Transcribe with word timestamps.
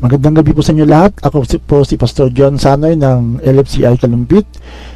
Magandang 0.00 0.40
gabi 0.40 0.56
po 0.56 0.64
sa 0.64 0.72
inyo 0.72 0.88
lahat. 0.88 1.12
Ako 1.20 1.44
po 1.68 1.84
si 1.84 2.00
Pastor 2.00 2.32
John 2.32 2.56
Sanoy 2.56 2.96
ng 2.96 3.44
LFCI 3.44 4.00
Kalumpit. 4.00 4.48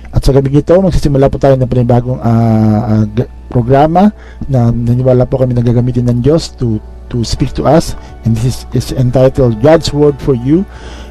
At 0.09 0.25
sa 0.25 0.33
gabi 0.33 0.49
ito, 0.49 0.73
magsisimula 0.81 1.29
po 1.29 1.37
tayo 1.37 1.61
ng 1.61 1.69
panibagong 1.69 2.17
ah, 2.25 3.05
g- 3.13 3.29
programa 3.53 4.09
na 4.49 4.73
naniwala 4.73 5.29
po 5.29 5.37
kami 5.37 5.53
na 5.53 5.61
gagamitin 5.61 6.09
ng 6.09 6.25
Diyos 6.25 6.57
to 6.57 6.81
to 7.13 7.21
speak 7.21 7.53
to 7.53 7.69
us. 7.69 8.01
And 8.25 8.33
this 8.33 8.49
is, 8.49 8.59
is 8.73 8.87
entitled 8.97 9.61
God's 9.61 9.93
Word 9.93 10.17
for 10.25 10.33
You. 10.33 10.65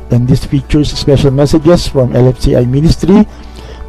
And 0.10 0.25
this 0.25 0.41
features 0.41 0.89
special 0.89 1.30
messages 1.30 1.86
from 1.86 2.18
LFCI 2.18 2.66
Ministry 2.66 3.30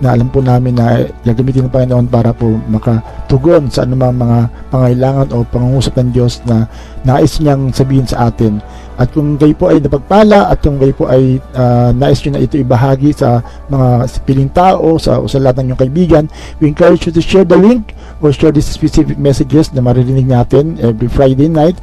na 0.02 0.14
alam 0.14 0.26
po 0.26 0.42
namin 0.42 0.74
na 0.74 1.06
gagamitin 1.22 1.70
ng 1.70 1.74
Panginoon 1.74 2.06
para 2.10 2.34
po 2.34 2.58
makatugon 2.66 3.70
sa 3.70 3.86
anumang 3.86 4.18
mga 4.18 4.38
pangailangan 4.74 5.28
o 5.30 5.46
pangungusap 5.46 5.94
ng 6.02 6.10
Diyos 6.10 6.42
na 6.48 6.66
nais 7.06 7.38
niyang 7.38 7.70
sabihin 7.70 8.08
sa 8.08 8.26
atin. 8.26 8.58
At 8.94 9.10
kung 9.10 9.34
kayo 9.38 9.54
po 9.58 9.74
ay 9.74 9.82
napagpala 9.82 10.50
at 10.50 10.62
kung 10.62 10.78
kayo 10.78 10.94
po 10.94 11.10
ay 11.10 11.38
ah, 11.54 11.90
nais 11.94 12.22
nyo 12.22 12.38
na 12.38 12.42
ito 12.42 12.58
ibahagi 12.58 13.14
sa 13.14 13.42
mga 13.70 14.06
piling 14.22 14.50
tao, 14.50 14.98
sa, 14.98 15.18
sa 15.26 15.38
lahat 15.38 15.62
ng 15.62 15.70
inyong 15.70 15.82
kaibigan, 15.82 16.24
we 16.58 16.70
encourage 16.70 17.06
you 17.06 17.14
to 17.14 17.22
share 17.22 17.46
the 17.46 17.58
link 17.58 17.94
or 18.22 18.30
share 18.30 18.54
these 18.54 18.70
specific 18.70 19.18
messages 19.18 19.70
na 19.74 19.82
maririnig 19.82 20.26
natin 20.26 20.78
every 20.78 21.10
Friday 21.10 21.50
night 21.50 21.78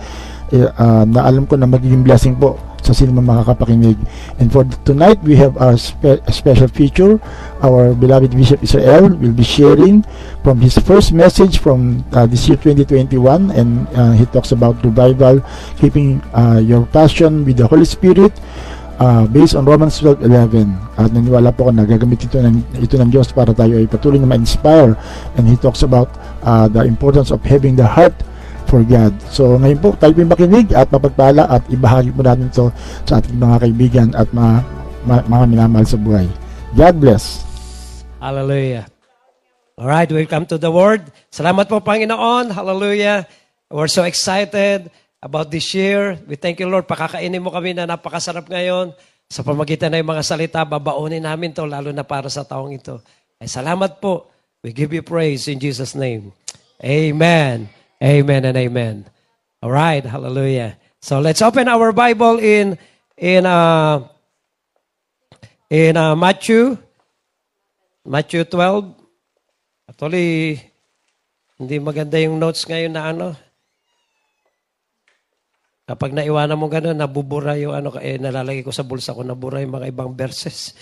eh, 0.52 0.68
ah, 0.80 1.08
na 1.08 1.28
alam 1.28 1.48
ko 1.48 1.56
na 1.56 1.68
magiging 1.68 2.04
blessing 2.04 2.36
po 2.36 2.60
sa 2.82 2.94
sino 2.94 3.14
man 3.14 3.30
makakapakinig. 3.30 3.98
And 4.42 4.52
for 4.52 4.66
tonight, 4.84 5.22
we 5.24 5.38
have 5.38 5.58
our 5.62 5.78
spe- 5.78 6.22
a 6.26 6.34
special 6.34 6.68
feature. 6.68 7.22
Our 7.62 7.94
beloved 7.94 8.34
Bishop 8.34 8.62
Israel 8.66 9.14
will 9.14 9.34
be 9.34 9.46
sharing 9.46 10.04
from 10.42 10.62
his 10.62 10.78
first 10.82 11.14
message 11.14 11.62
from 11.62 12.04
uh, 12.12 12.26
this 12.26 12.50
year 12.50 12.58
2021 12.58 13.54
and 13.54 13.88
uh, 13.94 14.14
he 14.18 14.26
talks 14.30 14.52
about 14.52 14.82
revival, 14.84 15.46
keeping 15.78 16.22
uh, 16.34 16.58
your 16.58 16.86
passion 16.90 17.46
with 17.46 17.58
the 17.58 17.68
Holy 17.70 17.86
Spirit 17.86 18.34
uh, 19.02 19.26
based 19.26 19.58
on 19.58 19.66
Romans 19.66 19.98
12:11. 19.98 20.70
At 21.02 21.10
naniwala 21.10 21.50
po 21.50 21.70
ako 21.70 21.72
na 21.74 21.86
gagamit 21.90 22.22
ito 22.22 22.38
ng, 22.38 22.62
ito 22.78 22.96
ng 23.02 23.10
Diyos 23.10 23.34
para 23.34 23.50
tayo 23.54 23.82
ay 23.82 23.90
patuloy 23.90 24.22
na 24.22 24.30
ma-inspire 24.30 24.94
and 25.38 25.50
he 25.50 25.58
talks 25.58 25.82
about 25.82 26.10
uh, 26.46 26.70
the 26.70 26.86
importance 26.86 27.34
of 27.34 27.42
having 27.42 27.74
the 27.74 27.86
heart 27.86 28.14
for 28.72 28.88
God. 28.88 29.12
So 29.28 29.60
ngayon 29.60 29.84
po 29.84 29.92
tayo 30.00 30.16
po 30.16 30.24
makinig 30.24 30.72
at 30.72 30.88
mapagpala 30.88 31.44
at 31.52 31.60
ibahagi 31.68 32.16
po 32.16 32.24
natin 32.24 32.48
ito 32.48 32.72
sa 33.04 33.20
ating 33.20 33.36
mga 33.36 33.58
kaibigan 33.68 34.08
at 34.16 34.32
mga, 34.32 34.64
mga, 35.04 35.22
mga 35.28 35.46
minamahal 35.52 35.84
sa 35.84 36.00
buhay. 36.00 36.28
God 36.72 36.96
bless. 37.04 37.44
Hallelujah. 38.24 38.88
All 39.76 39.92
right, 39.92 40.08
welcome 40.08 40.48
to 40.48 40.56
the 40.56 40.72
Word. 40.72 41.04
Salamat 41.34 41.68
po, 41.68 41.84
Panginoon. 41.84 42.54
Hallelujah. 42.54 43.28
We're 43.68 43.92
so 43.92 44.08
excited 44.08 44.88
about 45.20 45.52
this 45.52 45.74
year. 45.76 46.16
We 46.30 46.40
thank 46.40 46.62
you, 46.64 46.70
Lord. 46.70 46.88
Pakakainin 46.88 47.42
mo 47.44 47.52
kami 47.52 47.76
na 47.76 47.90
napakasarap 47.90 48.48
ngayon. 48.48 48.96
Sa 49.32 49.42
pamagitan 49.42 49.96
ng 49.96 50.06
mga 50.06 50.24
salita, 50.24 50.62
babaunin 50.64 51.24
namin 51.24 51.56
to 51.56 51.66
lalo 51.66 51.90
na 51.90 52.06
para 52.06 52.30
sa 52.30 52.46
taong 52.46 52.78
ito. 52.78 53.02
Ay, 53.42 53.50
salamat 53.50 53.98
po. 53.98 54.30
We 54.62 54.70
give 54.70 54.94
you 54.94 55.02
praise 55.02 55.50
in 55.50 55.58
Jesus' 55.58 55.98
name. 55.98 56.30
Amen. 56.84 57.81
Amen 58.02 58.50
and 58.50 58.58
amen. 58.58 59.06
All 59.62 59.70
right, 59.70 60.02
hallelujah. 60.02 60.74
So 61.06 61.22
let's 61.22 61.46
open 61.46 61.70
our 61.70 61.94
Bible 61.94 62.42
in 62.42 62.74
in 63.14 63.46
uh, 63.46 64.10
in 65.70 65.94
uh, 65.94 66.18
Matthew 66.18 66.82
Matthew 68.02 68.50
12. 68.50 68.98
Actually, 69.86 70.58
hindi 71.62 71.78
maganda 71.78 72.18
yung 72.18 72.42
notes 72.42 72.66
ngayon 72.66 72.94
na 72.98 73.04
ano. 73.14 73.28
Kapag 75.86 76.18
naiwanan 76.18 76.58
mo 76.58 76.66
gano'n, 76.72 76.98
nabubura 76.98 77.54
yung 77.60 77.78
ano, 77.78 77.94
eh, 78.02 78.18
nalalagay 78.18 78.66
ko 78.66 78.74
sa 78.74 78.88
bulsa 78.88 79.14
ko, 79.14 79.22
nabura 79.22 79.62
yung 79.62 79.78
mga 79.78 79.94
ibang 79.94 80.18
verses. 80.18 80.74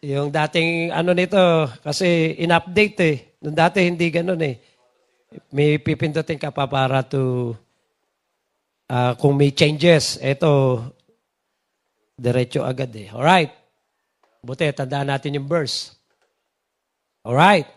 Yung 0.00 0.32
dating 0.32 0.88
ano 0.94 1.12
nito, 1.12 1.68
kasi 1.84 2.32
in-update 2.40 2.98
eh. 3.04 3.16
Nung 3.44 3.52
dati 3.52 3.84
hindi 3.84 4.08
gano'n 4.08 4.40
eh. 4.40 4.69
May 5.54 5.78
pipindutin 5.78 6.42
ka 6.42 6.50
pa 6.50 6.66
para 6.66 7.06
to, 7.06 7.54
ah, 8.90 9.14
kung 9.14 9.38
may 9.38 9.54
changes, 9.54 10.18
eto, 10.18 10.82
diretso 12.18 12.66
agad 12.66 12.90
eh. 12.98 13.08
Alright. 13.14 13.54
Buti, 14.42 14.66
tandaan 14.74 15.08
natin 15.08 15.38
yung 15.38 15.46
verse. 15.46 15.94
All 17.22 17.36
right. 17.36 17.68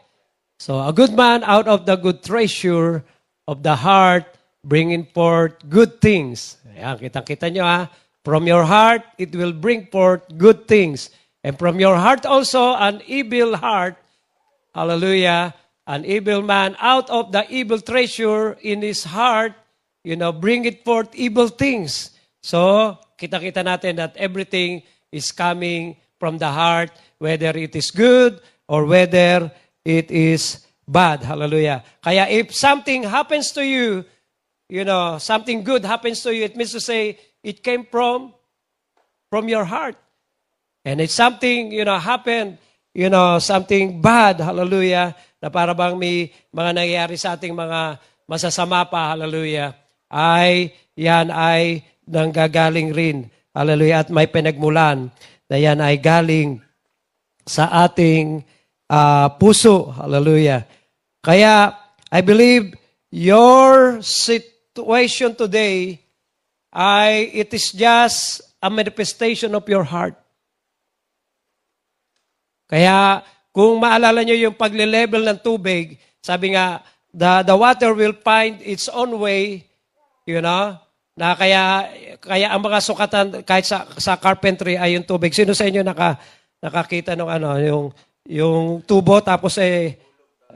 So 0.58 0.80
a 0.80 0.96
good 0.96 1.12
man 1.12 1.44
out 1.44 1.68
of 1.68 1.86
the 1.86 2.00
good 2.00 2.24
treasure 2.24 3.03
of 3.47 3.62
the 3.62 3.75
heart 3.75 4.24
bringing 4.64 5.06
forth 5.12 5.59
good 5.68 6.00
things. 6.00 6.58
Ayan, 6.74 6.96
kitang-kita 7.03 7.52
nyo 7.52 7.68
ha. 7.68 7.91
From 8.24 8.47
your 8.47 8.64
heart, 8.64 9.03
it 9.20 9.35
will 9.35 9.52
bring 9.52 9.91
forth 9.91 10.24
good 10.40 10.64
things. 10.64 11.12
And 11.44 11.59
from 11.59 11.75
your 11.84 12.00
heart 12.00 12.24
also, 12.24 12.72
an 12.72 13.03
evil 13.03 13.59
heart, 13.59 14.00
hallelujah, 14.72 15.52
an 15.88 16.06
evil 16.06 16.42
man 16.42 16.76
out 16.80 17.10
of 17.10 17.32
the 17.32 17.46
evil 17.50 17.80
treasure 17.80 18.54
in 18.62 18.82
his 18.82 19.04
heart, 19.04 19.54
you 20.04 20.16
know, 20.16 20.32
bring 20.32 20.66
it 20.66 20.84
forth 20.84 21.14
evil 21.16 21.48
things. 21.48 22.12
So, 22.42 22.98
kita-kita 23.20 23.64
natin 23.64 23.96
that 23.98 24.16
everything 24.18 24.84
is 25.12 25.32
coming 25.32 25.96
from 26.20 26.38
the 26.38 26.52
heart, 26.52 26.92
whether 27.20 27.52
it 27.56 27.76
is 27.76 27.92
good 27.92 28.40
or 28.68 28.86
whether 28.86 29.52
it 29.84 30.12
is 30.12 30.64
bad. 30.88 31.24
Hallelujah. 31.24 31.84
Kaya 32.04 32.28
if 32.28 32.56
something 32.56 33.04
happens 33.04 33.52
to 33.56 33.64
you, 33.64 34.04
you 34.68 34.84
know, 34.84 35.20
something 35.20 35.64
good 35.64 35.86
happens 35.86 36.24
to 36.24 36.36
you, 36.36 36.44
it 36.44 36.56
means 36.56 36.72
to 36.72 36.80
say 36.80 37.20
it 37.44 37.64
came 37.64 37.86
from 37.86 38.34
from 39.30 39.48
your 39.48 39.66
heart. 39.66 39.96
And 40.86 41.00
it's 41.00 41.14
something, 41.14 41.72
you 41.72 41.86
know, 41.86 41.98
happened, 41.98 42.58
you 42.94 43.10
know, 43.10 43.40
something 43.40 44.02
bad, 44.02 44.40
hallelujah, 44.40 45.16
na 45.44 45.52
para 45.52 45.76
bang 45.76 46.00
may 46.00 46.31
mga 46.56 46.72
nangyayari 46.72 47.20
sa 47.20 47.36
ating 47.36 47.52
mga 47.52 48.00
masasama 48.24 48.88
pa, 48.88 49.12
hallelujah, 49.12 49.76
ay 50.08 50.72
yan 50.96 51.28
ay 51.28 51.84
nanggagaling 52.08 52.96
rin, 52.96 53.28
hallelujah, 53.52 54.08
at 54.08 54.09
may 54.09 54.32
pinagmulan 54.32 55.12
na 55.52 55.58
yan 55.59 55.84
ay 55.84 56.00
galing 56.00 56.64
sa 57.44 57.68
ating 57.84 58.40
ah, 58.88 59.36
puso, 59.36 59.92
hallelujah. 59.92 60.64
Kaya, 61.20 61.76
I 62.08 62.24
believe 62.24 62.72
your 63.12 64.00
situation 64.00 65.36
today 65.36 66.00
ay 66.72 67.36
it 67.36 67.52
is 67.52 67.76
just 67.76 68.48
a 68.64 68.72
manifestation 68.72 69.52
of 69.59 69.68
your 69.68 69.84
heart. 69.84 70.16
Kaya 72.72 73.28
kung 73.53 73.78
maalala 73.78 74.25
nyo 74.25 74.34
yung 74.34 74.58
pagle-level 74.58 75.22
ng 75.22 75.40
tubig, 75.46 76.02
sabi 76.25 76.58
nga, 76.58 76.81
the, 77.14 77.46
the 77.46 77.53
water 77.53 77.94
will 77.94 78.18
find 78.25 78.58
its 78.66 78.90
own 78.90 79.14
way, 79.22 79.62
you 80.25 80.41
know, 80.41 80.74
na 81.14 81.38
kaya, 81.38 81.86
kaya 82.18 82.50
ang 82.50 82.66
mga 82.66 82.80
sukatan, 82.81 83.25
kahit 83.46 83.69
sa, 83.69 83.86
sa 84.02 84.18
carpentry 84.18 84.74
ay 84.74 84.97
yung 84.97 85.06
tubig. 85.06 85.30
Sino 85.38 85.53
sa 85.53 85.69
inyo 85.69 85.86
naka, 85.86 86.18
nakakita 86.58 87.14
ng 87.14 87.30
ano, 87.30 87.50
yung, 87.62 87.86
yung 88.25 88.81
tubo 88.81 89.22
tapos 89.22 89.62
eh, 89.62 90.02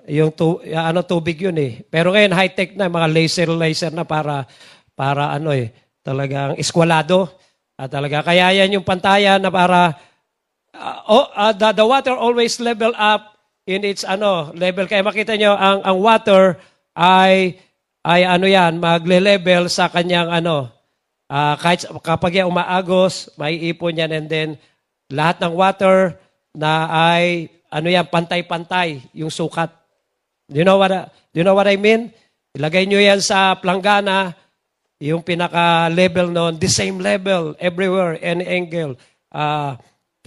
yung 0.09 0.33
tu, 0.33 0.57
ano 0.65 1.05
tubig 1.05 1.37
yun 1.37 1.57
eh. 1.61 1.85
Pero 1.85 2.09
ngayon 2.09 2.33
high-tech 2.33 2.73
na, 2.73 2.89
mga 2.89 3.07
laser 3.13 3.49
laser 3.53 3.93
na 3.93 4.07
para 4.07 4.49
para 4.97 5.29
ano 5.35 5.53
eh, 5.53 5.69
talagang 6.01 6.57
eskwalado. 6.57 7.29
At 7.77 7.93
talaga 7.93 8.25
kaya 8.25 8.49
yan 8.57 8.81
yung 8.81 8.87
pantayan 8.87 9.37
na 9.37 9.53
para 9.53 9.93
uh, 10.77 10.97
oh, 11.09 11.27
uh, 11.33 11.53
the, 11.53 11.73
the 11.73 11.85
water 11.85 12.13
always 12.13 12.61
level 12.61 12.93
up 12.95 13.37
in 13.67 13.83
its 13.83 14.07
ano 14.07 14.55
level. 14.55 14.87
Kaya 14.87 15.03
makita 15.03 15.35
nyo 15.35 15.57
ang 15.57 15.83
ang 15.83 15.97
water 15.99 16.55
ay 16.95 17.59
ay 18.07 18.23
ano 18.23 18.47
yan 18.47 18.79
magle-level 18.79 19.67
sa 19.67 19.91
kanyang 19.91 20.31
ano 20.31 20.71
ah, 21.27 21.59
kahit 21.59 21.83
kapag 21.99 22.39
yan 22.39 22.47
umaagos 22.47 23.27
may 23.35 23.59
ipon 23.67 23.99
yan 23.99 24.15
and 24.15 24.27
then 24.31 24.49
lahat 25.11 25.43
ng 25.43 25.51
water 25.51 26.15
na 26.55 26.87
ay 26.87 27.51
ano 27.67 27.87
yan 27.91 28.07
pantay-pantay 28.07 29.03
yung 29.11 29.31
sukat. 29.31 29.67
Do 30.47 30.63
you 30.63 30.65
know 30.65 30.79
what 30.79 30.95
do 31.35 31.35
you 31.35 31.43
know 31.43 31.57
what 31.57 31.67
I 31.67 31.75
mean? 31.75 32.15
Ilagay 32.55 32.87
nyo 32.87 32.97
yan 33.03 33.19
sa 33.19 33.59
planggana 33.59 34.33
yung 34.97 35.21
pinaka-level 35.21 36.33
noon, 36.33 36.57
the 36.57 36.71
same 36.71 36.97
level 36.97 37.53
everywhere, 37.61 38.17
any 38.17 38.47
angle, 38.47 38.97
ah, 39.29 39.77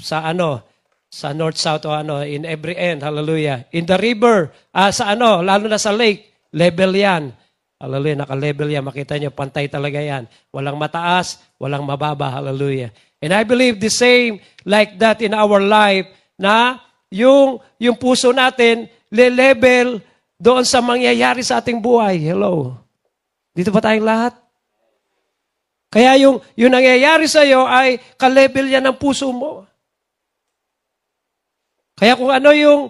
sa 0.00 0.26
ano, 0.26 0.64
sa 1.10 1.34
north, 1.34 1.58
south, 1.58 1.84
o 1.86 1.92
ano, 1.92 2.22
in 2.22 2.46
every 2.46 2.78
end, 2.78 3.02
hallelujah. 3.02 3.66
In 3.74 3.84
the 3.84 3.98
river, 3.98 4.50
ah, 4.70 4.94
sa 4.94 5.12
ano, 5.12 5.42
lalo 5.42 5.66
na 5.66 5.78
sa 5.78 5.90
lake, 5.90 6.48
level 6.54 6.94
yan. 6.94 7.34
Hallelujah, 7.80 8.22
naka-level 8.22 8.68
yan, 8.68 8.84
makita 8.84 9.16
nyo, 9.16 9.32
pantay 9.32 9.66
talaga 9.66 9.98
yan. 9.98 10.28
Walang 10.52 10.76
mataas, 10.76 11.40
walang 11.56 11.82
mababa, 11.82 12.28
hallelujah. 12.28 12.92
And 13.20 13.32
I 13.32 13.42
believe 13.44 13.80
the 13.80 13.92
same 13.92 14.40
like 14.68 15.00
that 15.00 15.24
in 15.24 15.32
our 15.32 15.58
life, 15.60 16.08
na 16.40 16.80
yung, 17.12 17.60
yung 17.76 17.96
puso 18.00 18.32
natin, 18.32 18.88
le-level 19.10 20.00
doon 20.40 20.64
sa 20.64 20.80
mangyayari 20.80 21.44
sa 21.44 21.60
ating 21.60 21.82
buhay. 21.82 22.16
Hello. 22.16 22.78
Dito 23.52 23.68
ba 23.68 23.84
tayong 23.84 24.08
lahat? 24.08 24.32
Kaya 25.90 26.16
yung, 26.22 26.38
yung 26.54 26.70
nangyayari 26.70 27.26
sa 27.26 27.42
iyo 27.42 27.66
ay 27.66 27.98
ka-level 28.14 28.70
yan 28.70 28.86
ng 28.86 28.96
puso 28.96 29.28
mo. 29.34 29.66
Kaya 32.00 32.16
kung 32.16 32.32
ano 32.32 32.50
yung 32.56 32.88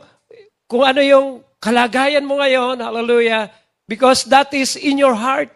kung 0.71 0.87
ano 0.87 1.03
yung 1.03 1.43
kalagayan 1.59 2.23
mo 2.23 2.39
ngayon, 2.39 2.79
hallelujah, 2.79 3.51
because 3.91 4.23
that 4.31 4.55
is 4.55 4.79
in 4.79 5.03
your 5.03 5.19
heart. 5.19 5.51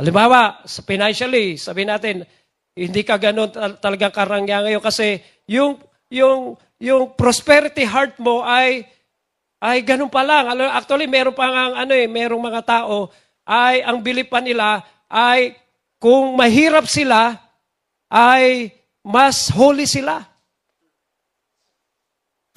Halimbawa, 0.00 0.64
sa 0.64 0.80
financially, 0.80 1.60
sabi 1.60 1.84
natin, 1.84 2.24
hindi 2.72 3.04
ka 3.04 3.20
ganun 3.20 3.52
tal- 3.52 3.76
talagang 3.76 4.14
karangya 4.14 4.64
ngayon 4.64 4.80
kasi 4.80 5.20
yung 5.44 5.76
yung 6.08 6.56
yung 6.80 7.12
prosperity 7.12 7.84
heart 7.84 8.16
mo 8.16 8.40
ay 8.46 8.86
ay 9.58 9.82
ganun 9.82 10.08
pa 10.08 10.22
lang. 10.22 10.48
Actually, 10.72 11.10
meron 11.10 11.34
pa 11.34 11.50
nga 11.50 11.84
ano 11.84 11.92
eh, 11.92 12.06
merong 12.06 12.40
mga 12.40 12.62
tao 12.64 13.12
ay 13.44 13.82
ang 13.82 13.98
bilip 14.00 14.30
pa 14.30 14.38
nila 14.38 14.86
ay 15.10 15.52
kung 15.98 16.32
mahirap 16.38 16.86
sila 16.86 17.34
ay 18.06 18.70
mas 19.02 19.50
holy 19.50 19.84
sila. 19.84 20.22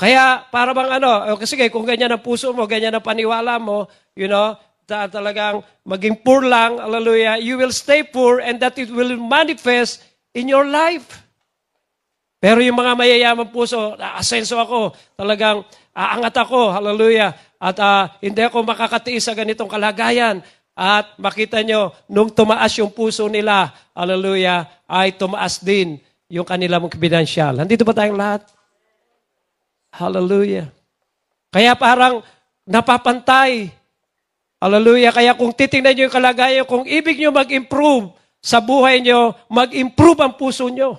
Kaya 0.01 0.50
para 0.50 0.74
bang 0.74 0.98
ano, 0.98 1.38
okay, 1.38 1.45
sige, 1.45 1.65
kung 1.69 1.86
ganyan 1.86 2.09
ang 2.09 2.25
puso 2.25 2.50
mo, 2.57 2.65
ganyan 2.65 2.98
ang 2.98 3.06
paniwala 3.06 3.62
mo, 3.62 3.86
you 4.18 4.25
know, 4.25 4.57
ta- 4.89 5.06
talagang 5.06 5.62
maging 5.86 6.18
poor 6.25 6.42
lang, 6.42 6.81
hallelujah, 6.81 7.38
you 7.38 7.53
will 7.53 7.69
stay 7.69 8.01
poor 8.01 8.42
and 8.42 8.57
that 8.57 8.74
it 8.81 8.89
will 8.89 9.13
manifest 9.13 10.01
in 10.33 10.50
your 10.50 10.65
life. 10.65 11.21
Pero 12.42 12.65
yung 12.65 12.81
mga 12.81 12.98
mayayaman 12.98 13.53
puso, 13.53 13.94
asenso 14.01 14.57
ako, 14.57 14.98
talagang 15.13 15.62
aangat 15.94 16.33
ako, 16.33 16.74
hallelujah, 16.74 17.38
at 17.62 17.77
ah, 17.77 18.09
hindi 18.18 18.42
ako 18.42 18.65
makakatiis 18.65 19.30
sa 19.30 19.38
ganitong 19.38 19.69
kalagayan. 19.69 20.42
At 20.74 21.13
makita 21.21 21.62
nyo, 21.62 21.94
nung 22.09 22.33
tumaas 22.33 22.74
yung 22.81 22.89
puso 22.89 23.30
nila, 23.30 23.69
hallelujah, 23.94 24.65
ay 24.89 25.13
tumaas 25.13 25.62
din 25.62 26.01
yung 26.25 26.47
kanilang 26.50 26.89
financial. 26.89 27.62
Nandito 27.62 27.86
ba 27.86 27.94
tayong 27.94 28.18
lahat? 28.18 28.61
Hallelujah. 29.92 30.72
Kaya 31.52 31.76
parang 31.76 32.24
napapantay. 32.64 33.68
Hallelujah. 34.62 35.12
Kaya 35.12 35.32
kung 35.36 35.52
titingnan 35.52 35.94
nyo 35.94 36.04
yung 36.08 36.16
kalagayan, 36.16 36.64
kung 36.64 36.88
ibig 36.88 37.20
nyo 37.20 37.36
mag-improve 37.36 38.16
sa 38.40 38.64
buhay 38.64 39.04
nyo, 39.04 39.36
mag-improve 39.52 40.20
ang 40.24 40.34
puso 40.40 40.72
nyo. 40.72 40.96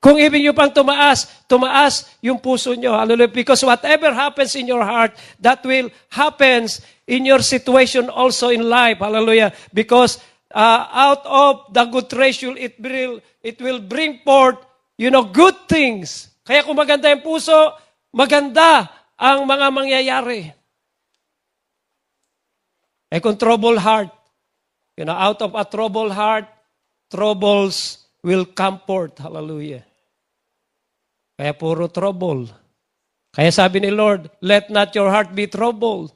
Kung 0.00 0.22
ibig 0.22 0.46
nyo 0.46 0.54
pang 0.54 0.70
tumaas, 0.70 1.26
tumaas 1.50 2.06
yung 2.22 2.38
puso 2.38 2.72
nyo. 2.78 2.94
Hallelujah. 2.94 3.32
Because 3.32 3.66
whatever 3.66 4.14
happens 4.14 4.54
in 4.54 4.70
your 4.70 4.86
heart, 4.86 5.18
that 5.42 5.60
will 5.66 5.90
happens 6.08 6.80
in 7.10 7.26
your 7.26 7.42
situation 7.42 8.06
also 8.06 8.54
in 8.54 8.62
life. 8.70 9.02
Hallelujah. 9.02 9.50
Because 9.74 10.22
uh, 10.54 10.86
out 10.94 11.26
of 11.26 11.52
the 11.74 11.84
good 11.90 12.06
treasure, 12.06 12.54
it 12.54 12.78
will, 12.78 13.18
it 13.42 13.58
will 13.58 13.82
bring 13.82 14.22
forth, 14.22 14.62
you 14.94 15.10
know, 15.10 15.26
good 15.26 15.66
things. 15.66 16.30
Kaya 16.46 16.62
kung 16.62 16.78
maganda 16.78 17.10
yung 17.10 17.26
puso, 17.26 17.74
maganda 18.14 18.86
ang 19.18 19.42
mga 19.42 19.66
mangyayari. 19.74 20.40
Eh 23.10 23.18
kung 23.18 23.34
trouble 23.34 23.82
heart, 23.82 24.14
you 24.94 25.02
know, 25.02 25.14
out 25.14 25.42
of 25.42 25.58
a 25.58 25.66
troubled 25.66 26.14
heart, 26.14 26.46
troubles 27.10 28.06
will 28.22 28.46
come 28.46 28.78
forth. 28.86 29.18
Hallelujah. 29.18 29.82
Kaya 31.36 31.52
puro 31.52 31.90
trouble. 31.90 32.48
Kaya 33.30 33.52
sabi 33.52 33.84
ni 33.84 33.92
Lord, 33.92 34.32
let 34.40 34.72
not 34.72 34.96
your 34.96 35.12
heart 35.12 35.36
be 35.36 35.44
troubled. 35.50 36.14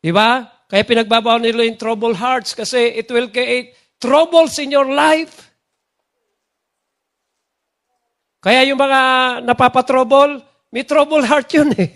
Di 0.00 0.08
ba? 0.10 0.48
Kaya 0.64 0.82
pinagbabawal 0.82 1.44
nila 1.44 1.68
yung 1.68 1.76
troubled 1.76 2.16
hearts 2.16 2.56
kasi 2.56 2.96
it 2.96 3.06
will 3.12 3.28
create 3.28 3.76
troubles 4.00 4.56
in 4.56 4.72
your 4.72 4.88
life. 4.88 5.53
Kaya 8.44 8.60
yung 8.68 8.76
mga 8.76 9.00
napapatrouble, 9.40 10.44
may 10.68 10.84
trouble 10.84 11.24
heart 11.24 11.48
yun 11.48 11.72
eh. 11.80 11.88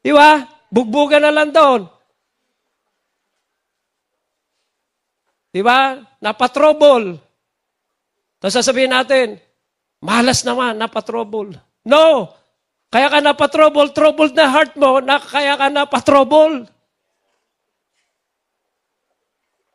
Di? 0.16 0.48
Bugbugan 0.72 1.20
na 1.20 1.28
lang 1.28 1.52
doon. 1.52 1.84
Di 5.52 5.60
ba? 5.60 6.00
Napatrouble. 6.24 7.20
Tapos 8.40 8.56
sasabihin 8.56 8.92
natin, 8.92 9.36
malas 10.00 10.40
naman, 10.48 10.80
napatrouble. 10.80 11.60
No! 11.84 12.32
Kaya 12.88 13.12
ka 13.12 13.20
napatrouble, 13.20 13.92
troubled 13.92 14.32
na 14.32 14.48
heart 14.48 14.72
mo, 14.80 15.04
na, 15.04 15.20
kaya 15.20 15.60
ka 15.60 15.68
napatrouble. 15.68 16.64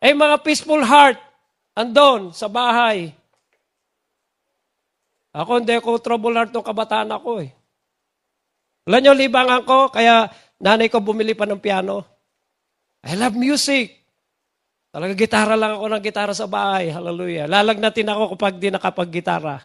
Eh, 0.02 0.18
mga 0.18 0.42
peaceful 0.42 0.82
heart, 0.82 1.22
andon 1.78 2.34
sa 2.34 2.50
bahay. 2.50 3.14
Ako, 5.32 5.64
hindi 5.64 5.80
ko 5.80 5.96
trouble 6.04 6.36
heart 6.36 6.52
nung 6.52 6.66
kabataan 6.66 7.12
ako 7.16 7.48
eh. 7.48 7.52
Alam 8.90 9.00
nyo, 9.00 9.14
libangan 9.16 9.64
ko, 9.64 9.88
kaya 9.88 10.28
nanay 10.60 10.92
ko 10.92 11.00
bumili 11.00 11.32
pa 11.32 11.48
ng 11.48 11.62
piano. 11.62 12.04
I 13.08 13.16
love 13.16 13.40
music. 13.40 14.02
Talaga 14.92 15.16
gitara 15.16 15.56
lang 15.56 15.80
ako 15.80 15.86
ng 15.88 16.04
gitara 16.04 16.34
sa 16.36 16.52
bahay. 16.52 16.92
Hallelujah. 16.92 17.48
Lalagnatin 17.48 18.12
ako 18.12 18.36
kapag 18.36 18.60
di 18.60 18.68
nakapag-gitara. 18.68 19.64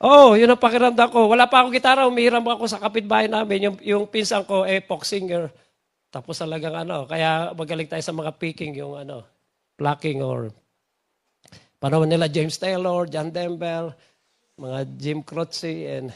Oh, 0.00 0.32
yun 0.32 0.48
ang 0.48 0.60
pakiramdam 0.60 1.08
ko. 1.12 1.28
Wala 1.28 1.44
pa 1.48 1.60
akong 1.60 1.76
gitara, 1.76 2.08
umihiram 2.08 2.44
ako 2.44 2.64
sa 2.68 2.80
kapitbahay 2.80 3.28
namin. 3.28 3.68
Yung, 3.68 3.76
yung 3.84 4.04
pinsan 4.08 4.48
ko, 4.48 4.64
eh, 4.64 4.80
folk 4.80 5.04
singer. 5.04 5.52
Tapos 6.08 6.40
talagang 6.40 6.72
ano, 6.72 7.04
kaya 7.04 7.52
magaling 7.52 7.88
tayo 7.88 8.00
sa 8.00 8.16
mga 8.16 8.32
picking, 8.40 8.72
yung 8.80 8.96
ano, 8.96 9.24
plucking 9.76 10.24
or 10.24 10.48
panahon 11.80 12.08
nila 12.08 12.30
James 12.30 12.56
Taylor, 12.56 13.08
John 13.08 13.30
Denver, 13.30 13.92
mga 14.56 14.78
Jim 14.96 15.20
Croce, 15.20 15.86
and 15.86 16.12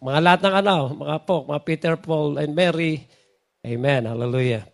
mga 0.00 0.20
lahat 0.22 0.40
ng 0.46 0.54
ano, 0.64 0.76
mga 0.96 1.16
folk, 1.28 1.44
mga 1.50 1.62
Peter 1.66 1.94
Paul 2.00 2.40
and 2.40 2.56
Mary. 2.56 3.04
Amen. 3.60 4.08
Hallelujah. 4.08 4.64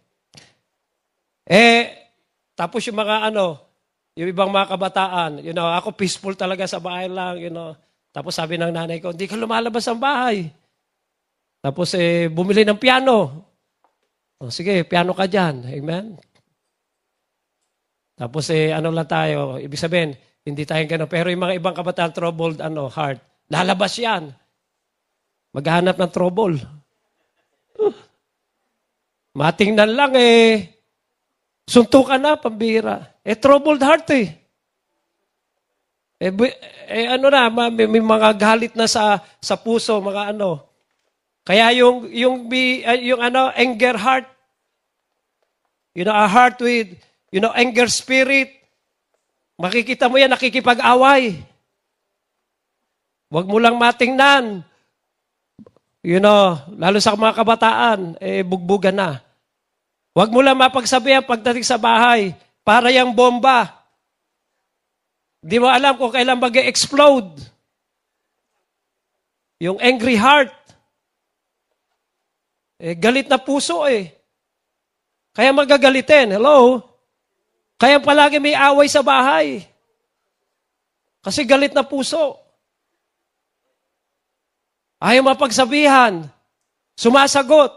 Eh, 1.46 2.10
tapos 2.54 2.82
yung 2.86 2.98
mga 2.98 3.32
ano, 3.32 3.58
yung 4.16 4.32
ibang 4.32 4.48
mga 4.48 4.72
kabataan, 4.72 5.30
you 5.44 5.52
know, 5.52 5.68
ako 5.68 5.92
peaceful 5.92 6.32
talaga 6.32 6.64
sa 6.64 6.80
bahay 6.80 7.10
lang, 7.10 7.36
you 7.36 7.52
know. 7.52 7.76
Tapos 8.16 8.32
sabi 8.32 8.56
ng 8.56 8.72
nanay 8.72 8.96
ko, 8.96 9.12
hindi 9.12 9.28
ka 9.28 9.36
lumalabas 9.36 9.84
ang 9.92 10.00
bahay. 10.00 10.48
Tapos 11.60 11.92
eh, 11.98 12.32
bumili 12.32 12.64
ng 12.64 12.80
piano. 12.80 13.44
O, 14.40 14.48
sige, 14.48 14.84
piano 14.88 15.12
ka 15.12 15.28
dyan. 15.28 15.68
Amen? 15.68 16.16
Tapos 18.16 18.48
eh, 18.48 18.72
ano 18.72 18.88
lang 18.88 19.04
tayo, 19.04 19.60
ibig 19.60 19.76
sabihin, 19.76 20.16
hindi 20.40 20.64
tayo 20.64 20.80
gano'n. 20.88 21.10
Pero 21.10 21.28
yung 21.28 21.44
mga 21.44 21.58
ibang 21.60 21.76
kabataan, 21.76 22.16
troubled 22.16 22.64
ano, 22.64 22.88
heart, 22.88 23.20
lalabas 23.52 23.92
yan. 24.00 24.32
Maghanap 25.52 26.00
ng 26.00 26.12
trouble. 26.12 26.56
Matingnan 29.36 29.92
lang 29.92 30.16
eh, 30.16 30.72
suntukan 31.68 32.16
na, 32.16 32.40
pambira. 32.40 33.20
Eh, 33.20 33.36
troubled 33.36 33.84
heart 33.84 34.08
eh. 34.16 34.32
Eh, 36.16 36.32
eh 36.88 37.06
ano 37.12 37.28
na, 37.28 37.52
ma- 37.52 37.68
may, 37.68 37.84
may 37.84 38.00
mga 38.00 38.32
galit 38.40 38.72
na 38.72 38.88
sa 38.88 39.20
sa 39.36 39.60
puso, 39.60 40.00
mga 40.00 40.32
ano. 40.32 40.64
Kaya 41.44 41.68
yung 41.76 42.08
yung 42.08 42.48
uh, 42.48 42.96
yung 42.96 43.20
ano, 43.20 43.52
anger 43.52 44.00
heart. 44.00 44.26
You 45.92 46.08
know, 46.08 46.16
a 46.16 46.24
heart 46.24 46.56
with 46.64 46.96
you 47.36 47.44
know, 47.44 47.52
anger 47.52 47.84
spirit. 47.92 48.48
Makikita 49.60 50.08
mo 50.08 50.16
yan, 50.16 50.32
nakikipag-away. 50.32 51.44
Huwag 53.28 53.44
mo 53.44 53.60
lang 53.60 53.76
matingnan. 53.76 54.64
You 56.00 56.16
know, 56.16 56.56
lalo 56.80 56.96
sa 56.96 57.12
mga 57.12 57.36
kabataan, 57.36 58.16
eh, 58.24 58.40
bugbugan 58.40 58.96
na. 58.96 59.20
Huwag 60.16 60.32
mo 60.32 60.40
lang 60.40 60.56
mapagsabihan 60.56 61.28
pagdating 61.28 61.60
sa 61.60 61.76
bahay, 61.76 62.32
para 62.64 62.88
yung 62.88 63.12
bomba. 63.12 63.84
Di 65.44 65.60
mo 65.60 65.68
alam 65.68 66.00
kung 66.00 66.16
kailan 66.16 66.40
mag 66.40 66.56
explode 66.56 67.36
Yung 69.60 69.76
angry 69.76 70.16
heart. 70.16 70.56
Eh, 72.80 72.96
galit 72.96 73.28
na 73.28 73.40
puso 73.40 73.84
eh. 73.84 74.08
Kaya 75.36 75.52
magagalitin. 75.52 76.32
Hello? 76.32 76.95
Kaya 77.76 78.00
palagi 78.00 78.40
may 78.40 78.56
away 78.56 78.88
sa 78.88 79.04
bahay. 79.04 79.64
Kasi 81.20 81.44
galit 81.44 81.76
na 81.76 81.84
puso. 81.84 82.40
Ayaw 84.96 85.20
mapagsabihan. 85.20 86.24
Sumasagot. 86.96 87.68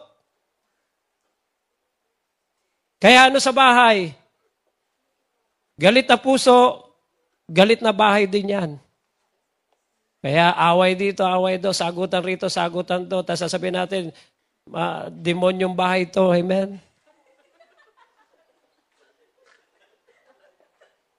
Kaya 2.99 3.27
ano 3.27 3.39
sa 3.39 3.51
bahay? 3.55 4.11
Galit 5.79 6.07
na 6.11 6.19
puso, 6.19 6.83
galit 7.47 7.79
na 7.79 7.95
bahay 7.95 8.27
din 8.27 8.51
yan. 8.51 8.71
Kaya 10.19 10.51
away 10.51 10.99
dito, 10.99 11.23
away 11.23 11.55
do, 11.55 11.71
sagutan 11.71 12.19
rito, 12.19 12.51
sagutan 12.51 13.07
to. 13.07 13.23
Tapos 13.23 13.39
sasabihin 13.39 13.79
natin, 13.79 14.03
demonyong 15.15 15.71
bahay 15.71 16.03
to. 16.11 16.35
Amen? 16.35 16.75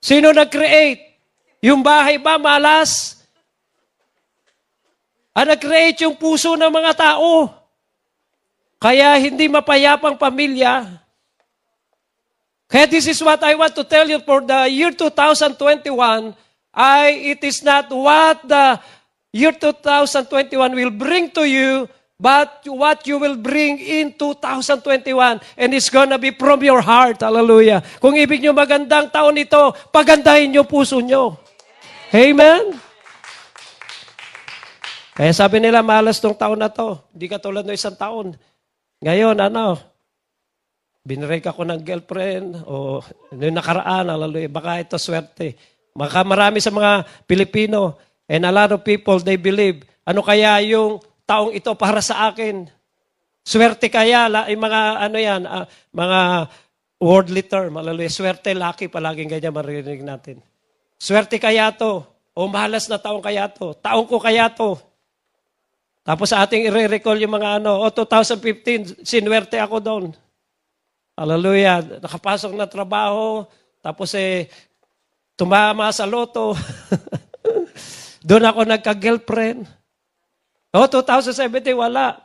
Sino 0.00 0.32
nag-create? 0.32 1.20
Yung 1.60 1.84
bahay 1.84 2.16
ba 2.16 2.40
malas? 2.40 3.20
Ang 5.36 5.52
nag-create 5.52 6.08
yung 6.08 6.16
puso 6.16 6.56
ng 6.56 6.72
mga 6.72 6.92
tao. 6.96 7.52
Kaya 8.80 9.20
hindi 9.20 9.44
mapayapang 9.46 10.16
pamilya. 10.16 10.88
Kaya 12.64 12.88
this 12.88 13.04
is 13.12 13.20
what 13.20 13.44
I 13.44 13.52
want 13.52 13.76
to 13.76 13.84
tell 13.84 14.08
you 14.08 14.24
for 14.24 14.40
the 14.40 14.72
year 14.72 14.94
2021, 14.96 16.32
I, 16.72 17.36
it 17.36 17.42
is 17.44 17.60
not 17.60 17.90
what 17.92 18.40
the 18.46 18.80
year 19.34 19.52
2021 19.52 20.56
will 20.74 20.94
bring 20.94 21.28
to 21.34 21.44
you, 21.44 21.90
but 22.20 22.60
what 22.68 23.00
you 23.08 23.16
will 23.16 23.40
bring 23.40 23.80
in 23.80 24.12
2021. 24.12 25.40
And 25.56 25.72
it's 25.72 25.88
gonna 25.88 26.20
be 26.20 26.36
from 26.36 26.60
your 26.60 26.84
heart. 26.84 27.24
Hallelujah. 27.24 27.80
Kung 27.96 28.12
ibig 28.20 28.44
nyo 28.44 28.52
magandang 28.52 29.08
taon 29.08 29.40
ito, 29.40 29.72
pagandahin 29.88 30.52
nyo 30.52 30.68
puso 30.68 31.00
nyo. 31.00 31.40
Amen? 32.12 32.76
Kaya 35.16 35.32
sabi 35.32 35.64
nila, 35.64 35.80
malas 35.80 36.20
tong 36.20 36.36
taon 36.36 36.60
na 36.60 36.68
to. 36.68 37.00
Hindi 37.16 37.26
ka 37.26 37.40
tulad 37.40 37.64
ng 37.64 37.76
isang 37.76 37.96
taon. 37.96 38.36
Ngayon, 39.00 39.40
ano, 39.40 39.80
binrek 41.00 41.48
ako 41.48 41.64
ng 41.64 41.80
girlfriend 41.80 42.60
o 42.68 43.00
yung 43.32 43.56
nakaraan, 43.56 44.12
hallelujah, 44.12 44.52
baka 44.52 44.84
ito 44.84 44.96
swerte. 45.00 45.56
Baka 45.96 46.20
marami 46.22 46.60
sa 46.60 46.68
mga 46.68 47.08
Pilipino 47.24 47.96
and 48.28 48.44
a 48.44 48.52
lot 48.52 48.70
of 48.76 48.84
people, 48.84 49.16
they 49.18 49.40
believe, 49.40 49.82
ano 50.04 50.20
kaya 50.20 50.60
yung 50.68 51.00
taong 51.30 51.54
ito 51.54 51.70
para 51.78 52.02
sa 52.02 52.26
akin? 52.26 52.66
Swerte 53.46 53.86
kaya, 53.86 54.26
la, 54.26 54.50
yung 54.50 54.66
mga 54.66 54.80
ano 54.98 55.16
yan, 55.16 55.42
ah, 55.46 55.66
mga 55.94 56.50
worldly 56.98 57.46
term, 57.46 57.78
hallelujah, 57.78 58.10
swerte, 58.10 58.50
lucky, 58.50 58.90
palaging 58.90 59.30
ganyan 59.30 59.54
maririnig 59.54 60.02
natin. 60.02 60.42
Swerte 60.98 61.38
kaya 61.38 61.70
to, 61.70 62.02
o 62.34 62.50
malas 62.50 62.90
na 62.90 62.98
taong 62.98 63.22
kaya 63.22 63.46
to, 63.46 63.72
taong 63.78 64.10
ko 64.10 64.18
kaya 64.18 64.50
to. 64.50 64.74
Tapos 66.04 66.34
sa 66.34 66.42
ating 66.42 66.66
i-recall 66.66 67.22
yung 67.22 67.38
mga 67.38 67.62
ano, 67.62 67.80
o 67.80 67.86
2015, 67.88 69.06
sinwerte 69.06 69.56
ako 69.62 69.78
doon. 69.78 70.04
Hallelujah. 71.14 72.00
Nakapasok 72.00 72.52
na 72.56 72.64
trabaho, 72.64 73.44
tapos 73.84 74.12
eh, 74.16 74.48
tumama 75.36 75.92
sa 75.92 76.08
loto. 76.08 76.56
doon 78.28 78.44
ako 78.44 78.60
nagka-girlfriend. 78.68 79.79
O, 80.70 80.86
2017, 80.86 81.74
wala. 81.74 82.22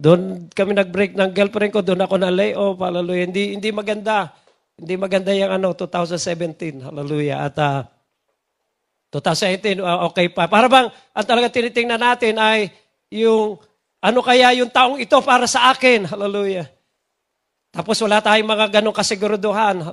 Doon 0.00 0.48
kami 0.48 0.72
nag-break 0.72 1.12
ng 1.12 1.36
girlfriend 1.36 1.72
ko, 1.76 1.84
doon 1.84 2.00
ako 2.00 2.16
na-lay 2.16 2.56
off. 2.56 2.80
Hallelujah. 2.80 3.28
Hindi, 3.28 3.60
hindi 3.60 3.68
maganda. 3.68 4.32
Hindi 4.80 4.96
maganda 4.96 5.28
yung 5.36 5.52
ano, 5.52 5.76
2017. 5.76 6.80
Hallelujah. 6.88 7.44
At 7.44 7.56
uh, 7.60 7.84
2018, 9.12 9.76
uh, 9.84 10.08
okay 10.08 10.32
pa. 10.32 10.48
Para 10.48 10.72
bang, 10.72 10.88
ang 10.88 11.26
talaga 11.28 11.52
tinitingnan 11.52 12.00
natin 12.00 12.40
ay 12.40 12.72
yung, 13.12 13.60
ano 14.00 14.18
kaya 14.24 14.56
yung 14.56 14.72
taong 14.72 14.96
ito 14.96 15.20
para 15.20 15.44
sa 15.44 15.68
akin? 15.68 16.08
Hallelujah. 16.08 16.64
Tapos 17.68 18.00
wala 18.00 18.24
tayong 18.24 18.48
mga 18.48 18.80
ganong 18.80 18.96
kasiguraduhan. 18.96 19.92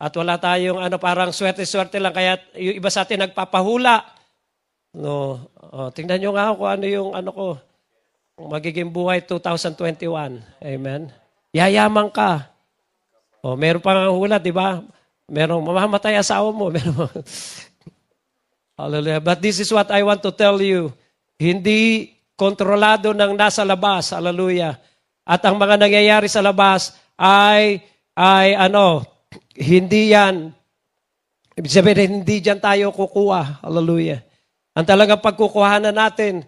At 0.00 0.12
wala 0.16 0.40
tayong 0.40 0.80
ano, 0.80 0.96
parang 0.96 1.36
swerte-swerte 1.36 2.00
lang. 2.00 2.16
Kaya 2.16 2.40
yung 2.56 2.80
iba 2.80 2.88
sa 2.88 3.04
atin 3.04 3.28
nagpapahula. 3.28 4.13
No, 4.94 5.42
oh, 5.74 5.90
tingnan 5.90 6.22
nyo 6.22 6.30
nga 6.38 6.54
kung 6.54 6.70
ano 6.70 6.84
yung 6.86 7.10
ano 7.18 7.30
ko, 7.34 7.46
magiging 8.38 8.94
buhay 8.94 9.26
2021. 9.26 10.38
Amen. 10.62 11.10
Yayaman 11.50 12.14
ka. 12.14 12.46
Oh, 13.42 13.58
meron 13.58 13.82
pang 13.82 14.06
hula, 14.14 14.38
di 14.38 14.54
ba? 14.54 14.80
Merong 15.26 15.62
mamamatay 15.66 16.14
asawa 16.14 16.54
mo. 16.54 16.70
Meron 16.74 17.10
Hallelujah. 18.74 19.22
But 19.22 19.38
this 19.38 19.62
is 19.62 19.70
what 19.70 19.86
I 19.94 20.02
want 20.02 20.18
to 20.26 20.34
tell 20.34 20.58
you. 20.58 20.90
Hindi 21.38 22.10
kontrolado 22.34 23.14
ng 23.14 23.38
nasa 23.38 23.62
labas. 23.62 24.10
Hallelujah. 24.10 24.78
At 25.22 25.42
ang 25.46 25.54
mga 25.58 25.78
nangyayari 25.78 26.26
sa 26.26 26.42
labas 26.42 26.94
ay, 27.14 27.82
ay 28.18 28.58
ano, 28.58 29.06
hindi 29.54 30.10
yan, 30.10 30.50
ibig 31.54 31.70
sabihin, 31.70 32.22
hindi 32.22 32.42
dyan 32.42 32.58
tayo 32.58 32.90
kukuha. 32.90 33.62
Hallelujah. 33.62 34.26
Ang 34.74 34.84
talagang 34.84 35.22
pagkukuhanan 35.22 35.94
natin 35.94 36.42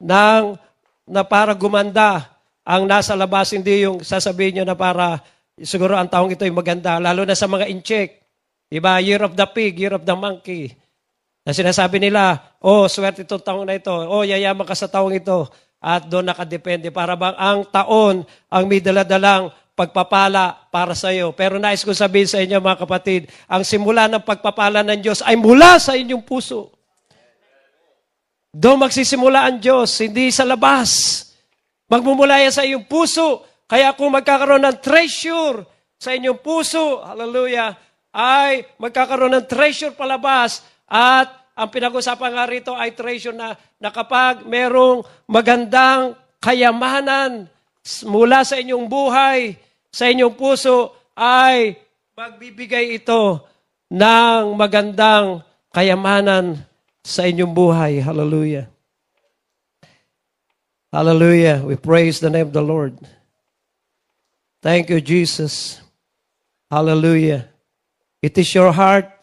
ng, 0.00 0.56
na 1.04 1.20
para 1.20 1.52
gumanda 1.52 2.24
ang 2.64 2.88
nasa 2.88 3.12
labas, 3.12 3.52
hindi 3.52 3.84
yung 3.84 4.00
sasabihin 4.00 4.60
nyo 4.60 4.64
na 4.72 4.76
para 4.76 5.20
siguro 5.60 5.92
ang 5.92 6.08
taong 6.08 6.32
ito 6.32 6.48
ay 6.48 6.52
maganda, 6.52 6.96
lalo 6.96 7.28
na 7.28 7.36
sa 7.36 7.44
mga 7.44 7.68
incheck. 7.68 8.24
Diba? 8.68 9.00
Year 9.04 9.20
of 9.24 9.36
the 9.36 9.44
pig, 9.48 9.76
year 9.76 9.92
of 9.92 10.04
the 10.04 10.16
monkey. 10.16 10.72
Na 11.44 11.52
sinasabi 11.56 12.00
nila, 12.00 12.40
oh, 12.60 12.88
swerte 12.88 13.24
itong 13.24 13.40
taong 13.40 13.64
na 13.64 13.76
ito. 13.76 13.92
Oh, 13.92 14.24
yayaman 14.24 14.68
ka 14.68 14.76
sa 14.76 14.88
taong 14.88 15.16
ito. 15.16 15.48
At 15.80 16.04
doon 16.08 16.28
nakadepende. 16.28 16.92
Para 16.92 17.16
bang 17.16 17.36
ang 17.36 17.64
taon 17.68 18.28
ang 18.52 18.64
may 18.68 18.84
daladalang 18.84 19.48
pagpapala 19.72 20.68
para 20.68 20.92
sa 20.92 21.08
iyo. 21.08 21.32
Pero 21.32 21.56
nais 21.56 21.80
ko 21.80 21.96
sabihin 21.96 22.28
sa 22.28 22.40
inyo 22.44 22.60
mga 22.60 22.84
kapatid, 22.84 23.32
ang 23.48 23.64
simula 23.64 24.04
ng 24.08 24.20
pagpapala 24.20 24.84
ng 24.84 25.00
Diyos 25.00 25.24
ay 25.24 25.40
mula 25.40 25.80
sa 25.80 25.96
inyong 25.96 26.24
puso. 26.24 26.77
Doon 28.58 28.90
magsisimula 28.90 29.46
ang 29.46 29.62
Diyos, 29.62 30.02
hindi 30.02 30.34
sa 30.34 30.42
labas. 30.42 31.22
Magmumula 31.86 32.42
yan 32.42 32.50
sa 32.50 32.66
iyong 32.66 32.90
puso. 32.90 33.46
Kaya 33.70 33.94
kung 33.94 34.10
magkakaroon 34.10 34.66
ng 34.66 34.82
treasure 34.82 35.62
sa 35.94 36.10
inyong 36.10 36.42
puso, 36.42 36.98
hallelujah, 37.06 37.78
ay 38.10 38.66
magkakaroon 38.82 39.38
ng 39.38 39.46
treasure 39.46 39.94
palabas 39.94 40.66
at 40.90 41.30
ang 41.54 41.70
pinag-usapan 41.70 42.34
nga 42.34 42.50
rito 42.50 42.72
ay 42.74 42.98
treasure 42.98 43.36
na, 43.36 43.54
na 43.78 43.94
kapag 43.94 44.42
merong 44.42 45.06
magandang 45.30 46.18
kayamanan 46.42 47.46
mula 48.10 48.42
sa 48.42 48.58
inyong 48.58 48.90
buhay, 48.90 49.54
sa 49.94 50.10
inyong 50.10 50.34
puso, 50.34 50.98
ay 51.14 51.78
magbibigay 52.18 52.98
ito 52.98 53.38
ng 53.86 54.58
magandang 54.58 55.46
kayamanan 55.70 56.67
sa 57.08 57.24
inyong 57.24 57.56
buhay. 57.56 58.04
Hallelujah. 58.04 58.68
Hallelujah. 60.92 61.64
We 61.64 61.80
praise 61.80 62.20
the 62.20 62.28
name 62.28 62.52
of 62.52 62.56
the 62.56 62.64
Lord. 62.64 63.00
Thank 64.60 64.92
you, 64.92 65.00
Jesus. 65.00 65.80
Hallelujah. 66.68 67.48
It 68.20 68.36
is 68.36 68.52
your 68.52 68.72
heart 68.76 69.18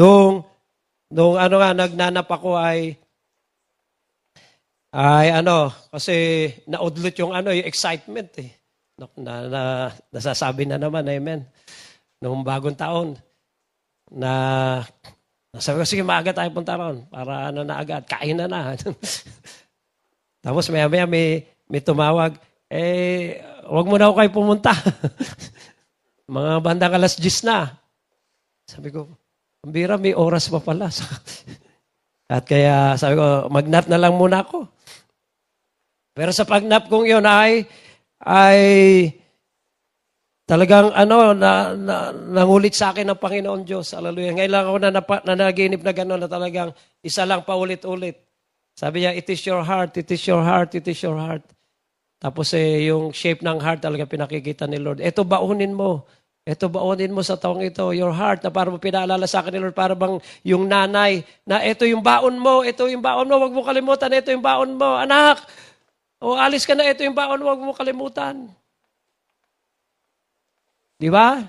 Nung, 0.00 0.46
nung 1.10 1.34
ano 1.34 1.54
nga, 1.58 1.70
nagnanap 1.74 2.28
ako 2.30 2.54
ay, 2.54 2.94
ay 4.94 5.34
ano, 5.34 5.68
kasi 5.90 6.46
naudlot 6.70 7.16
yung 7.18 7.34
ano, 7.34 7.50
yung 7.50 7.66
excitement 7.66 8.30
eh. 8.38 8.50
Na, 8.96 9.06
na, 9.18 9.32
na, 9.44 9.62
nasasabi 10.14 10.64
na 10.64 10.78
naman, 10.78 11.04
amen. 11.04 11.42
Nung 12.22 12.46
bagong 12.46 12.78
taon, 12.78 13.18
na 14.10 14.82
sabi 15.58 15.82
ko, 15.82 15.84
sige, 15.88 16.06
maaga 16.06 16.30
tayo 16.30 16.54
punta 16.54 16.78
ron. 16.78 17.02
Para 17.10 17.50
ano 17.50 17.66
na 17.66 17.82
agad, 17.82 18.06
kain 18.06 18.38
na 18.38 18.46
na. 18.46 18.78
Tapos 20.44 20.70
maya 20.70 20.86
maya 20.86 21.10
may, 21.10 21.42
may 21.66 21.82
tumawag, 21.82 22.38
eh, 22.70 23.42
wag 23.66 23.86
mo 23.90 23.98
na 23.98 24.06
ako 24.06 24.14
kayo 24.14 24.30
pumunta. 24.30 24.72
Mga 26.30 26.52
bandang 26.62 26.94
alas 26.94 27.18
10 27.18 27.50
na. 27.50 27.74
Sabi 28.70 28.94
ko, 28.94 29.10
ang 29.66 29.74
bira, 29.74 29.98
may 29.98 30.14
oras 30.14 30.46
pa 30.46 30.62
pala. 30.62 30.86
At 32.30 32.46
kaya 32.46 32.94
sabi 32.94 33.18
ko, 33.18 33.50
magnap 33.50 33.90
na 33.90 33.98
lang 33.98 34.14
muna 34.14 34.46
ako. 34.46 34.70
Pero 36.14 36.30
sa 36.30 36.46
pagnap 36.46 36.86
kong 36.86 37.10
yun 37.10 37.26
ay, 37.26 37.66
ay 38.22 38.60
talagang 40.50 40.90
ano, 40.90 41.30
na, 41.30 41.78
na, 41.78 42.10
nangulit 42.10 42.74
sa 42.74 42.90
akin 42.90 43.06
ng 43.06 43.22
Panginoon 43.22 43.62
Diyos. 43.62 43.94
Hallelujah. 43.94 44.34
Ngayon 44.34 44.50
lang 44.50 44.64
ako 44.66 44.78
na, 44.82 44.90
na, 44.90 45.02
na 45.22 45.34
naginip 45.46 45.78
na 45.86 45.94
gano'n 45.94 46.26
na 46.26 46.26
talagang 46.26 46.74
isa 47.06 47.22
lang 47.22 47.46
paulit-ulit. 47.46 48.18
Sabi 48.74 49.06
niya, 49.06 49.14
it 49.14 49.30
is 49.30 49.38
your 49.46 49.62
heart, 49.62 49.94
it 49.94 50.10
is 50.10 50.22
your 50.26 50.42
heart, 50.42 50.74
it 50.74 50.90
is 50.90 50.98
your 50.98 51.14
heart. 51.14 51.46
Tapos 52.18 52.50
eh, 52.58 52.90
yung 52.90 53.14
shape 53.14 53.46
ng 53.46 53.62
heart 53.62 53.78
talaga 53.78 54.10
pinakikita 54.10 54.66
ni 54.66 54.82
Lord. 54.82 54.98
Ito 54.98 55.22
baunin 55.22 55.70
mo. 55.70 56.10
Ito 56.42 56.66
baonin 56.66 57.14
mo 57.14 57.22
sa 57.22 57.38
taong 57.38 57.62
ito, 57.62 57.94
your 57.94 58.10
heart, 58.10 58.42
na 58.42 58.50
para 58.50 58.74
mo 58.74 58.82
pinaalala 58.82 59.30
sa 59.30 59.46
akin 59.46 59.54
ni 59.54 59.60
Lord, 59.62 59.76
para 59.76 59.94
bang 59.94 60.18
yung 60.42 60.66
nanay, 60.66 61.22
na 61.46 61.62
ito 61.62 61.86
yung 61.86 62.02
baon 62.02 62.42
mo, 62.42 62.66
ito 62.66 62.90
yung 62.90 63.04
baon 63.04 63.30
mo, 63.30 63.38
wag 63.38 63.54
mo 63.54 63.62
kalimutan, 63.62 64.10
ito 64.18 64.34
yung 64.34 64.42
baon 64.42 64.74
mo. 64.74 64.98
Anak, 64.98 65.46
o 66.18 66.34
alis 66.34 66.66
ka 66.66 66.74
na, 66.74 66.90
ito 66.90 67.06
yung 67.06 67.14
baon 67.14 67.38
wag 67.38 67.60
mo 67.62 67.70
kalimutan. 67.70 68.50
Di 71.00 71.08
ba? 71.08 71.40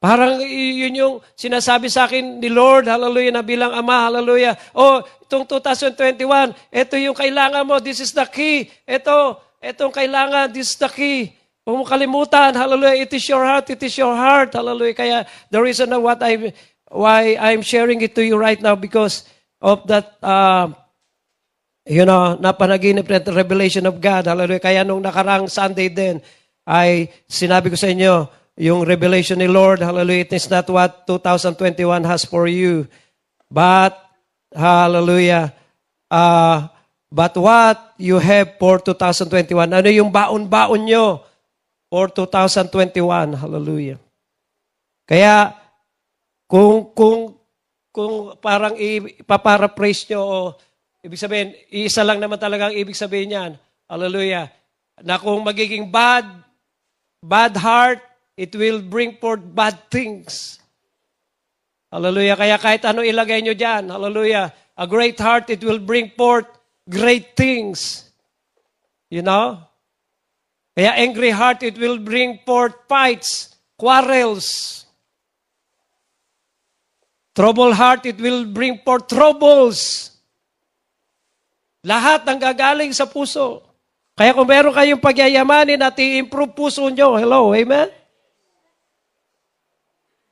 Parang 0.00 0.40
yun 0.40 0.96
yung 0.96 1.14
sinasabi 1.36 1.92
sa 1.92 2.08
akin 2.08 2.40
ni 2.40 2.48
Lord, 2.48 2.88
hallelujah, 2.88 3.36
na 3.36 3.44
bilang 3.44 3.76
Ama, 3.76 4.08
hallelujah. 4.08 4.56
Oh, 4.72 5.04
itong 5.28 5.44
2021, 5.44 6.56
ito 6.72 6.94
yung 6.96 7.12
kailangan 7.12 7.68
mo, 7.68 7.76
this 7.84 8.00
is 8.00 8.16
the 8.16 8.24
key. 8.24 8.72
Ito, 8.88 9.36
itong 9.60 9.92
kailangan, 9.92 10.56
this 10.56 10.72
is 10.72 10.80
the 10.80 10.88
key. 10.88 11.36
Huwag 11.68 11.76
mo 11.76 11.84
kalimutan, 11.84 12.56
hallelujah, 12.56 12.96
it 12.96 13.12
is 13.12 13.28
your 13.28 13.44
heart, 13.44 13.68
it 13.68 13.84
is 13.84 13.92
your 14.00 14.16
heart, 14.16 14.56
hallelujah. 14.56 14.96
Kaya 14.96 15.16
the 15.52 15.60
reason 15.60 15.92
na 15.92 16.00
what 16.00 16.24
I, 16.24 16.48
why 16.88 17.36
I'm 17.36 17.60
sharing 17.60 18.00
it 18.00 18.16
to 18.16 18.24
you 18.24 18.40
right 18.40 18.56
now 18.56 18.80
because 18.80 19.28
of 19.60 19.84
that, 19.92 20.16
uh, 20.24 20.72
you 21.84 22.08
know, 22.08 22.40
napanaginip 22.40 23.04
na 23.04 23.20
revelation 23.36 23.84
of 23.84 24.00
God, 24.00 24.32
hallelujah. 24.32 24.64
Kaya 24.64 24.80
nung 24.80 25.04
nakarang 25.04 25.44
Sunday 25.52 25.92
din, 25.92 26.24
ay 26.64 27.12
sinabi 27.28 27.68
ko 27.68 27.76
sa 27.76 27.92
inyo, 27.92 28.39
yung 28.60 28.84
revelation 28.84 29.40
ni 29.40 29.48
Lord, 29.48 29.80
hallelujah, 29.80 30.28
it 30.28 30.36
is 30.36 30.44
not 30.52 30.68
what 30.68 31.08
2021 31.08 32.04
has 32.04 32.28
for 32.28 32.44
you, 32.44 32.84
but, 33.48 33.96
hallelujah, 34.52 35.56
uh, 36.12 36.68
but 37.08 37.32
what 37.40 37.96
you 37.96 38.20
have 38.20 38.60
for 38.60 38.76
2021. 38.76 39.64
Ano 39.64 39.88
yung 39.88 40.12
baon-baon 40.12 40.84
nyo 40.84 41.24
for 41.88 42.12
2021? 42.12 43.40
Hallelujah. 43.40 43.96
Kaya, 45.08 45.56
kung, 46.44 46.92
kung, 46.92 47.40
kung 47.88 48.36
parang 48.44 48.76
ipaparaphrase 48.76 50.12
nyo, 50.12 50.20
o 50.20 50.36
ibig 51.00 51.16
sabihin, 51.16 51.56
isa 51.72 52.04
lang 52.04 52.20
naman 52.20 52.36
talaga 52.36 52.68
ang 52.68 52.76
ibig 52.76 52.92
sabihin 52.92 53.32
niyan. 53.32 53.52
Hallelujah. 53.88 54.52
Na 55.00 55.16
kung 55.16 55.40
magiging 55.40 55.88
bad, 55.88 56.28
bad 57.24 57.56
heart, 57.56 58.09
it 58.36 58.54
will 58.54 58.82
bring 58.82 59.16
forth 59.18 59.42
bad 59.42 59.90
things. 59.90 60.60
Hallelujah. 61.90 62.38
Kaya 62.38 62.56
kahit 62.56 62.82
ano 62.86 63.02
ilagay 63.02 63.42
nyo 63.42 63.54
dyan, 63.54 63.90
hallelujah. 63.90 64.54
A 64.78 64.86
great 64.86 65.18
heart, 65.18 65.50
it 65.50 65.60
will 65.66 65.82
bring 65.82 66.14
forth 66.14 66.46
great 66.86 67.34
things. 67.34 68.06
You 69.10 69.26
know? 69.26 69.58
Kaya 70.78 70.94
angry 70.96 71.34
heart, 71.34 71.66
it 71.66 71.76
will 71.76 71.98
bring 71.98 72.38
forth 72.46 72.78
fights, 72.86 73.58
quarrels. 73.74 74.80
Trouble 77.34 77.74
heart, 77.74 78.06
it 78.06 78.16
will 78.22 78.46
bring 78.46 78.78
forth 78.86 79.10
troubles. 79.10 80.10
Lahat 81.82 82.22
ng 82.22 82.38
gagaling 82.38 82.94
sa 82.94 83.04
puso. 83.04 83.66
Kaya 84.14 84.30
kung 84.36 84.46
meron 84.46 84.72
kayong 84.72 85.02
pagyayamanin 85.02 85.80
at 85.80 85.96
i-improve 85.98 86.54
puso 86.54 86.86
nyo, 86.86 87.18
hello, 87.18 87.50
amen? 87.50 87.99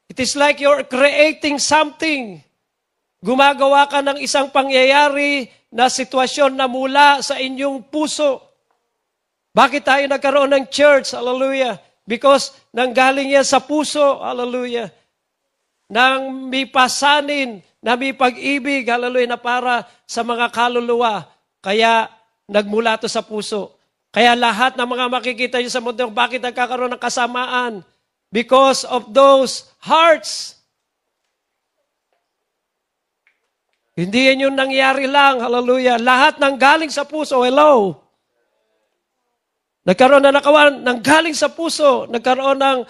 It 0.09 0.17
is 0.19 0.33
like 0.35 0.59
you're 0.59 0.89
creating 0.89 1.61
something. 1.61 2.41
Gumagawa 3.21 3.85
ka 3.87 4.01
ng 4.01 4.19
isang 4.25 4.49
pangyayari 4.49 5.53
na 5.69 5.93
sitwasyon 5.93 6.57
na 6.57 6.65
mula 6.65 7.21
sa 7.21 7.37
inyong 7.37 7.93
puso. 7.93 8.41
Bakit 9.53 9.83
tayo 9.85 10.05
nagkaroon 10.09 10.55
ng 10.55 10.67
church? 10.73 11.13
Hallelujah. 11.13 11.77
Because 12.09 12.57
nanggaling 12.73 13.37
yan 13.37 13.45
sa 13.45 13.61
puso. 13.61 14.25
Hallelujah. 14.25 14.89
Nang 15.93 16.49
may 16.49 16.65
pasanin, 16.65 17.61
na 17.79 17.95
may 17.95 18.11
pag-ibig, 18.11 18.89
hallelujah, 18.89 19.35
na 19.35 19.41
para 19.41 19.87
sa 20.09 20.27
mga 20.27 20.51
kaluluwa. 20.51 21.27
Kaya 21.63 22.11
nagmula 22.49 22.99
to 22.99 23.07
sa 23.07 23.23
puso. 23.23 23.77
Kaya 24.09 24.33
lahat 24.33 24.75
ng 24.75 24.89
mga 24.89 25.07
makikita 25.13 25.57
nyo 25.61 25.71
sa 25.71 25.85
mundo, 25.85 26.09
bakit 26.09 26.41
nagkakaroon 26.41 26.97
ng 26.97 27.03
kasamaan? 27.03 27.85
Because 28.29 28.85
of 28.85 29.13
those 29.17 29.69
hearts. 29.81 30.61
Hindi 33.99 34.31
yan 34.31 34.47
yung 34.49 34.57
nangyari 34.57 35.09
lang. 35.09 35.41
Hallelujah. 35.43 35.99
Lahat 35.99 36.37
ng 36.39 36.55
galing 36.55 36.93
sa 36.93 37.09
puso. 37.09 37.43
Hello. 37.43 37.99
Nagkaroon 39.89 40.21
na 40.21 40.37
nakawan 40.37 40.85
ng 40.85 40.99
galing 41.01 41.33
sa 41.33 41.49
puso. 41.49 42.05
Nagkaroon 42.13 42.61
ng, 42.61 42.81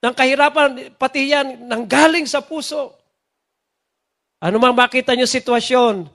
ng 0.00 0.14
kahirapan, 0.16 0.96
pati 0.96 1.28
yan, 1.28 1.68
ng 1.68 1.82
galing 1.84 2.24
sa 2.24 2.40
puso. 2.40 2.96
Ano 4.40 4.56
mang 4.56 4.72
makita 4.72 5.12
nyo 5.12 5.28
sitwasyon, 5.28 6.08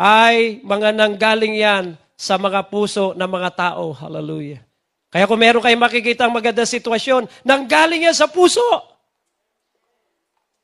ay 0.00 0.64
mga 0.64 0.96
nanggaling 0.96 1.60
yan 1.60 1.84
sa 2.16 2.40
mga 2.40 2.72
puso 2.72 3.12
ng 3.12 3.28
mga 3.28 3.50
tao. 3.52 3.92
Hallelujah. 3.92 4.64
Kaya 5.12 5.28
kung 5.28 5.44
meron 5.44 5.60
kayong 5.60 5.84
makikita 5.84 6.24
ang 6.24 6.32
magandang 6.32 6.64
sitwasyon, 6.64 7.28
nanggaling 7.44 8.08
yan 8.08 8.16
sa 8.16 8.32
puso. 8.32 8.64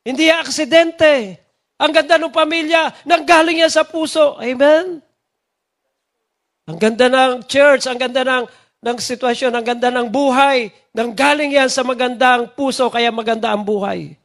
Hindi 0.00 0.32
yan 0.32 0.40
aksidente. 0.40 1.37
Ang 1.76 1.92
ganda 1.92 2.16
ng 2.16 2.32
pamilya, 2.32 3.04
nanggaling 3.04 3.61
yan 3.61 3.68
sa 3.68 3.84
puso. 3.84 4.40
Amen? 4.40 5.04
Ang 6.64 6.78
ganda 6.80 7.12
ng 7.12 7.44
church, 7.44 7.84
ang 7.84 8.00
ganda 8.00 8.24
ng, 8.24 8.48
ng 8.80 8.96
sitwasyon, 8.96 9.52
ang 9.52 9.64
ganda 9.68 9.92
ng 9.92 10.08
buhay, 10.08 10.72
nanggaling 10.96 11.52
yan 11.52 11.68
sa 11.68 11.84
magandang 11.84 12.48
puso, 12.56 12.88
kaya 12.88 13.12
maganda 13.12 13.52
ang 13.52 13.61
buhay. 13.61 14.16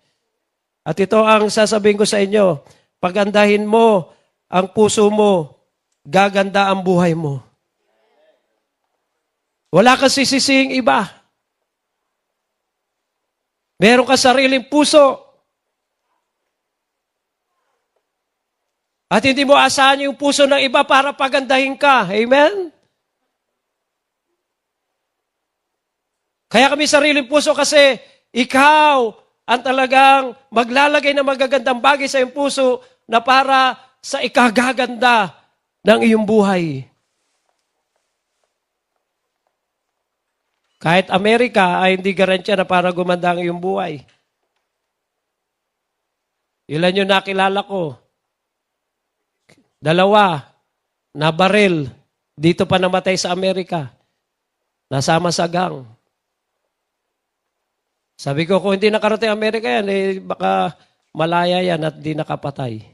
At 0.88 0.96
ito 1.00 1.20
ang 1.20 1.52
sasabihin 1.52 2.00
ko 2.00 2.08
sa 2.08 2.24
inyo, 2.24 2.64
pagandahin 3.04 3.68
mo 3.68 4.12
ang 4.48 4.72
puso 4.72 5.08
mo, 5.12 5.56
gaganda 6.08 6.72
ang 6.72 6.80
buhay 6.80 7.12
mo. 7.12 7.53
Wala 9.74 9.98
kang 9.98 10.14
sisising 10.14 10.78
iba. 10.78 11.10
Meron 13.82 14.06
ka 14.06 14.14
sariling 14.14 14.70
puso. 14.70 15.18
At 19.10 19.26
hindi 19.26 19.42
mo 19.42 19.58
asahan 19.58 20.06
yung 20.06 20.18
puso 20.18 20.46
ng 20.46 20.62
iba 20.62 20.86
para 20.86 21.10
pagandahin 21.10 21.74
ka. 21.74 22.06
Amen? 22.06 22.70
Kaya 26.54 26.70
kami 26.70 26.86
sariling 26.86 27.26
puso 27.26 27.58
kasi 27.58 27.98
ikaw 28.30 29.10
ang 29.50 29.62
talagang 29.66 30.38
maglalagay 30.54 31.18
ng 31.18 31.26
magagandang 31.26 31.82
bagay 31.82 32.06
sa 32.06 32.22
iyong 32.22 32.30
puso 32.30 32.86
na 33.10 33.26
para 33.26 33.74
sa 34.06 34.22
ikagaganda 34.22 35.34
ng 35.82 36.00
iyong 36.06 36.26
buhay. 36.30 36.93
Kahit 40.84 41.08
Amerika 41.08 41.80
ay 41.80 41.96
hindi 41.96 42.12
garantiya 42.12 42.60
na 42.60 42.68
para 42.68 42.92
gumanda 42.92 43.32
ang 43.32 43.40
iyong 43.40 43.64
buhay. 43.64 44.04
Ilan 46.68 47.00
yung 47.00 47.08
nakilala 47.08 47.64
ko? 47.64 47.96
Dalawa, 49.80 50.44
na 51.16 51.30
baril, 51.32 51.88
dito 52.36 52.68
pa 52.68 52.82
namatay 52.82 53.16
sa 53.16 53.32
Amerika. 53.32 53.96
Nasama 54.92 55.32
sa 55.32 55.48
gang. 55.48 55.88
Sabi 58.20 58.44
ko, 58.44 58.60
kung 58.60 58.76
hindi 58.76 58.92
nakarating 58.92 59.32
Amerika 59.32 59.68
yan, 59.70 59.88
eh, 59.90 60.20
baka 60.20 60.76
malaya 61.16 61.62
yan 61.62 61.82
at 61.86 61.96
di 61.96 62.12
nakapatay. 62.12 62.93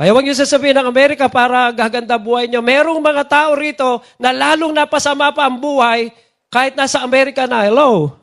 Kaya 0.00 0.16
huwag 0.16 0.24
niyo 0.24 0.32
sasabihin 0.32 0.80
ng 0.80 0.88
Amerika 0.88 1.28
para 1.28 1.68
gaganda 1.76 2.16
buhay 2.16 2.48
niyo. 2.48 2.64
Merong 2.64 3.04
mga 3.04 3.20
tao 3.28 3.52
rito 3.52 4.00
na 4.16 4.32
lalong 4.32 4.72
napasama 4.72 5.28
pa 5.28 5.44
ang 5.44 5.60
buhay 5.60 6.08
kahit 6.48 6.72
nasa 6.72 7.04
Amerika 7.04 7.44
na. 7.44 7.68
Hello? 7.68 8.16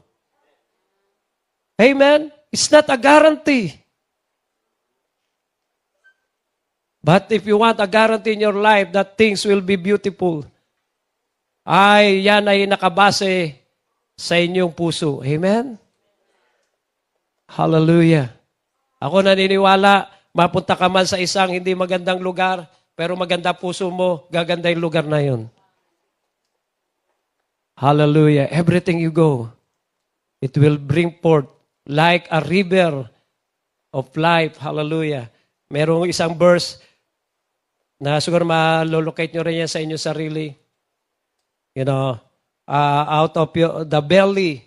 Amen? 1.77 2.33
It's 2.49 2.73
not 2.73 2.89
a 2.89 2.97
guarantee. 2.97 3.77
But 6.97 7.29
if 7.29 7.45
you 7.45 7.61
want 7.61 7.77
a 7.77 7.85
guarantee 7.85 8.33
in 8.33 8.41
your 8.41 8.57
life 8.57 8.89
that 8.97 9.13
things 9.13 9.45
will 9.45 9.61
be 9.61 9.77
beautiful, 9.77 10.49
ay 11.61 12.25
yan 12.25 12.49
ay 12.49 12.65
nakabase 12.65 13.53
sa 14.17 14.33
inyong 14.33 14.73
puso. 14.73 15.21
Amen? 15.21 15.77
Hallelujah. 17.45 18.33
Ako 18.97 19.21
naniniwala, 19.21 20.16
Mapunta 20.37 20.77
ka 20.77 20.85
man 20.85 21.09
sa 21.09 21.17
isang 21.17 21.49
hindi 21.49 21.73
magandang 21.73 22.21
lugar, 22.21 22.69
pero 22.93 23.17
maganda 23.17 23.57
puso 23.57 23.89
mo, 23.89 24.29
gaganda 24.29 24.69
yung 24.69 24.85
lugar 24.85 25.01
na 25.01 25.17
yun. 25.17 25.49
Hallelujah. 27.73 28.45
Everything 28.53 29.01
you 29.01 29.09
go, 29.09 29.49
it 30.37 30.53
will 30.53 30.77
bring 30.77 31.17
forth 31.25 31.49
like 31.89 32.29
a 32.29 32.45
river 32.45 33.09
of 33.89 34.13
life. 34.13 34.61
Hallelujah. 34.61 35.33
Merong 35.73 36.05
isang 36.05 36.37
verse 36.37 36.77
na 37.97 38.21
siguro 38.21 38.45
malolocate 38.45 39.33
nyo 39.33 39.41
rin 39.41 39.65
yan 39.65 39.71
sa 39.73 39.81
inyong 39.81 40.05
sarili. 40.05 40.53
You 41.73 41.85
know, 41.89 42.13
uh, 42.69 43.03
out 43.09 43.33
of 43.41 43.49
your, 43.57 43.89
the 43.89 44.05
belly, 44.05 44.61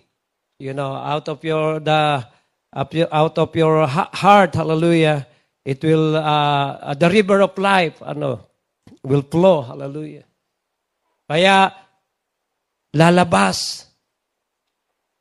you 0.58 0.74
know, 0.74 0.98
out 0.98 1.30
of 1.30 1.38
your, 1.46 1.78
the, 1.78 2.26
out 2.74 3.38
of 3.38 3.50
your 3.54 3.86
heart, 3.86 4.54
hallelujah, 4.58 5.29
It 5.64 5.84
will, 5.84 6.16
uh, 6.16 6.96
the 6.96 7.08
river 7.12 7.44
of 7.44 7.56
life, 7.60 8.00
ano, 8.00 8.48
will 9.04 9.24
flow. 9.24 9.64
Hallelujah. 9.64 10.24
Kaya, 11.28 11.68
lalabas, 12.96 13.86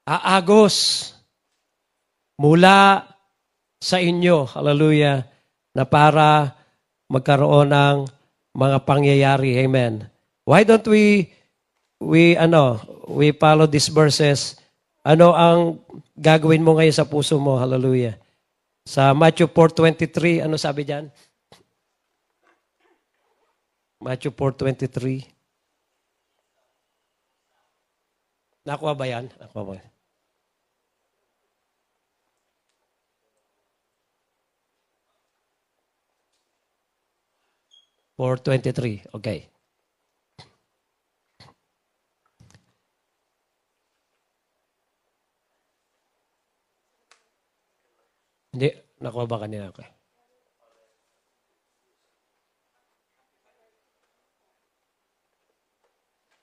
aagos, 0.08 1.12
mula 2.40 3.04
sa 3.80 4.00
inyo, 4.00 4.48
hallelujah, 4.48 5.28
na 5.76 5.84
para 5.84 6.56
magkaroon 7.12 7.70
ng 7.70 7.98
mga 8.56 8.78
pangyayari. 8.88 9.60
Amen. 9.60 10.08
Why 10.48 10.64
don't 10.64 10.88
we 10.88 11.30
we 12.00 12.40
ano, 12.40 12.80
we 13.12 13.36
follow 13.36 13.68
these 13.68 13.92
verses, 13.92 14.56
ano 15.04 15.36
ang 15.36 15.84
gagawin 16.16 16.64
mo 16.64 16.80
ngayon 16.80 16.96
sa 16.96 17.08
puso 17.08 17.38
mo? 17.38 17.60
Hallelujah. 17.60 18.16
Sa 18.90 19.14
Matthew 19.14 19.46
4:23, 19.54 20.42
ano 20.42 20.58
sabi 20.58 20.82
diyan? 20.82 21.14
Matthew 24.02 24.34
4:23. 24.34 25.30
Nakuha 28.66 28.98
ba 28.98 29.06
yan? 29.06 29.30
Nakuha 29.38 29.64
ba? 29.66 29.74
Four 38.18 38.42
twenty-three. 38.42 39.06
Okay. 39.16 39.48
Hindi. 48.60 48.76
Nakuha 49.00 49.24
ba 49.24 49.40
kanina? 49.40 49.72
Okay. 49.72 49.88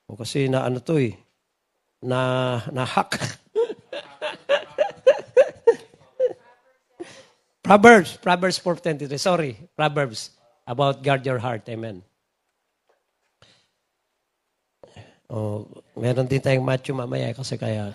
O 0.08 0.16
kasi 0.16 0.48
na 0.48 0.64
ano 0.64 0.80
to 0.80 0.96
eh. 0.96 1.12
Na, 2.00 2.64
na 2.72 2.88
hack. 2.88 3.20
Proverbs. 7.60 8.16
Proverbs 8.16 8.56
4.23. 8.64 9.20
Sorry. 9.20 9.60
Proverbs. 9.76 10.32
About 10.64 11.04
guard 11.04 11.20
your 11.28 11.36
heart. 11.36 11.68
Amen. 11.68 12.00
Oh, 15.28 15.68
meron 15.92 16.24
din 16.24 16.40
tayong 16.40 16.64
Matthew 16.64 16.96
mamaya 16.96 17.36
kasi 17.36 17.60
kaya. 17.60 17.92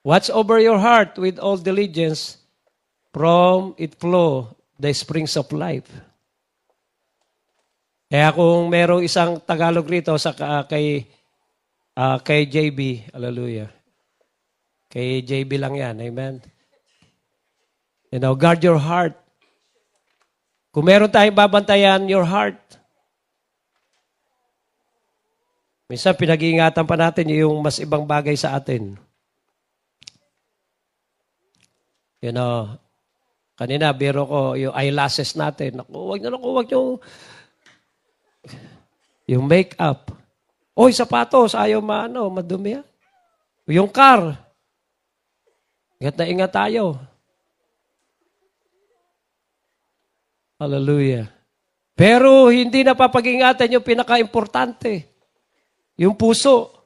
Watch 0.00 0.32
over 0.32 0.56
your 0.56 0.80
heart 0.80 1.20
with 1.20 1.36
all 1.36 1.60
diligence 1.60 2.47
from 3.12 3.74
it 3.80 3.96
flow 3.96 4.52
the 4.78 4.92
springs 4.94 5.34
of 5.34 5.50
life. 5.50 5.88
Kaya 8.08 8.32
kung 8.32 8.72
merong 8.72 9.04
isang 9.04 9.36
Tagalog 9.36 9.84
rito 9.84 10.16
sa 10.16 10.32
ka- 10.32 10.64
kay 10.64 11.04
ah, 11.92 12.16
kay 12.22 12.48
JB, 12.48 13.12
hallelujah. 13.12 13.68
Kay 14.88 15.20
JB 15.20 15.60
lang 15.60 15.76
yan, 15.76 15.96
amen. 16.00 16.40
You 18.08 18.16
know, 18.16 18.32
guard 18.32 18.64
your 18.64 18.80
heart. 18.80 19.12
Kung 20.72 20.88
meron 20.88 21.12
tayong 21.12 21.36
babantayan, 21.36 22.08
your 22.08 22.24
heart. 22.24 22.56
Minsan 25.88 26.16
pinag-iingatan 26.16 26.84
pa 26.84 26.96
natin 26.96 27.28
yung 27.32 27.60
mas 27.60 27.76
ibang 27.80 28.04
bagay 28.08 28.36
sa 28.36 28.56
atin. 28.56 28.96
You 32.24 32.32
know, 32.32 32.80
kanina 33.58 33.90
biro 33.90 34.22
ko 34.22 34.40
yung 34.54 34.70
eyelashes 34.70 35.34
natin. 35.34 35.82
Naku, 35.82 35.90
wag 35.90 36.22
na 36.22 36.30
naku, 36.30 36.48
wag 36.54 36.68
yung 36.70 36.90
yung 39.26 39.44
makeup. 39.50 40.14
Oy, 40.78 40.94
sapatos, 40.94 41.58
ayaw 41.58 41.82
maano, 41.82 42.30
madumi 42.30 42.78
yan. 42.78 42.86
Yung 43.66 43.90
car. 43.90 44.38
Ingat 45.98 46.14
na 46.14 46.24
ingat 46.30 46.52
tayo. 46.54 46.94
Hallelujah. 50.62 51.26
Pero 51.98 52.46
hindi 52.54 52.86
na 52.86 52.94
papag-ingatan 52.94 53.74
yung 53.74 53.82
pinaka-importante. 53.82 55.10
Yung 55.98 56.14
puso. 56.14 56.78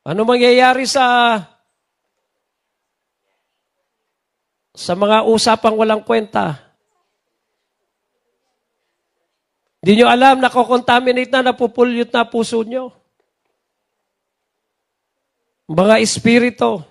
Ano 0.00 0.24
mangyayari 0.24 0.88
sa 0.88 1.36
sa 4.76 4.92
mga 4.92 5.24
usapang 5.24 5.72
walang 5.72 6.04
kwenta? 6.04 6.60
Hindi 9.80 10.02
nyo 10.02 10.12
alam, 10.12 10.42
nakokontaminate 10.42 11.32
na, 11.32 11.54
napupulyot 11.54 12.12
na 12.12 12.28
puso 12.28 12.60
nyo. 12.60 12.92
Mga 15.70 15.96
espiritu. 16.04 16.84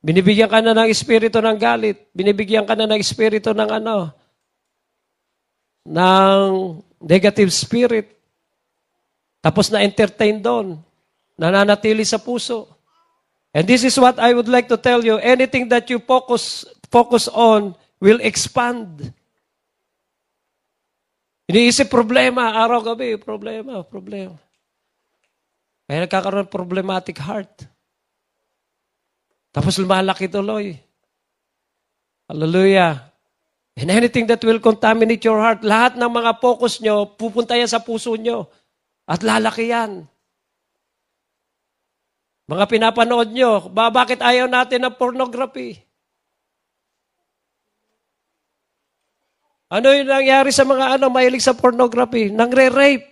Binibigyan 0.00 0.48
ka 0.48 0.64
na 0.64 0.72
ng 0.72 0.88
espiritu 0.88 1.38
ng 1.38 1.60
galit. 1.60 2.08
Binibigyan 2.16 2.64
ka 2.64 2.72
na 2.72 2.88
ng 2.88 2.96
espiritu 2.96 3.52
ng 3.52 3.70
ano, 3.70 4.08
ng 5.84 6.80
negative 7.04 7.52
spirit. 7.52 8.08
Tapos 9.44 9.68
na-entertain 9.68 10.40
doon. 10.40 10.80
Nananatili 11.36 12.08
sa 12.08 12.16
puso. 12.16 12.79
And 13.50 13.66
this 13.66 13.82
is 13.82 13.98
what 13.98 14.22
I 14.22 14.30
would 14.30 14.46
like 14.46 14.70
to 14.70 14.78
tell 14.78 15.02
you. 15.02 15.18
Anything 15.18 15.66
that 15.74 15.90
you 15.90 15.98
focus 15.98 16.62
focus 16.86 17.26
on 17.30 17.74
will 17.98 18.22
expand. 18.22 19.10
Iniisip 21.50 21.90
problema, 21.90 22.54
araw-gabi, 22.62 23.18
problema, 23.18 23.82
problema. 23.82 24.38
Kaya 25.90 26.06
nagkakaroon 26.06 26.46
ng 26.46 26.54
problematic 26.54 27.18
heart. 27.18 27.66
Tapos 29.50 29.74
lumalaki 29.82 30.30
tuloy. 30.30 30.78
Hallelujah. 32.30 33.10
And 33.74 33.90
anything 33.90 34.30
that 34.30 34.38
will 34.46 34.62
contaminate 34.62 35.26
your 35.26 35.42
heart, 35.42 35.66
lahat 35.66 35.98
ng 35.98 36.06
mga 36.06 36.38
focus 36.38 36.78
nyo, 36.78 37.10
pupunta 37.18 37.58
yan 37.58 37.66
sa 37.66 37.82
puso 37.82 38.14
nyo. 38.14 38.46
At 39.10 39.26
lalaki 39.26 39.74
yan. 39.74 40.06
Mga 42.50 42.64
pinapanood 42.66 43.30
nyo, 43.30 43.70
ba, 43.70 43.94
bakit 43.94 44.18
ayaw 44.18 44.50
natin 44.50 44.82
ng 44.82 44.98
pornography? 44.98 45.78
Ano 49.70 49.94
yung 49.94 50.10
nangyari 50.10 50.50
sa 50.50 50.66
mga 50.66 50.98
ano, 50.98 51.14
mahilig 51.14 51.46
sa 51.46 51.54
pornography? 51.54 52.34
Nangre-rape. 52.34 53.06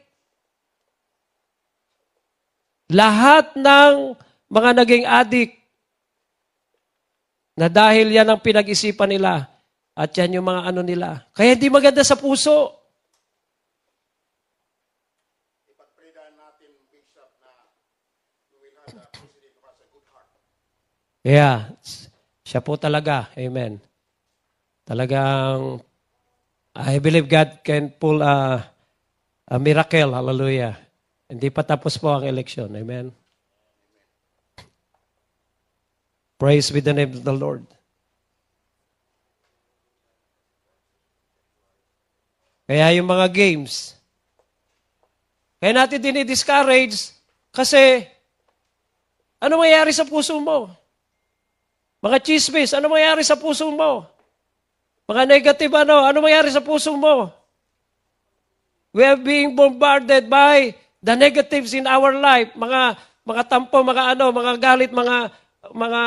Lahat 2.90 3.54
ng 3.54 4.18
mga 4.50 4.70
naging 4.82 5.06
addict 5.06 5.54
na 7.54 7.70
dahil 7.70 8.10
yan 8.10 8.26
ang 8.26 8.42
pinag-isipan 8.42 9.06
nila 9.06 9.46
at 9.94 10.10
yan 10.18 10.42
yung 10.42 10.50
mga 10.50 10.62
ano 10.66 10.82
nila. 10.82 11.30
Kaya 11.30 11.54
hindi 11.54 11.70
maganda 11.70 12.02
sa 12.02 12.18
puso. 12.18 12.77
Yeah. 21.28 21.76
Siya 22.40 22.64
po 22.64 22.80
talaga. 22.80 23.28
Amen. 23.36 23.76
Talagang 24.88 25.84
I 26.72 26.96
believe 27.04 27.28
God 27.28 27.60
can 27.60 27.92
pull 27.92 28.24
a, 28.24 28.64
a 29.44 29.56
miracle. 29.60 30.16
Hallelujah. 30.16 30.80
Hindi 31.28 31.52
pa 31.52 31.60
tapos 31.60 32.00
po 32.00 32.16
ang 32.16 32.24
election. 32.24 32.72
Amen. 32.72 33.12
Praise 36.40 36.72
be 36.72 36.80
the 36.80 36.96
name 36.96 37.12
of 37.12 37.20
the 37.20 37.36
Lord. 37.36 37.68
Kaya 42.64 42.96
yung 42.96 43.08
mga 43.08 43.28
games, 43.32 43.96
kaya 45.60 45.72
natin 45.76 46.04
dinidiscourage 46.04 47.12
kasi 47.52 48.04
ano 49.40 49.60
mangyayari 49.60 49.92
sa 49.92 50.08
puso 50.08 50.36
mo? 50.40 50.72
Mga 51.98 52.16
chismis, 52.22 52.70
ano 52.74 52.86
mangyayari 52.86 53.26
sa 53.26 53.34
puso 53.34 53.66
mo? 53.74 54.06
Mga 55.10 55.22
negative 55.26 55.72
ano, 55.82 56.06
ano 56.06 56.18
mangyayari 56.22 56.50
sa 56.54 56.62
puso 56.62 56.94
mo? 56.94 57.32
We 58.94 59.02
are 59.02 59.18
being 59.18 59.58
bombarded 59.58 60.30
by 60.30 60.72
the 61.02 61.14
negatives 61.18 61.74
in 61.74 61.90
our 61.90 62.14
life. 62.14 62.54
Mga 62.54 62.80
mga 63.26 63.42
tampo, 63.44 63.78
mga 63.84 64.16
ano, 64.16 64.32
mga 64.32 64.52
galit, 64.56 64.90
mga 64.94 65.16
mga 65.74 66.02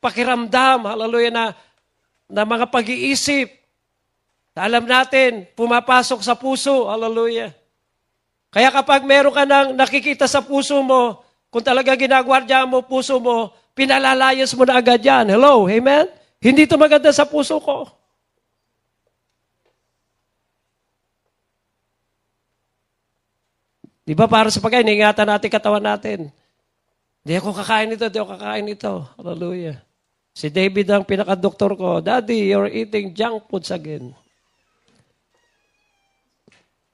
pakiramdam, 0.00 0.88
hallelujah, 0.88 1.32
na, 1.34 1.44
na 2.30 2.42
mga 2.48 2.66
pag-iisip. 2.70 3.52
Na 4.56 4.64
alam 4.68 4.84
natin, 4.84 5.44
pumapasok 5.52 6.20
sa 6.24 6.32
puso, 6.32 6.88
hallelujah. 6.88 7.52
Kaya 8.52 8.68
kapag 8.68 9.04
meron 9.04 9.32
ka 9.32 9.44
nang 9.48 9.72
nakikita 9.72 10.28
sa 10.28 10.44
puso 10.44 10.80
mo, 10.80 11.24
kung 11.52 11.64
talaga 11.64 11.92
ginagwardya 11.96 12.64
mo 12.64 12.84
puso 12.84 13.20
mo, 13.20 13.52
pinalalayas 13.72 14.52
mo 14.56 14.64
na 14.64 14.78
agad 14.78 15.00
yan. 15.00 15.28
Hello, 15.28 15.68
amen? 15.68 16.08
Hindi 16.42 16.66
ito 16.66 16.76
maganda 16.76 17.08
sa 17.12 17.28
puso 17.28 17.58
ko. 17.60 17.88
Di 24.02 24.18
ba 24.18 24.26
para 24.26 24.50
sa 24.50 24.58
pagkain, 24.58 24.82
ingatan 24.84 25.30
natin 25.30 25.46
katawan 25.46 25.82
natin. 25.82 26.28
Hindi 27.22 27.32
ako 27.38 27.54
kakain 27.54 27.94
ito, 27.94 28.04
hindi 28.10 28.18
ako 28.18 28.30
kakain 28.34 28.66
ito. 28.66 28.92
Hallelujah. 29.14 29.78
Si 30.34 30.50
David 30.50 30.90
ang 30.90 31.06
pinakadoktor 31.06 31.78
ko, 31.78 32.02
Daddy, 32.02 32.50
you're 32.50 32.72
eating 32.72 33.14
junk 33.14 33.46
foods 33.46 33.70
again. 33.70 34.10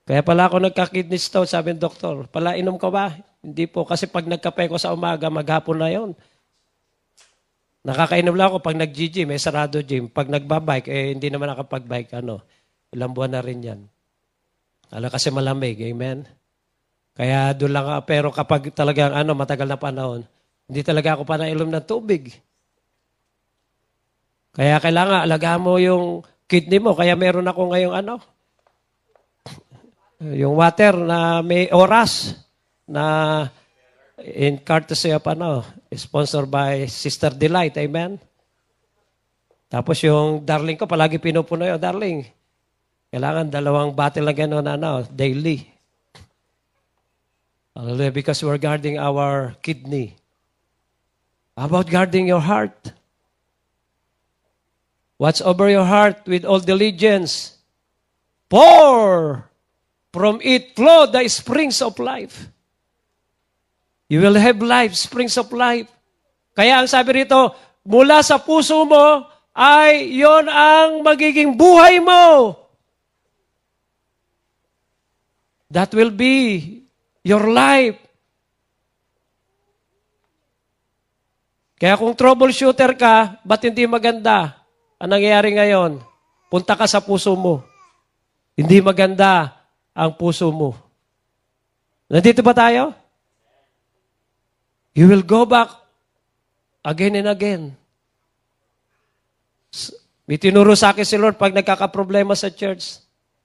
Kaya 0.05 0.21
pala 0.21 0.49
ako 0.49 0.61
nagka-kidney 0.69 1.21
stone, 1.21 1.49
sabi 1.49 1.73
ng 1.73 1.81
doktor. 1.81 2.29
Pala, 2.29 2.57
inom 2.57 2.77
ka 2.77 2.89
ba? 2.89 3.13
Hindi 3.41 3.69
po. 3.69 3.85
Kasi 3.89 4.09
pag 4.09 4.25
nagkape 4.25 4.69
ko 4.69 4.77
sa 4.77 4.93
umaga, 4.93 5.29
maghapon 5.29 5.81
na 5.81 5.89
yon. 5.93 6.13
Nakakainom 7.87 8.35
lang 8.35 8.51
ako 8.51 8.59
pag 8.59 8.77
nag-gym, 8.79 9.31
may 9.31 9.39
sarado 9.39 9.79
gym. 9.85 10.11
Pag 10.11 10.27
nagbabike, 10.27 10.91
eh 10.91 11.15
hindi 11.15 11.31
naman 11.31 11.55
nakapag-bike, 11.55 12.19
ano, 12.19 12.43
ilang 12.91 13.15
buwan 13.15 13.39
na 13.39 13.45
rin 13.45 13.61
yan. 13.63 13.81
Ano 14.89 15.07
kasi 15.13 15.29
malamig, 15.31 15.79
amen? 15.85 16.27
Kaya 17.19 17.55
doon 17.55 17.73
lang, 17.75 17.87
ako. 17.87 18.03
pero 18.07 18.29
kapag 18.35 18.71
talagang 18.75 19.15
ano, 19.15 19.35
matagal 19.35 19.69
na 19.69 19.79
panahon, 19.79 20.23
hindi 20.67 20.81
talaga 20.83 21.17
ako 21.17 21.23
pa 21.27 21.39
nainom 21.39 21.71
ng 21.71 21.87
tubig. 21.87 22.35
Kaya 24.55 24.83
kailangan 24.83 25.27
alagaan 25.27 25.63
mo 25.63 25.79
yung 25.79 26.27
kidney 26.51 26.83
mo. 26.83 26.97
Kaya 26.97 27.15
meron 27.15 27.47
ako 27.47 27.75
ngayong 27.75 27.95
ano, 27.95 28.15
yung 30.41 30.59
water 30.59 30.99
na 30.99 31.41
may 31.47 31.71
oras 31.71 32.35
na 32.89 33.45
in 34.19 34.59
courtesy 34.59 35.15
of 35.15 35.23
ano, 35.31 35.63
sponsored 35.97 36.51
by 36.51 36.85
Sister 36.91 37.33
Delight. 37.33 37.77
Amen? 37.81 38.21
Tapos 39.69 40.01
yung 40.01 40.45
darling 40.45 40.81
ko, 40.81 40.89
palagi 40.89 41.21
pinupuno 41.21 41.69
yun, 41.69 41.81
darling. 41.81 42.25
Kailangan 43.13 43.53
dalawang 43.53 43.93
bottle 43.93 44.29
na 44.29 44.35
gano'n 44.37 44.69
ano, 44.69 45.05
daily. 45.09 45.65
Hallelujah, 47.77 48.13
because 48.13 48.41
we're 48.43 48.61
guarding 48.61 48.99
our 48.99 49.55
kidney. 49.63 50.17
How 51.57 51.69
about 51.69 51.89
guarding 51.89 52.29
your 52.29 52.43
heart? 52.43 52.75
Watch 55.19 55.43
over 55.43 55.69
your 55.69 55.85
heart 55.85 56.23
with 56.27 56.45
all 56.45 56.61
diligence. 56.61 57.59
Pour 58.49 59.45
from 60.13 60.41
it 60.43 60.75
flow 60.75 61.07
the 61.07 61.27
springs 61.29 61.83
of 61.83 61.99
life. 61.99 62.49
You 64.09 64.25
will 64.25 64.41
have 64.41 64.57
life, 64.65 64.97
springs 64.97 65.37
of 65.37 65.53
life. 65.53 65.89
Kaya 66.57 66.81
ang 66.81 66.89
sabi 66.89 67.23
rito, 67.23 67.53
mula 67.85 68.25
sa 68.25 68.41
puso 68.41 68.89
mo 68.89 69.29
ay 69.53 70.17
yon 70.17 70.49
ang 70.49 71.05
magiging 71.05 71.53
buhay 71.53 72.01
mo. 72.01 72.57
That 75.69 75.93
will 75.93 76.09
be 76.09 76.65
your 77.21 77.45
life. 77.53 78.01
Kaya 81.79 81.95
kung 81.95 82.17
troubleshooter 82.17 82.99
ka, 82.99 83.39
ba't 83.47 83.63
hindi 83.63 83.87
maganda? 83.87 84.67
Ang 84.99 85.15
nangyayari 85.15 85.55
ngayon, 85.55 86.03
punta 86.51 86.75
ka 86.75 86.91
sa 86.91 86.99
puso 86.99 87.39
mo. 87.39 87.63
Hindi 88.59 88.83
maganda 88.83 89.55
ang 89.95 90.19
puso 90.19 90.51
mo. 90.51 90.75
Nandito 92.11 92.43
ba 92.43 92.51
tayo? 92.51 92.98
You 94.99 95.07
will 95.07 95.23
go 95.23 95.47
back 95.47 95.71
again 96.83 97.15
and 97.15 97.31
again. 97.31 97.71
May 100.27 100.43
tinuro 100.43 100.75
sa 100.75 100.91
akin 100.91 101.07
si 101.07 101.15
Lord 101.15 101.39
pag 101.39 101.55
nagkakaproblema 101.55 102.35
sa 102.35 102.51
church. 102.51 102.99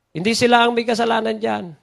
Hindi 0.10 0.34
sila 0.34 0.66
ang 0.66 0.74
may 0.74 0.82
kasalanan 0.82 1.38
dyan. 1.38 1.78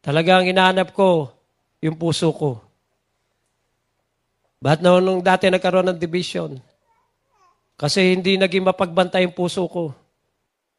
Talagang 0.00 0.48
hinahanap 0.48 0.96
ko 0.96 1.28
yung 1.84 2.00
puso 2.00 2.32
ko. 2.32 2.64
Ba't 4.56 4.80
noon 4.80 5.04
nung 5.04 5.20
dati 5.20 5.52
nagkaroon 5.52 5.92
ng 5.92 6.00
division? 6.00 6.56
Kasi 7.76 8.16
hindi 8.16 8.40
naging 8.40 8.64
mapagbantay 8.64 9.28
yung 9.28 9.36
puso 9.36 9.68
ko. 9.68 9.92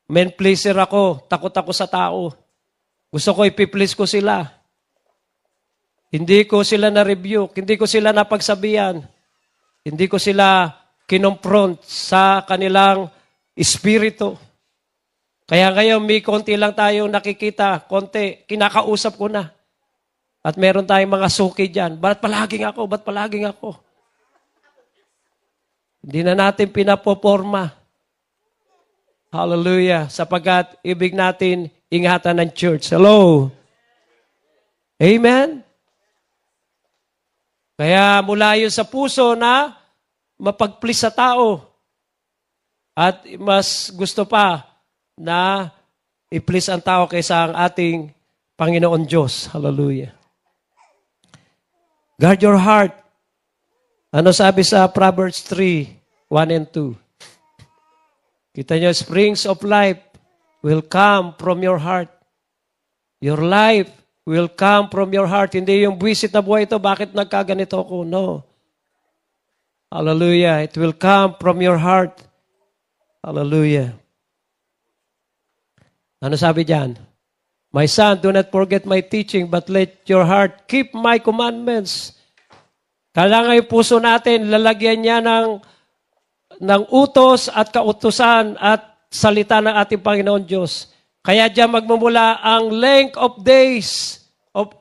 Men 0.09 0.33
pleaser 0.33 0.73
ako, 0.73 1.29
takot 1.29 1.53
ako 1.53 1.71
sa 1.77 1.85
tao. 1.85 2.33
Gusto 3.13 3.37
ko 3.37 3.45
ipiplease 3.45 3.93
ko 3.93 4.09
sila. 4.09 4.58
Hindi 6.09 6.49
ko 6.49 6.65
sila 6.65 6.89
na-rebuke, 6.89 7.61
hindi 7.61 7.77
ko 7.77 7.85
sila 7.85 8.09
napagsabihan. 8.09 9.05
Hindi 9.85 10.05
ko 10.09 10.17
sila 10.17 10.73
kinonfront 11.05 11.85
sa 11.85 12.41
kanilang 12.45 13.09
espiritu. 13.53 14.37
Kaya 15.49 15.73
ngayon, 15.73 16.01
may 16.05 16.21
konti 16.21 16.53
lang 16.53 16.77
tayong 16.77 17.09
nakikita, 17.09 17.85
konti, 17.89 18.45
kinakausap 18.45 19.17
ko 19.17 19.29
na. 19.29 19.49
At 20.45 20.57
meron 20.57 20.85
tayong 20.85 21.09
mga 21.09 21.29
suki 21.29 21.65
dyan. 21.69 21.97
Ba't 21.97 22.21
palaging 22.21 22.65
ako? 22.69 22.85
Ba't 22.85 23.01
palaging 23.01 23.49
ako? 23.49 23.77
Hindi 26.05 26.19
na 26.25 26.33
natin 26.33 26.71
pinapoporma. 26.71 27.75
Hallelujah. 29.29 30.09
Sapagkat 30.09 30.79
ibig 30.81 31.13
natin 31.13 31.69
ingatan 31.91 32.41
ng 32.41 32.51
church. 32.53 32.89
Hello? 32.89 33.49
Amen? 34.97 35.68
Kaya 37.79 38.19
mula 38.19 38.59
yun 38.59 38.67
sa 38.67 38.83
puso 38.83 39.39
na 39.39 39.71
mapagplis 40.35 40.99
sa 40.99 41.07
tao. 41.07 41.63
At 42.91 43.23
mas 43.39 43.87
gusto 43.95 44.27
pa 44.27 44.67
na 45.15 45.71
i-please 46.27 46.67
ang 46.67 46.83
tao 46.83 47.07
kaysa 47.07 47.47
ang 47.47 47.55
ating 47.55 48.11
Panginoon 48.59 49.07
Diyos. 49.07 49.47
Hallelujah. 49.55 50.11
Guard 52.19 52.43
your 52.43 52.59
heart. 52.59 52.91
Ano 54.11 54.35
sabi 54.35 54.67
sa 54.67 54.91
Proverbs 54.91 55.39
3, 55.47 55.87
1 56.27 56.51
and 56.51 56.67
2? 56.67 58.59
Kita 58.59 58.75
nyo, 58.75 58.91
springs 58.91 59.47
of 59.47 59.63
life 59.63 60.03
will 60.59 60.83
come 60.83 61.31
from 61.39 61.63
your 61.63 61.79
heart. 61.79 62.11
Your 63.23 63.39
life 63.39 63.98
will 64.27 64.51
come 64.51 64.91
from 64.91 65.11
your 65.11 65.27
heart. 65.27 65.55
Hindi 65.55 65.83
yung 65.83 65.95
buwisit 65.95 66.31
na 66.31 66.43
buhay 66.43 66.67
ito, 66.67 66.79
bakit 66.79 67.15
nagkaganito 67.15 67.79
ako? 67.79 68.03
No. 68.07 68.43
Hallelujah. 69.89 70.61
It 70.65 70.77
will 70.77 70.93
come 70.93 71.33
from 71.41 71.59
your 71.59 71.81
heart. 71.81 72.21
Hallelujah. 73.25 73.97
Ano 76.19 76.35
sabi 76.35 76.67
diyan? 76.67 76.99
My 77.69 77.85
son, 77.85 78.17
do 78.17 78.33
not 78.33 78.49
forget 78.49 78.85
my 78.85 79.01
teaching, 79.01 79.45
but 79.45 79.69
let 79.69 80.01
your 80.09 80.25
heart 80.25 80.65
keep 80.65 80.89
my 80.93 81.21
commandments. 81.21 82.17
Kailangan 83.13 83.61
yung 83.61 83.69
puso 83.69 84.01
natin, 84.01 84.49
lalagyan 84.49 84.99
niya 85.05 85.17
ng, 85.21 85.61
ng 86.61 86.81
utos 86.89 87.45
at 87.49 87.69
kautusan 87.69 88.57
at 88.57 89.05
salita 89.09 89.61
ng 89.61 89.73
ating 89.73 90.01
Panginoon 90.01 90.45
Diyos. 90.45 90.89
Kaya 91.29 91.45
diyan 91.45 91.69
magmumula 91.69 92.41
ang 92.41 92.73
length 92.73 93.13
of 93.13 93.45
days. 93.45 94.17
Of, 94.49 94.73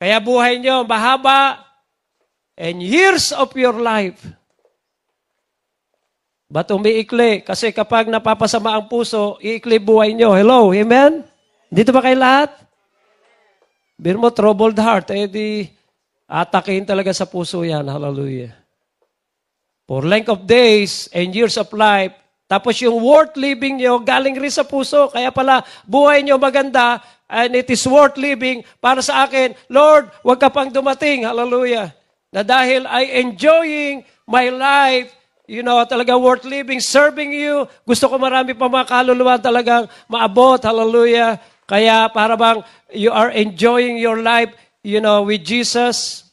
kaya 0.00 0.16
buhay 0.24 0.56
niyo 0.56 0.88
mahaba 0.88 1.68
and 2.56 2.80
years 2.80 3.28
of 3.28 3.52
your 3.52 3.76
life. 3.76 4.24
Ba't 6.48 6.72
umiikli? 6.72 7.44
Kasi 7.44 7.76
kapag 7.76 8.08
napapasama 8.08 8.72
ang 8.72 8.88
puso, 8.88 9.36
iikli 9.44 9.76
buhay 9.76 10.16
nyo. 10.16 10.32
Hello, 10.32 10.72
amen? 10.72 11.28
Dito 11.68 11.92
ba 11.92 12.00
kayo 12.00 12.16
lahat? 12.16 12.56
Biro 14.00 14.16
mo, 14.16 14.32
troubled 14.32 14.80
heart, 14.80 15.12
eh 15.12 15.28
di 15.28 15.68
atakin 16.24 16.88
talaga 16.88 17.12
sa 17.12 17.28
puso 17.28 17.60
yan. 17.68 17.84
Hallelujah. 17.84 18.56
For 19.84 20.08
length 20.08 20.32
of 20.32 20.48
days 20.48 21.12
and 21.12 21.36
years 21.36 21.60
of 21.60 21.68
life, 21.76 22.16
tapos 22.46 22.78
yung 22.78 23.02
worth 23.02 23.34
living 23.34 23.82
nyo, 23.82 23.98
galing 23.98 24.38
rin 24.38 24.54
sa 24.54 24.62
puso. 24.62 25.10
Kaya 25.10 25.34
pala, 25.34 25.66
buhay 25.82 26.22
nyo 26.22 26.38
maganda, 26.38 27.02
and 27.26 27.58
it 27.58 27.66
is 27.66 27.82
worth 27.90 28.14
living 28.14 28.62
para 28.78 29.02
sa 29.02 29.26
akin. 29.26 29.50
Lord, 29.66 30.14
wag 30.22 30.38
ka 30.38 30.46
pang 30.50 30.70
dumating. 30.70 31.26
Hallelujah. 31.26 31.90
Na 32.30 32.46
dahil 32.46 32.86
I 32.86 33.18
enjoying 33.18 34.06
my 34.30 34.46
life, 34.50 35.10
you 35.50 35.66
know, 35.66 35.82
talaga 35.86 36.14
worth 36.14 36.46
living, 36.46 36.78
serving 36.78 37.34
you. 37.34 37.66
Gusto 37.82 38.06
ko 38.06 38.14
marami 38.14 38.54
pa 38.54 38.70
mga 38.70 38.86
kaluluwa 38.94 39.42
talagang 39.42 39.90
maabot. 40.06 40.62
Hallelujah. 40.62 41.42
Kaya 41.66 42.06
para 42.14 42.38
bang 42.38 42.62
you 42.94 43.10
are 43.10 43.34
enjoying 43.34 43.98
your 43.98 44.22
life, 44.22 44.54
you 44.86 45.02
know, 45.02 45.26
with 45.26 45.42
Jesus. 45.42 46.25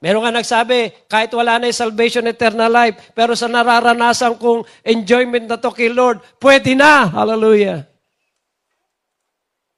Meron 0.00 0.24
nga 0.24 0.40
nagsabi, 0.40 1.06
kahit 1.12 1.28
wala 1.36 1.60
na 1.60 1.68
yung 1.68 1.76
salvation, 1.76 2.24
eternal 2.24 2.72
life, 2.72 3.12
pero 3.12 3.36
sa 3.36 3.52
nararanasan 3.52 4.40
kong 4.40 4.64
enjoyment 4.80 5.44
na 5.44 5.60
to 5.60 5.68
kay 5.68 5.92
Lord, 5.92 6.24
pwede 6.40 6.72
na. 6.72 7.04
Hallelujah. 7.04 7.84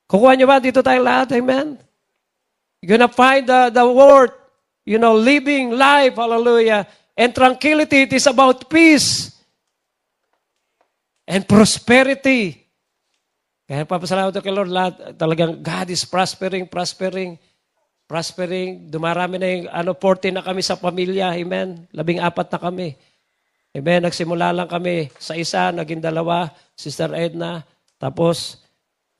Kukuha 0.07 0.39
niyo 0.39 0.47
ba? 0.47 0.63
Dito 0.63 0.79
tayong 0.79 1.03
lahat. 1.03 1.35
Amen? 1.35 1.75
You're 2.79 2.95
gonna 2.95 3.11
find 3.11 3.51
the, 3.51 3.75
the 3.75 3.83
word, 3.83 4.31
you 4.87 5.03
know, 5.03 5.19
living 5.19 5.75
life. 5.75 6.15
Hallelujah. 6.15 6.87
And 7.19 7.35
tranquility, 7.35 8.07
it 8.07 8.15
is 8.15 8.31
about 8.31 8.71
peace 8.71 9.35
and 11.27 11.43
prosperity. 11.43 12.63
Kaya 13.67 13.83
papasalamat 13.91 14.37
ko 14.37 14.43
kay 14.45 14.55
Lord, 14.55 14.71
lahat, 14.71 15.19
talagang 15.19 15.59
God 15.59 15.91
is 15.91 16.07
prospering, 16.07 16.71
prospering, 16.71 17.43
prospering. 18.13 18.93
Dumarami 18.93 19.41
na 19.41 19.49
yung, 19.49 19.73
ano, 19.73 19.97
40 19.97 20.37
na 20.37 20.45
kami 20.45 20.61
sa 20.61 20.77
pamilya. 20.77 21.33
Amen. 21.33 21.89
Labing 21.97 22.21
apat 22.21 22.53
na 22.53 22.61
kami. 22.61 22.93
Amen. 23.73 24.05
Nagsimula 24.05 24.53
lang 24.53 24.69
kami 24.69 25.09
sa 25.17 25.33
isa, 25.33 25.73
naging 25.73 26.05
dalawa, 26.05 26.53
Sister 26.77 27.09
Edna. 27.17 27.65
Tapos, 27.97 28.61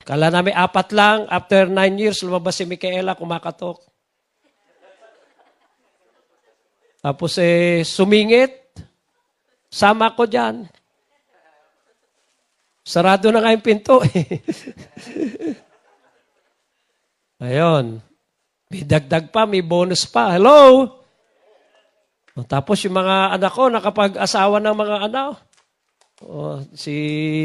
kala 0.05 0.29
namin 0.29 0.53
apat 0.53 0.93
lang. 0.93 1.25
After 1.25 1.65
nine 1.65 1.97
years, 1.97 2.21
lumabas 2.21 2.61
si 2.61 2.69
Micaela, 2.69 3.17
kumakatok. 3.17 3.81
Tapos 7.01 7.33
eh, 7.41 7.81
sumingit. 7.81 8.61
Sama 9.73 10.13
ko 10.13 10.29
dyan. 10.29 10.69
Sarado 12.85 13.33
na 13.33 13.41
nga 13.41 13.57
yung 13.57 13.65
pinto 13.65 14.05
eh. 14.05 14.37
May 18.73 18.81
dagdag 18.81 19.29
pa, 19.29 19.45
may 19.45 19.61
bonus 19.61 20.09
pa. 20.09 20.33
Hello? 20.33 20.89
Tapos 22.49 22.81
yung 22.81 22.97
mga 22.97 23.37
anak 23.37 23.53
ko, 23.53 23.69
nakapag-asawa 23.69 24.57
ng 24.57 24.73
mga 24.73 24.97
anak. 25.05 25.37
O, 26.25 26.57
si 26.73 26.95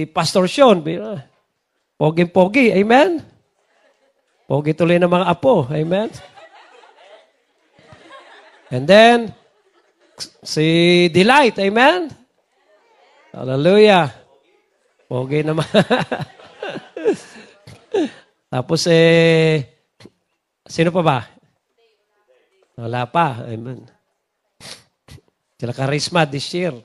Pastor 0.09 0.49
Sean, 0.49 0.81
bira. 0.81 1.21
Pogi-pogi, 2.01 2.73
amen? 2.73 3.21
Pogi 4.49 4.73
tuloy 4.73 4.97
ng 4.97 5.13
mga 5.13 5.29
apo, 5.29 5.69
amen? 5.69 6.09
And 8.73 8.89
then, 8.89 9.29
si 10.41 10.65
Delight, 11.13 11.61
amen? 11.61 12.09
Hallelujah. 13.37 14.17
Pogi 15.05 15.45
naman. 15.45 15.69
Tapos 18.49 18.89
eh, 18.89 19.78
sino 20.69 20.93
pa 20.93 21.03
ba? 21.03 21.19
Wala 22.79 23.09
pa. 23.11 23.43
Amen. 23.43 23.83
Sila 25.59 25.75
Charisma 25.75 26.23
this 26.23 26.47
year. 26.55 26.79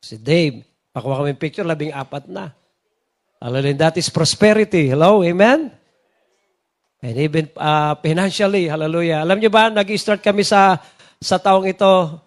Si 0.00 0.16
Dave. 0.16 0.64
Pakuha 0.88 1.20
kami 1.20 1.36
picture, 1.36 1.68
labing 1.68 1.92
apat 1.92 2.32
na. 2.32 2.56
Hallelujah. 3.36 3.92
That 3.92 4.00
is 4.00 4.08
prosperity. 4.08 4.88
Hello? 4.88 5.20
Amen? 5.20 5.68
And 7.04 7.14
even 7.14 7.52
uh, 7.54 7.94
financially, 8.00 8.66
hallelujah. 8.66 9.22
Alam 9.22 9.38
niyo 9.38 9.52
ba, 9.52 9.68
nag-start 9.68 10.24
kami 10.24 10.42
sa 10.42 10.80
sa 11.20 11.36
taong 11.36 11.68
ito, 11.68 12.18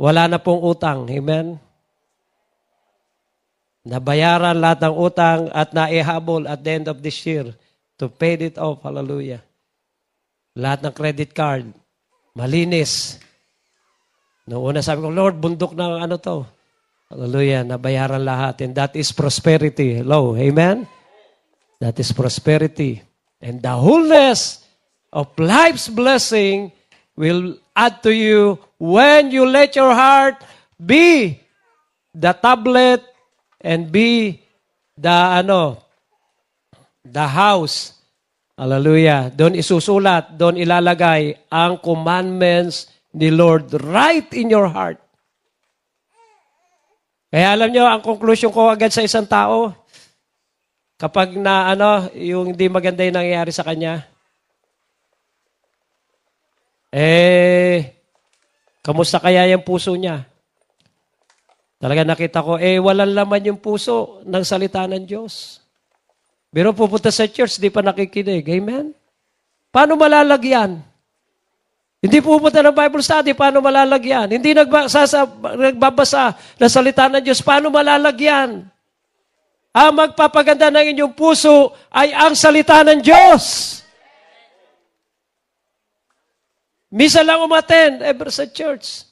wala 0.00 0.26
na 0.26 0.40
pong 0.40 0.64
utang. 0.64 1.06
Amen? 1.06 1.60
Nabayaran 3.86 4.56
lahat 4.58 4.82
ng 4.88 4.96
utang 4.96 5.40
at 5.52 5.76
naihabol 5.76 6.48
at 6.48 6.64
the 6.64 6.70
end 6.72 6.86
of 6.88 6.98
this 7.04 7.20
year 7.28 7.52
to 7.98 8.06
pay 8.06 8.38
it 8.38 8.56
off. 8.56 8.80
Hallelujah. 8.86 9.42
Lahat 10.58 10.82
ng 10.86 10.94
credit 10.94 11.34
card, 11.34 11.70
malinis. 12.34 13.18
Noong 14.48 14.74
una 14.74 14.80
sabi 14.80 15.04
ko, 15.04 15.10
Lord, 15.12 15.36
bundok 15.38 15.74
ng 15.74 16.02
ano 16.02 16.16
to. 16.16 16.46
Hallelujah. 17.10 17.66
Nabayaran 17.66 18.22
lahat. 18.22 18.64
And 18.64 18.72
that 18.78 18.96
is 18.96 19.12
prosperity. 19.12 20.00
Hello. 20.00 20.34
Amen? 20.38 20.86
That 21.80 21.98
is 22.00 22.10
prosperity. 22.14 23.02
And 23.40 23.62
the 23.62 23.74
wholeness 23.76 24.64
of 25.12 25.30
life's 25.38 25.88
blessing 25.88 26.72
will 27.16 27.56
add 27.74 28.02
to 28.02 28.12
you 28.12 28.58
when 28.78 29.30
you 29.30 29.46
let 29.46 29.74
your 29.74 29.94
heart 29.94 30.42
be 30.78 31.38
the 32.14 32.32
tablet 32.34 33.02
and 33.62 33.90
be 33.90 34.42
the 34.98 35.42
ano 35.42 35.87
the 37.08 37.26
house. 37.26 37.96
Hallelujah. 38.58 39.30
Doon 39.30 39.54
isusulat 39.58 40.34
doon 40.34 40.58
ilalagay 40.58 41.48
ang 41.48 41.78
commandments 41.78 42.90
ni 43.14 43.30
Lord 43.30 43.70
right 43.78 44.26
in 44.34 44.50
your 44.50 44.66
heart. 44.68 44.98
Kaya 47.28 47.54
alam 47.54 47.70
nyo 47.70 47.84
ang 47.84 48.02
conclusion 48.02 48.48
ko 48.48 48.72
agad 48.72 48.88
sa 48.88 49.04
isang 49.04 49.28
tao 49.28 49.72
kapag 50.98 51.36
na 51.36 51.76
ano 51.76 52.08
yung 52.16 52.56
hindi 52.56 52.66
maganda 52.66 53.04
yung 53.04 53.20
nangyayari 53.20 53.52
sa 53.52 53.62
kanya 53.62 54.08
eh 56.88 57.94
kamusta 58.80 59.20
kaya 59.20 59.44
yung 59.52 59.60
puso 59.60 59.92
niya? 59.92 60.24
Talaga 61.78 62.02
nakita 62.02 62.42
ko, 62.42 62.58
eh, 62.58 62.82
walang 62.82 63.14
laman 63.14 63.54
yung 63.54 63.60
puso 63.62 64.24
ng 64.26 64.42
salita 64.42 64.82
ng 64.90 65.06
Diyos. 65.06 65.62
Pero 66.48 66.72
pupunta 66.72 67.12
sa 67.12 67.28
church, 67.28 67.60
di 67.60 67.68
pa 67.68 67.84
nakikinig. 67.84 68.44
Amen? 68.48 68.96
Paano 69.68 70.00
malalagyan? 70.00 70.80
Hindi 71.98 72.18
pupunta 72.22 72.62
ng 72.62 72.72
Bible 72.72 73.02
study, 73.02 73.34
paano 73.34 73.58
malalagyan? 73.58 74.30
Hindi 74.30 74.54
nagbasa, 74.54 75.26
nagbabasa 75.58 76.30
ng 76.56 76.70
salita 76.70 77.10
ng 77.10 77.22
Diyos, 77.26 77.42
paano 77.42 77.74
malalagyan? 77.74 78.64
Ang 79.74 79.92
magpapaganda 79.92 80.70
ng 80.70 80.94
inyong 80.94 81.14
puso 81.14 81.74
ay 81.90 82.14
ang 82.14 82.38
salita 82.38 82.86
ng 82.86 83.02
Diyos. 83.02 83.42
Misa 86.88 87.20
lang 87.20 87.44
umaten 87.44 88.00
ever 88.00 88.32
sa 88.32 88.48
church. 88.48 89.07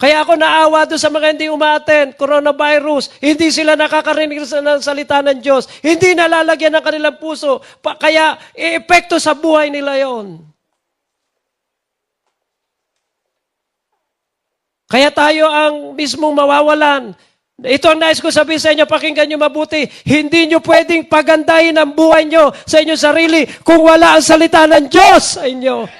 Kaya 0.00 0.24
ako 0.24 0.32
naawa 0.40 0.88
doon 0.88 0.96
sa 0.96 1.12
mga 1.12 1.36
hindi 1.36 1.52
umaten, 1.52 2.16
coronavirus, 2.16 3.20
hindi 3.20 3.52
sila 3.52 3.76
nakakarinig 3.76 4.40
ng 4.48 4.80
salita 4.80 5.20
ng 5.20 5.44
Diyos, 5.44 5.68
hindi 5.84 6.16
nalalagyan 6.16 6.72
ng 6.72 6.84
kanilang 6.84 7.20
puso, 7.20 7.60
pa, 7.84 8.00
kaya 8.00 8.40
epekto 8.56 9.20
sa 9.20 9.36
buhay 9.36 9.68
nila 9.68 10.00
yon. 10.00 10.40
Kaya 14.88 15.12
tayo 15.12 15.52
ang 15.52 15.92
mismong 15.92 16.32
mawawalan. 16.32 17.12
Ito 17.60 17.92
ang 17.92 18.00
nais 18.00 18.24
ko 18.24 18.32
sabihin 18.32 18.58
sa 18.58 18.72
inyo, 18.72 18.88
pakinggan 18.88 19.28
nyo 19.28 19.36
mabuti. 19.36 19.84
Hindi 20.08 20.48
nyo 20.48 20.64
pwedeng 20.64 21.12
pagandahin 21.12 21.76
ang 21.76 21.92
buhay 21.92 22.24
nyo 22.24 22.56
sa 22.64 22.80
inyong 22.80 22.98
sarili 22.98 23.44
kung 23.60 23.84
wala 23.84 24.16
ang 24.16 24.24
salita 24.24 24.64
ng 24.64 24.88
Diyos 24.88 25.36
sa 25.36 25.44
inyo. 25.44 25.99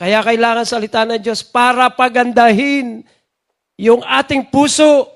Kaya 0.00 0.24
kailangan 0.24 0.64
salita 0.64 1.04
ng 1.04 1.20
Diyos 1.20 1.44
para 1.44 1.92
pagandahin 1.92 3.04
yung 3.76 4.00
ating 4.00 4.48
puso. 4.48 5.12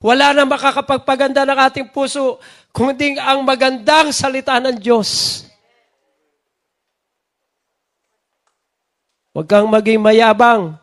Wala 0.00 0.32
na 0.32 0.48
makakapagpaganda 0.48 1.44
ng 1.44 1.58
ating 1.68 1.86
puso 1.92 2.40
kung 2.72 2.96
hindi 2.96 3.20
ang 3.20 3.44
magandang 3.44 4.08
salita 4.08 4.56
ng 4.56 4.80
Diyos. 4.80 5.44
Huwag 9.36 9.44
kang 9.44 9.68
maging 9.68 10.00
mayabang. 10.00 10.80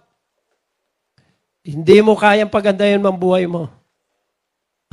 Hindi 1.66 2.06
mo 2.06 2.14
kayang 2.14 2.54
pagandahin 2.54 3.02
ang 3.02 3.18
buhay 3.18 3.50
mo. 3.50 3.66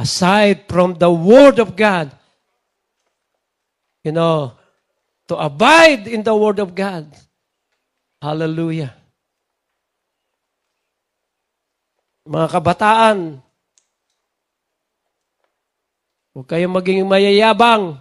Aside 0.00 0.64
from 0.64 0.96
the 0.96 1.12
Word 1.12 1.60
of 1.60 1.76
God, 1.76 2.08
you 4.00 4.16
know, 4.16 4.56
to 5.28 5.36
abide 5.36 6.08
in 6.08 6.24
the 6.24 6.32
Word 6.32 6.56
of 6.56 6.72
God. 6.72 7.04
Hallelujah. 8.16 8.96
Mga 12.26 12.48
kabataan, 12.48 13.38
huwag 16.34 16.46
kayong 16.50 16.74
maging 16.74 17.06
mayayabang. 17.06 18.00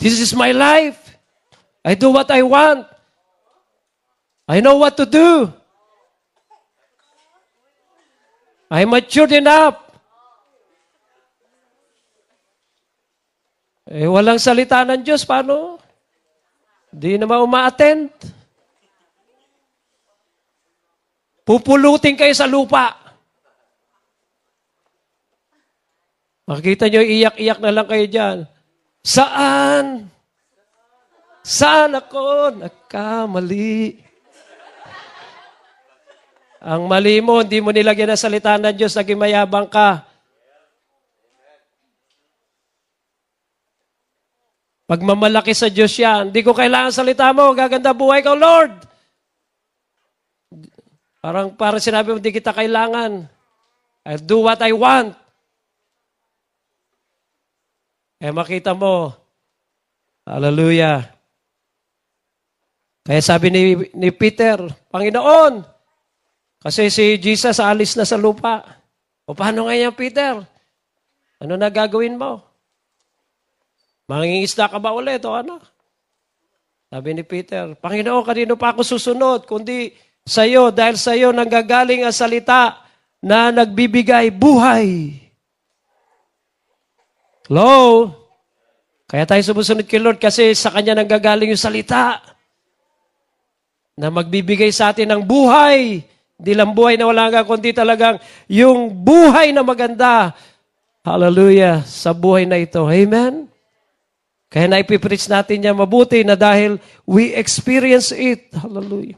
This 0.00 0.16
is 0.16 0.32
my 0.32 0.54
life. 0.56 0.96
I 1.84 1.92
do 1.92 2.08
what 2.08 2.32
I 2.32 2.40
want. 2.40 2.88
I 4.48 4.64
know 4.64 4.80
what 4.80 4.96
to 4.96 5.04
do. 5.04 5.52
I 8.70 8.86
matured 8.86 9.34
enough. 9.34 9.76
Eh, 13.90 14.06
walang 14.06 14.38
salita 14.38 14.86
ng 14.86 15.02
Diyos, 15.02 15.26
paano? 15.26 15.79
Di 16.90 17.14
naman 17.14 17.46
uma-attend. 17.46 18.10
Pupulutin 21.46 22.18
kayo 22.18 22.34
sa 22.34 22.50
lupa. 22.50 22.98
Makikita 26.50 26.90
nyo, 26.90 27.02
iyak-iyak 27.02 27.58
na 27.62 27.70
lang 27.70 27.86
kayo 27.86 28.06
dyan. 28.10 28.36
Saan? 29.06 30.10
Saan 31.46 31.94
ako 31.94 32.58
nagkamali? 32.58 34.02
Ang 36.60 36.90
mali 36.90 37.22
mo, 37.22 37.40
hindi 37.40 37.62
mo 37.62 37.70
nilagyan 37.72 38.12
ng 38.12 38.20
salita 38.20 38.58
ng 38.58 38.74
Diyos, 38.74 38.92
naging 38.92 39.16
mayabang 39.16 39.70
ka. 39.70 40.09
Pagmamalaki 44.90 45.54
sa 45.54 45.70
Diyos 45.70 45.94
yan. 45.94 46.34
Hindi 46.34 46.42
ko 46.42 46.50
kailangan 46.50 46.90
salita 46.90 47.30
mo. 47.30 47.54
Gaganda 47.54 47.94
buhay 47.94 48.26
ka, 48.26 48.34
Lord. 48.34 48.74
Parang, 51.22 51.54
parang 51.54 51.78
sinabi 51.78 52.10
mo, 52.10 52.18
hindi 52.18 52.34
kita 52.34 52.50
kailangan. 52.50 53.22
I'll 54.02 54.24
do 54.26 54.42
what 54.42 54.58
I 54.58 54.74
want. 54.74 55.14
Kaya 58.18 58.34
makita 58.34 58.74
mo, 58.74 59.14
hallelujah. 60.26 61.06
Kaya 63.06 63.22
sabi 63.22 63.54
ni, 63.54 63.62
ni 63.94 64.10
Peter, 64.10 64.58
Panginoon, 64.90 65.62
kasi 66.58 66.90
si 66.90 67.14
Jesus 67.22 67.62
alis 67.62 67.94
na 67.94 68.02
sa 68.02 68.18
lupa. 68.18 68.66
O 69.22 69.38
paano 69.38 69.70
ngayon, 69.70 69.94
Peter? 69.94 70.34
Ano 71.38 71.54
na 71.54 71.70
gagawin 71.70 72.18
mo? 72.18 72.49
Mangingisda 74.10 74.66
ka 74.66 74.82
ba 74.82 74.90
ulit 74.90 75.22
o 75.22 75.38
ano? 75.38 75.62
Sabi 76.90 77.14
ni 77.14 77.22
Peter, 77.22 77.78
Panginoon, 77.78 78.26
kanino 78.26 78.58
pa 78.58 78.74
ako 78.74 78.82
susunod? 78.82 79.46
Kundi 79.46 79.94
sa 80.26 80.42
iyo, 80.42 80.74
dahil 80.74 80.98
sa 80.98 81.14
iyo 81.14 81.30
nanggagaling 81.30 82.02
ang 82.02 82.10
salita 82.10 82.82
na 83.22 83.54
nagbibigay 83.54 84.34
buhay. 84.34 85.14
Hello? 87.46 88.10
Kaya 89.06 89.26
tayo 89.30 89.42
sumusunod 89.46 89.86
kay 89.86 90.02
Lord 90.02 90.18
kasi 90.18 90.50
sa 90.58 90.74
Kanya 90.74 90.98
nanggagaling 90.98 91.54
yung 91.54 91.58
salita 91.58 92.18
na 93.94 94.10
magbibigay 94.10 94.74
sa 94.74 94.90
atin 94.90 95.06
ng 95.06 95.22
buhay. 95.22 96.02
Hindi 96.40 96.52
lang 96.58 96.74
buhay 96.74 96.98
na 96.98 97.06
wala 97.06 97.30
nga, 97.30 97.46
kundi 97.46 97.70
talagang 97.70 98.18
yung 98.50 98.90
buhay 98.90 99.54
na 99.54 99.62
maganda. 99.62 100.34
Hallelujah. 101.06 101.86
Sa 101.86 102.10
buhay 102.10 102.46
na 102.46 102.58
ito. 102.58 102.82
Amen? 102.86 103.49
Kaya 104.50 104.66
na 104.66 104.82
ipipreach 104.82 105.30
natin 105.30 105.62
niya 105.62 105.70
mabuti 105.70 106.26
na 106.26 106.34
dahil 106.34 106.82
we 107.06 107.30
experience 107.38 108.10
it. 108.10 108.50
Hallelujah. 108.50 109.14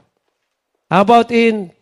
How 0.93 1.01
about 1.01 1.33
in 1.33 1.73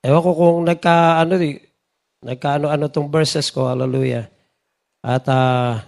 Ewan 0.00 0.24
ko 0.24 0.32
kung 0.32 0.58
nagka 0.64 1.20
ano 1.20 1.36
di 1.36 1.60
nagkaano 2.24 2.72
ano 2.72 2.88
tong 2.88 3.12
verses 3.12 3.52
ko. 3.52 3.68
Hallelujah. 3.68 4.32
At 5.04 5.24
ah, 5.28 5.84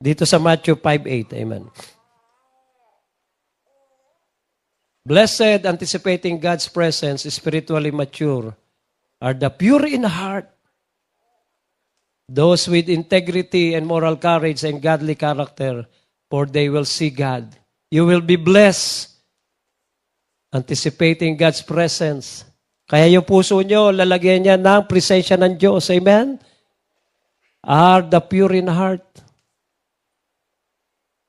dito 0.00 0.24
sa 0.28 0.40
Matthew 0.40 0.76
5:8. 0.76 1.36
Amen. 1.36 1.64
Blessed, 5.00 5.64
anticipating 5.64 6.36
God's 6.36 6.68
presence, 6.68 7.24
spiritually 7.24 7.88
mature, 7.88 8.52
are 9.20 9.36
the 9.36 9.52
pure 9.52 9.84
in 9.86 10.02
heart, 10.08 10.48
those 12.24 12.66
with 12.66 12.88
integrity 12.88 13.76
and 13.76 13.84
moral 13.84 14.16
courage 14.16 14.64
and 14.64 14.80
godly 14.80 15.14
character, 15.14 15.84
for 16.32 16.46
they 16.46 16.72
will 16.72 16.88
see 16.88 17.12
God. 17.12 17.52
You 17.92 18.08
will 18.08 18.24
be 18.24 18.40
blessed, 18.40 19.12
anticipating 20.54 21.36
God's 21.36 21.60
presence. 21.60 22.48
Kaya 22.88 23.06
yung 23.06 23.28
puso 23.28 23.60
nyo, 23.60 23.92
lalagyan 23.92 24.42
niya 24.42 24.56
ng 24.58 24.88
presensya 24.88 25.36
ng 25.38 25.54
Diyos. 25.54 25.86
Amen? 25.92 26.40
Are 27.60 28.02
the 28.02 28.18
pure 28.18 28.56
in 28.56 28.66
heart. 28.66 29.04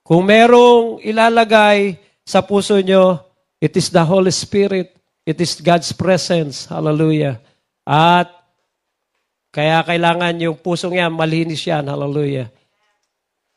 Kung 0.01 0.25
merong 0.25 1.03
ilalagay 1.03 1.99
sa 2.23 2.41
puso 2.41 2.79
nyo, 2.79 3.19
it 3.59 3.75
is 3.77 3.91
the 3.91 4.01
Holy 4.01 4.31
Spirit. 4.31 4.95
It 5.21 5.37
is 5.37 5.59
God's 5.61 5.93
presence. 5.93 6.65
Hallelujah. 6.65 7.37
At 7.91 8.31
kaya 9.51 9.83
kailangan 9.83 10.39
yung 10.39 10.55
pusong 10.55 10.95
yan, 10.95 11.11
malinis 11.11 11.67
yan. 11.67 11.91
Hallelujah. 11.91 12.47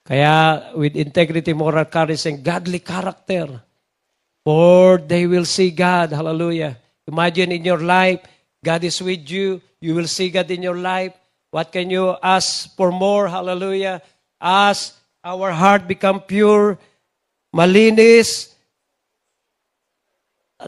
Kaya 0.03 0.75
with 0.75 0.99
integrity, 0.99 1.55
moral 1.55 1.87
courage, 1.87 2.27
and 2.27 2.43
godly 2.43 2.83
character, 2.83 3.63
for 4.43 4.99
they 4.99 5.31
will 5.31 5.47
see 5.47 5.71
God. 5.71 6.11
Hallelujah. 6.11 6.75
Imagine 7.07 7.55
in 7.55 7.63
your 7.63 7.79
life, 7.79 8.27
God 8.59 8.83
is 8.83 8.99
with 8.99 9.23
you. 9.31 9.63
You 9.79 9.95
will 9.95 10.11
see 10.11 10.35
God 10.35 10.51
in 10.51 10.67
your 10.67 10.77
life. 10.83 11.15
What 11.55 11.71
can 11.71 11.87
you 11.89 12.19
ask 12.19 12.75
for 12.75 12.91
more? 12.91 13.31
Hallelujah. 13.31 14.03
As 14.43 14.99
our 15.23 15.55
heart 15.55 15.87
become 15.87 16.27
pure, 16.27 16.77
malinis, 17.55 18.51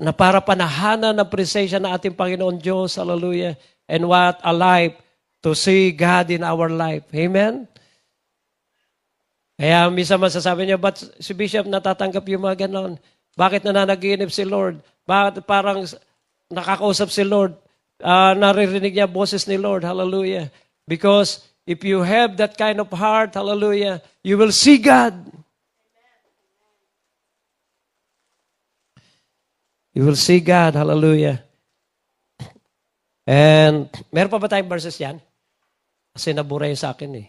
na 0.01 0.12
para 0.12 0.40
panahanan 0.40 1.16
ng 1.16 1.28
presensya 1.28 1.80
ng 1.80 1.92
ating 1.92 2.14
Panginoon 2.16 2.61
Diyos. 2.61 2.97
Hallelujah. 2.97 3.57
And 3.88 4.09
what 4.11 4.40
a 4.42 4.53
life 4.53 4.97
to 5.47 5.55
see 5.55 5.94
God 5.94 6.28
in 6.32 6.42
our 6.42 6.66
life. 6.66 7.07
Amen? 7.14 7.70
Kaya 9.57 9.88
minsan 9.88 10.20
masasabi 10.20 10.68
niya, 10.68 10.76
ba't 10.76 11.01
si 11.16 11.32
Bishop 11.32 11.64
natatanggap 11.64 12.24
yung 12.28 12.44
mga 12.44 12.68
ganon? 12.68 13.01
Bakit 13.36 13.64
nananaginip 13.64 14.28
si 14.28 14.44
Lord? 14.44 14.84
Bakit 15.09 15.44
parang 15.49 15.84
nakakausap 16.53 17.09
si 17.09 17.24
Lord? 17.24 17.57
Uh, 17.97 18.36
naririnig 18.36 18.92
niya 18.92 19.09
boses 19.09 19.49
ni 19.49 19.57
Lord. 19.57 19.80
Hallelujah. 19.80 20.53
Because 20.84 21.40
if 21.64 21.80
you 21.80 22.05
have 22.05 22.36
that 22.36 22.61
kind 22.61 22.76
of 22.76 22.92
heart, 22.92 23.32
hallelujah, 23.32 24.05
you 24.20 24.36
will 24.36 24.53
see 24.53 24.76
God. 24.76 25.16
You 29.97 30.05
will 30.05 30.20
see 30.20 30.44
God. 30.44 30.76
Hallelujah. 30.76 31.40
And 33.24 33.88
meron 34.12 34.28
pa 34.28 34.36
ba 34.36 34.44
tayong 34.44 34.68
verses 34.68 35.01
yan? 35.01 35.16
Kasi 36.12 36.36
nabura 36.36 36.68
yun 36.68 36.76
sa 36.76 36.92
akin 36.92 37.16
eh. 37.16 37.28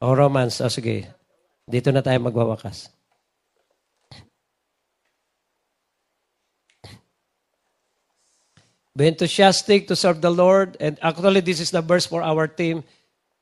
O 0.00 0.08
oh, 0.08 0.16
Romans. 0.16 0.56
O 0.64 0.64
oh, 0.64 0.72
sige. 0.72 1.04
Dito 1.68 1.92
na 1.92 2.00
tayo 2.00 2.16
magwawakas. 2.24 2.88
Be 8.96 9.04
enthusiastic 9.04 9.84
to 9.84 9.92
serve 9.92 10.24
the 10.24 10.32
Lord. 10.32 10.80
And 10.80 10.96
actually, 11.04 11.44
this 11.44 11.60
is 11.60 11.68
the 11.68 11.84
verse 11.84 12.08
for 12.08 12.24
our 12.24 12.48
team. 12.48 12.88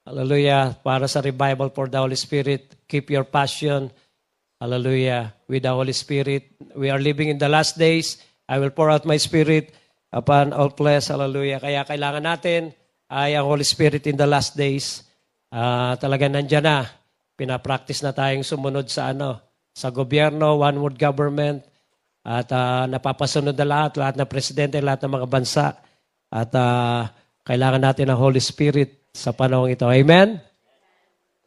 Hallelujah. 0.03 0.74
Para 0.83 1.07
sa 1.07 1.22
revival 1.22 1.70
for 1.70 1.87
the 1.87 2.03
Holy 2.03 2.18
Spirit. 2.18 2.83
Keep 2.91 3.14
your 3.14 3.22
passion. 3.22 3.95
Hallelujah. 4.63 5.35
With 5.51 5.67
the 5.67 5.75
Holy 5.75 5.91
Spirit. 5.91 6.55
We 6.79 6.87
are 6.87 7.03
living 7.03 7.35
in 7.35 7.43
the 7.43 7.51
last 7.51 7.75
days. 7.75 8.23
I 8.47 8.63
will 8.63 8.71
pour 8.71 8.95
out 8.95 9.03
my 9.03 9.19
Spirit 9.19 9.75
upon 10.15 10.55
all 10.55 10.71
flesh. 10.71 11.11
Hallelujah. 11.11 11.59
Kaya 11.59 11.83
kailangan 11.83 12.23
natin 12.23 12.71
ay 13.11 13.35
ang 13.35 13.51
Holy 13.51 13.67
Spirit 13.67 14.07
in 14.07 14.15
the 14.15 14.29
last 14.31 14.55
days. 14.55 15.03
Uh, 15.51 15.99
talaga 15.99 16.31
nandyan 16.31 16.63
na. 16.63 16.87
Pinapractice 17.35 18.07
na 18.07 18.15
tayong 18.15 18.47
sumunod 18.47 18.87
sa 18.87 19.11
ano, 19.11 19.43
sa 19.75 19.91
gobyerno, 19.91 20.63
one 20.63 20.79
world 20.79 20.95
government. 20.95 21.67
At 22.23 22.47
uh, 22.55 22.87
napapasunod 22.87 23.59
na 23.59 23.67
lahat, 23.67 23.99
lahat 23.99 24.15
ng 24.15 24.31
presidente, 24.31 24.79
lahat 24.79 25.03
ng 25.03 25.11
mga 25.19 25.27
bansa. 25.27 25.75
At 26.31 26.55
uh, 26.55 27.11
kailangan 27.43 27.83
natin 27.83 28.15
ng 28.15 28.19
Holy 28.21 28.39
Spirit 28.39 29.11
sa 29.11 29.35
panahon 29.35 29.75
ito. 29.75 29.91
Amen? 29.91 30.51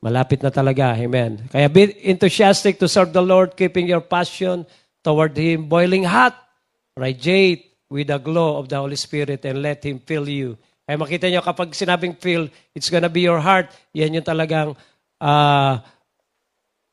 Malapit 0.05 0.45
na 0.45 0.53
talaga. 0.53 0.93
Amen. 0.93 1.41
Kaya 1.49 1.65
be 1.65 1.89
enthusiastic 2.05 2.77
to 2.77 2.85
serve 2.85 3.09
the 3.09 3.25
Lord, 3.25 3.57
keeping 3.57 3.89
your 3.89 4.05
passion 4.05 4.61
toward 5.01 5.33
Him 5.33 5.65
boiling 5.65 6.05
hot. 6.05 6.37
Radiate 6.93 7.73
with 7.89 8.13
the 8.13 8.21
glow 8.21 8.61
of 8.61 8.69
the 8.69 8.77
Holy 8.77 9.01
Spirit 9.01 9.41
and 9.49 9.65
let 9.65 9.81
Him 9.81 9.97
fill 9.97 10.29
you. 10.29 10.61
Kaya 10.85 11.01
makita 11.01 11.25
nyo, 11.33 11.41
kapag 11.41 11.73
sinabing 11.73 12.21
fill, 12.21 12.45
it's 12.77 12.93
gonna 12.93 13.09
be 13.09 13.25
your 13.25 13.41
heart. 13.41 13.73
Yan 13.97 14.21
yung 14.21 14.27
talagang 14.29 14.77
uh, 15.17 15.73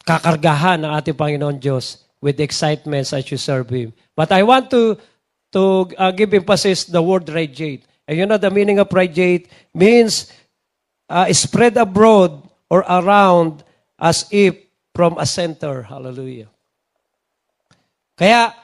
kakargahan 0.09 0.81
ng 0.81 0.93
ating 0.97 1.13
Panginoon 1.13 1.61
Diyos 1.61 2.01
with 2.25 2.41
excitement 2.41 3.05
as 3.13 3.29
you 3.29 3.37
serve 3.37 3.69
Him. 3.69 3.93
But 4.17 4.33
I 4.33 4.41
want 4.41 4.73
to 4.73 4.97
to 5.53 5.85
uh, 6.01 6.17
give 6.17 6.33
emphasis 6.33 6.89
the 6.89 7.05
word 7.05 7.29
radiate. 7.29 7.85
And 8.09 8.17
you 8.17 8.25
know 8.25 8.41
the 8.41 8.49
meaning 8.49 8.81
of 8.81 8.89
radiate 8.89 9.53
means 9.77 10.33
uh, 11.13 11.29
spread 11.37 11.77
abroad 11.77 12.49
or 12.73 12.81
around 12.89 13.61
as 14.01 14.25
if 14.33 14.57
from 14.97 15.21
a 15.21 15.29
center. 15.29 15.85
Hallelujah. 15.85 16.49
Kaya, 18.17 18.57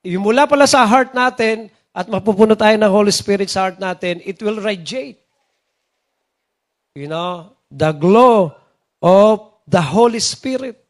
yung 0.00 0.24
mula 0.24 0.48
pala 0.48 0.64
sa 0.64 0.88
heart 0.88 1.12
natin, 1.12 1.68
at 1.92 2.08
mapupuno 2.08 2.56
tayo 2.56 2.72
ng 2.80 2.88
Holy 2.88 3.12
Spirit 3.12 3.52
sa 3.52 3.68
heart 3.68 3.76
natin, 3.76 4.24
it 4.24 4.40
will 4.40 4.56
radiate. 4.64 5.20
You 6.96 7.12
know, 7.12 7.52
the 7.68 7.92
glow 7.92 8.56
of 9.04 9.60
the 9.68 9.82
Holy 9.82 10.24
Spirit. 10.24 10.80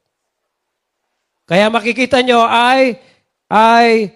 Kaya 1.48 1.66
makikita 1.72 2.22
nyo 2.22 2.44
ay 2.44 3.00
ay 3.48 4.12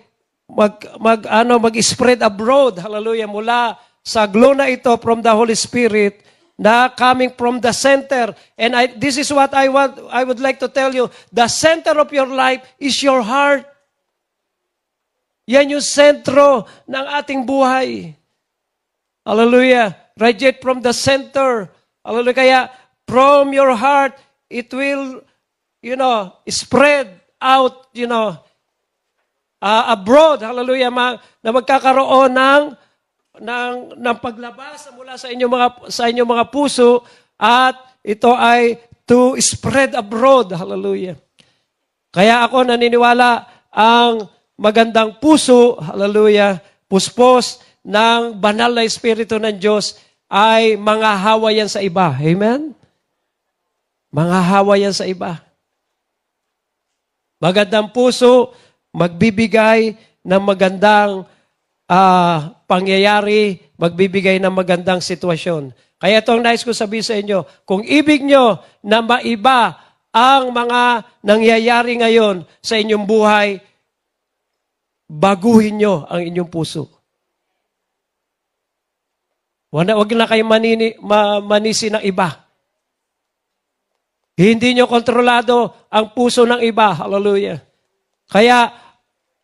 mag, 0.47 0.77
mag 1.01 1.21
ano 1.27 1.57
mag-spread 1.57 2.21
abroad 2.21 2.77
hallelujah 2.77 3.25
mula 3.25 3.81
sa 4.05 4.29
glow 4.29 4.53
na 4.53 4.69
ito 4.69 4.93
from 5.01 5.25
the 5.25 5.33
Holy 5.33 5.57
Spirit 5.57 6.21
na 6.63 6.87
coming 6.95 7.35
from 7.35 7.59
the 7.59 7.75
center. 7.75 8.31
And 8.55 8.79
I, 8.79 8.87
this 8.87 9.19
is 9.19 9.35
what 9.35 9.51
I 9.51 9.67
want, 9.67 9.99
I 10.07 10.23
would 10.23 10.39
like 10.39 10.63
to 10.63 10.71
tell 10.71 10.95
you. 10.95 11.11
The 11.35 11.51
center 11.51 11.99
of 11.99 12.15
your 12.15 12.31
life 12.31 12.63
is 12.79 13.03
your 13.03 13.19
heart. 13.19 13.67
Yan 15.51 15.75
yung 15.75 15.83
sentro 15.83 16.71
ng 16.87 17.07
ating 17.19 17.43
buhay. 17.43 18.15
Hallelujah. 19.27 19.99
Radiate 20.15 20.63
from 20.63 20.79
the 20.79 20.95
center. 20.95 21.67
Hallelujah. 22.07 22.39
Kaya 22.39 22.61
from 23.11 23.51
your 23.51 23.75
heart, 23.75 24.15
it 24.47 24.71
will, 24.71 25.27
you 25.83 25.99
know, 25.99 26.31
spread 26.47 27.11
out, 27.43 27.91
you 27.91 28.07
know, 28.07 28.39
ah, 29.59 29.99
abroad, 29.99 30.43
hallelujah, 30.47 30.91
ma- 30.95 31.19
na 31.43 31.51
magkakaroon 31.51 32.35
ng 32.35 32.63
ng 33.41 33.97
ng 33.97 34.17
paglabas 34.21 34.93
mula 34.93 35.17
sa 35.17 35.33
inyong 35.33 35.53
mga 35.53 35.69
sa 35.89 36.13
inyong 36.13 36.29
mga 36.29 36.47
puso 36.53 37.01
at 37.41 37.73
ito 38.05 38.35
ay 38.37 38.77
to 39.09 39.39
spread 39.41 39.97
abroad, 39.97 40.53
hallelujah. 40.53 41.17
Kaya 42.13 42.45
ako 42.45 42.69
naniniwala 42.69 43.49
ang 43.73 44.29
magandang 44.61 45.17
puso, 45.17 45.81
hallelujah, 45.81 46.61
puspos 46.85 47.65
ng 47.83 48.37
banal 48.37 48.77
na 48.77 48.85
Espiritu 48.85 49.41
ng 49.41 49.57
Diyos 49.57 49.97
ay 50.29 50.77
mga 50.77 51.11
hawa 51.19 51.51
yan 51.51 51.69
sa 51.73 51.81
iba. 51.81 52.13
Amen? 52.13 52.77
Mga 54.13 54.39
hawa 54.45 54.75
yan 54.77 54.93
sa 54.93 55.09
iba. 55.09 55.41
Magandang 57.43 57.91
puso, 57.91 58.55
magbibigay 58.95 59.97
ng 60.23 60.43
magandang 60.45 61.27
ah, 61.93 62.57
pangyayari, 62.65 63.61
magbibigay 63.77 64.41
ng 64.41 64.55
magandang 64.55 65.05
sitwasyon. 65.05 65.77
Kaya 66.01 66.25
itong 66.25 66.41
nais 66.41 66.65
ko 66.65 66.73
sabihin 66.73 67.05
sa 67.05 67.15
inyo, 67.21 67.45
kung 67.69 67.85
ibig 67.85 68.25
nyo 68.25 68.65
na 68.81 69.05
maiba 69.05 69.77
ang 70.11 70.51
mga 70.51 71.05
nangyayari 71.21 72.01
ngayon 72.01 72.49
sa 72.65 72.81
inyong 72.81 73.05
buhay, 73.05 73.61
baguhin 75.07 75.79
nyo 75.79 76.09
ang 76.09 76.25
inyong 76.25 76.51
puso. 76.51 76.89
Wag 79.73 79.89
na, 79.89 79.97
wag 79.97 80.13
na 80.13 80.29
kayo 80.29 80.45
manini, 80.45 80.97
ma, 81.01 81.41
manisi 81.41 81.89
ng 81.89 82.05
iba. 82.05 82.29
Hindi 84.37 84.77
nyo 84.77 84.89
kontrolado 84.89 85.89
ang 85.93 86.13
puso 86.13 86.45
ng 86.45 86.61
iba. 86.61 86.93
Hallelujah. 86.93 87.61
Kaya 88.29 88.69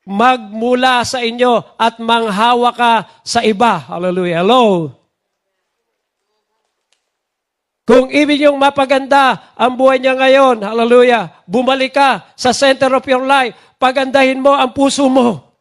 magmula 0.09 1.05
sa 1.05 1.21
inyo 1.21 1.77
at 1.77 2.01
manghawa 2.01 2.73
ka 2.73 2.93
sa 3.21 3.45
iba. 3.45 3.77
Hallelujah. 3.77 4.41
Hello. 4.41 4.89
Kung 7.85 8.09
ibig 8.13 8.41
niyong 8.41 8.57
mapaganda 8.57 9.53
ang 9.57 9.77
buhay 9.77 10.01
niya 10.01 10.17
ngayon, 10.17 10.61
hallelujah, 10.61 11.45
bumalik 11.49 11.97
ka 11.97 12.33
sa 12.37 12.53
center 12.53 12.93
of 12.93 13.05
your 13.09 13.25
life, 13.25 13.57
pagandahin 13.81 14.41
mo 14.41 14.53
ang 14.53 14.77
puso 14.77 15.09
mo. 15.09 15.57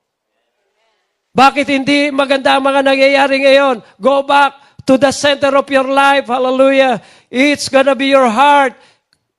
Bakit 1.32 1.68
hindi 1.72 2.12
maganda 2.12 2.56
ang 2.56 2.68
mga 2.68 2.82
nangyayari 2.84 3.48
ngayon? 3.48 3.76
Go 4.00 4.28
back 4.28 4.80
to 4.84 5.00
the 5.00 5.12
center 5.12 5.56
of 5.56 5.68
your 5.72 5.88
life. 5.88 6.28
Hallelujah. 6.28 7.00
It's 7.32 7.72
gonna 7.72 7.96
be 7.96 8.12
your 8.12 8.28
heart. 8.28 8.76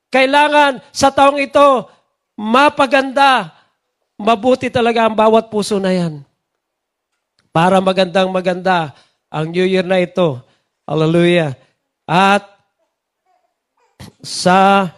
Kailangan 0.09 0.81
sa 0.89 1.13
taong 1.13 1.37
ito, 1.41 1.89
mapaganda. 2.41 3.58
Mabuti 4.19 4.67
talaga 4.67 5.07
ang 5.07 5.15
bawat 5.15 5.47
puso 5.47 5.79
na 5.79 5.95
yan. 5.95 6.27
Para 7.55 7.79
magandang 7.79 8.29
maganda 8.29 8.93
ang 9.31 9.49
New 9.49 9.65
Year 9.65 9.87
na 9.87 10.03
ito. 10.03 10.43
Hallelujah. 10.83 11.55
At 12.03 12.45
sa 14.19 14.91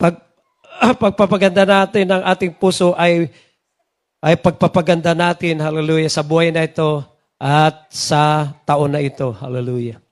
pag, 0.00 0.16
pagpapaganda 1.02 1.68
natin 1.68 2.08
ng 2.08 2.22
ating 2.24 2.56
puso 2.56 2.96
ay 2.96 3.28
ay 4.18 4.34
pagpapaganda 4.34 5.14
natin, 5.14 5.62
hallelujah, 5.62 6.10
sa 6.10 6.26
buhay 6.26 6.50
na 6.50 6.66
ito 6.66 7.06
at 7.38 7.86
sa 7.94 8.50
taon 8.66 8.90
na 8.90 8.98
ito. 8.98 9.30
Hallelujah. 9.30 10.02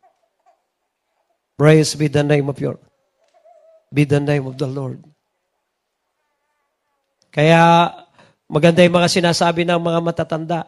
Praise 1.58 1.98
be 1.98 2.06
the 2.06 2.22
name 2.22 2.46
of 2.46 2.58
your, 2.62 2.78
be 3.90 4.06
the 4.06 4.22
name 4.22 4.46
of 4.46 4.54
the 4.60 4.68
Lord. 4.68 5.02
Kaya 7.36 7.92
maganda 8.48 8.80
yung 8.80 8.96
mga 8.96 9.12
sinasabi 9.12 9.68
ng 9.68 9.76
mga 9.76 10.00
matatanda. 10.00 10.60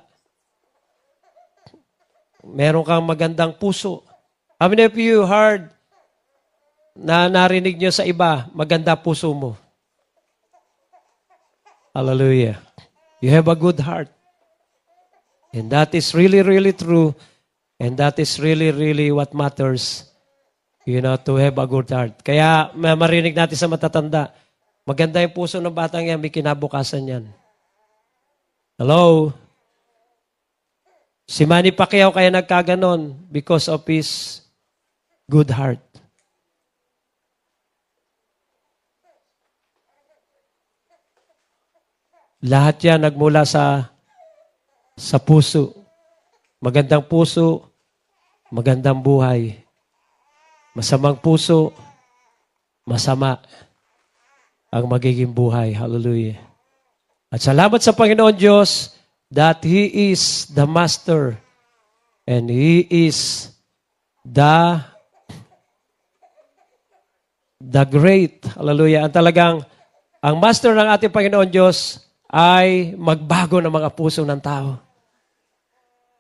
Meron 2.45 2.85
kang 2.85 3.09
magandang 3.09 3.57
puso. 3.57 4.05
How 4.61 4.69
many 4.69 4.85
of 4.85 4.93
you 4.93 5.25
heard 5.25 5.73
na 6.93 7.25
narinig 7.33 7.81
nyo 7.81 7.89
sa 7.89 8.05
iba, 8.05 8.53
maganda 8.53 8.93
puso 9.01 9.33
mo? 9.33 9.57
Hallelujah. 11.97 12.61
You 13.25 13.33
have 13.33 13.49
a 13.49 13.57
good 13.57 13.81
heart. 13.81 14.13
And 15.57 15.73
that 15.73 15.97
is 15.97 16.13
really, 16.13 16.45
really 16.45 16.77
true. 16.77 17.17
And 17.81 17.97
that 17.97 18.21
is 18.21 18.37
really, 18.37 18.77
really 18.77 19.09
what 19.09 19.33
matters. 19.33 20.05
You 20.85 21.01
know, 21.01 21.17
to 21.17 21.41
have 21.41 21.57
a 21.57 21.65
good 21.65 21.89
heart. 21.89 22.21
Kaya 22.21 22.77
ma- 22.77 22.97
marinig 22.97 23.33
natin 23.33 23.57
sa 23.57 23.73
matatanda, 23.73 24.37
maganda 24.89 25.21
yung 25.21 25.37
puso 25.37 25.61
ng 25.61 25.69
batang 25.69 26.09
yan, 26.09 26.17
may 26.17 26.33
kinabukasan 26.33 27.05
yan. 27.05 27.25
Hello? 28.81 29.37
Si 31.29 31.45
Manny 31.45 31.77
Pacquiao 31.77 32.09
kaya 32.09 32.33
nagkaganon 32.33 33.13
because 33.29 33.69
of 33.69 33.85
his 33.85 34.41
good 35.29 35.53
heart. 35.53 35.77
Lahat 42.41 42.81
yan 42.81 43.05
nagmula 43.05 43.45
sa 43.45 43.93
sa 44.97 45.21
puso. 45.21 45.75
Magandang 46.65 47.05
puso, 47.05 47.69
magandang 48.49 48.97
buhay. 49.05 49.59
Masamang 50.73 51.21
puso, 51.21 51.77
masama 52.89 53.43
ang 54.69 54.85
magiging 54.89 55.33
buhay. 55.33 55.73
Hallelujah. 55.73 56.41
At 57.29 57.45
salamat 57.45 57.81
sa 57.81 57.93
Panginoon 57.93 58.37
Diyos 58.37 58.97
that 59.29 59.61
He 59.65 60.13
is 60.13 60.49
the 60.49 60.65
Master 60.65 61.37
and 62.25 62.49
He 62.49 62.85
is 62.89 63.51
the 64.25 64.81
the 67.61 67.85
great. 67.85 68.45
Hallelujah. 68.57 69.09
Ang 69.09 69.13
talagang 69.13 69.55
ang 70.25 70.37
Master 70.41 70.73
ng 70.73 70.89
ating 70.89 71.13
Panginoon 71.13 71.49
Diyos 71.49 72.01
ay 72.29 72.93
magbago 72.97 73.61
ng 73.61 73.73
mga 73.73 73.93
puso 73.97 74.25
ng 74.25 74.41
tao. 74.41 74.77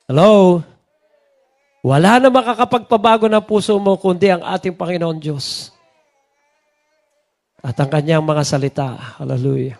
Hello? 0.08 0.64
Wala 1.84 2.16
na 2.16 2.32
makakapagpabago 2.32 3.28
ng 3.28 3.44
puso 3.44 3.76
mo 3.76 3.94
kundi 4.00 4.32
ang 4.32 4.40
ating 4.40 4.72
Panginoon 4.72 5.20
Diyos. 5.20 5.72
At 7.58 7.74
ang 7.78 7.90
kanyang 7.90 8.22
mga 8.22 8.42
salita. 8.46 9.18
Hallelujah. 9.18 9.78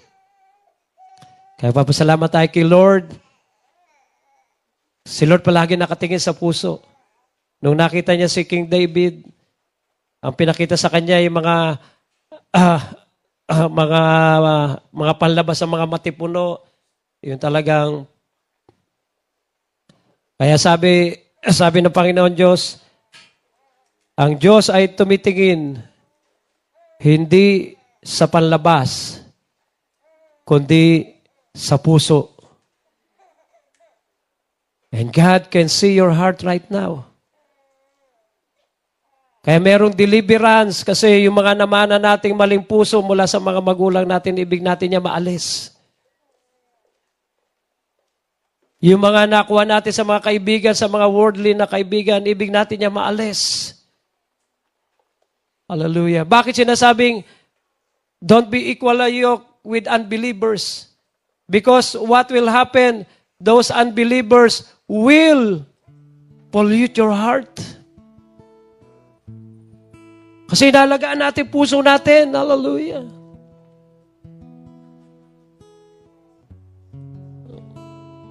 Kaya 1.58 1.74
papasalamat 1.74 2.30
tayo 2.30 2.48
kay 2.50 2.66
Lord. 2.66 3.06
Si 5.06 5.26
Lord 5.26 5.42
palagi 5.42 5.74
nakatingin 5.74 6.22
sa 6.22 6.34
puso. 6.34 6.82
Nung 7.58 7.78
nakita 7.78 8.14
niya 8.14 8.30
si 8.30 8.46
King 8.46 8.70
David, 8.70 9.26
ang 10.22 10.34
pinakita 10.34 10.78
sa 10.78 10.90
kanya 10.90 11.18
yung 11.22 11.38
mga 11.38 11.78
ah, 12.54 12.82
ah, 13.50 13.68
mga 13.70 14.02
ah, 14.38 14.70
mga 14.94 15.12
panlabas 15.18 15.58
ng 15.62 15.74
mga 15.74 15.86
matipuno, 15.90 16.62
yung 17.22 17.38
talagang 17.38 18.06
kaya 20.38 20.54
sabi 20.54 21.18
sabi 21.42 21.82
ng 21.82 21.94
Panginoon 21.94 22.34
Diyos, 22.34 22.78
ang 24.14 24.38
Diyos 24.38 24.70
ay 24.70 24.94
tumitingin 24.94 25.82
hindi 26.98 27.78
sa 28.02 28.26
panlabas, 28.26 29.22
kundi 30.42 31.06
sa 31.54 31.78
puso. 31.78 32.34
And 34.90 35.14
God 35.14 35.52
can 35.52 35.70
see 35.70 35.94
your 35.94 36.10
heart 36.10 36.42
right 36.42 36.64
now. 36.66 37.06
Kaya 39.46 39.62
merong 39.62 39.94
deliverance 39.94 40.82
kasi 40.82 41.24
yung 41.24 41.38
mga 41.38 41.54
namana 41.54 41.96
nating 41.96 42.34
maling 42.34 42.66
puso 42.66 42.98
mula 43.00 43.24
sa 43.24 43.38
mga 43.38 43.62
magulang 43.62 44.04
natin, 44.04 44.36
ibig 44.36 44.60
natin 44.60 44.92
niya 44.92 45.00
maalis. 45.00 45.72
Yung 48.78 49.02
mga 49.02 49.26
nakuha 49.26 49.66
natin 49.66 49.90
sa 49.94 50.06
mga 50.06 50.20
kaibigan, 50.22 50.74
sa 50.74 50.86
mga 50.86 51.06
worldly 51.10 51.54
na 51.54 51.66
kaibigan, 51.66 52.22
ibig 52.26 52.50
natin 52.50 52.78
niya 52.78 52.92
maalis. 52.92 53.74
Hallelujah. 55.68 56.24
Bakit 56.24 56.64
sinasabing, 56.64 57.20
don't 58.24 58.48
be 58.48 58.72
equal 58.72 59.04
yoke 59.06 59.44
with 59.60 59.84
unbelievers? 59.84 60.88
Because 61.44 61.92
what 61.92 62.32
will 62.32 62.48
happen, 62.48 63.04
those 63.36 63.68
unbelievers 63.68 64.64
will 64.88 65.60
pollute 66.48 66.96
your 66.96 67.12
heart. 67.12 67.52
Kasi 70.48 70.72
inalagaan 70.72 71.20
natin 71.20 71.44
puso 71.52 71.84
natin. 71.84 72.32
Hallelujah. 72.32 73.04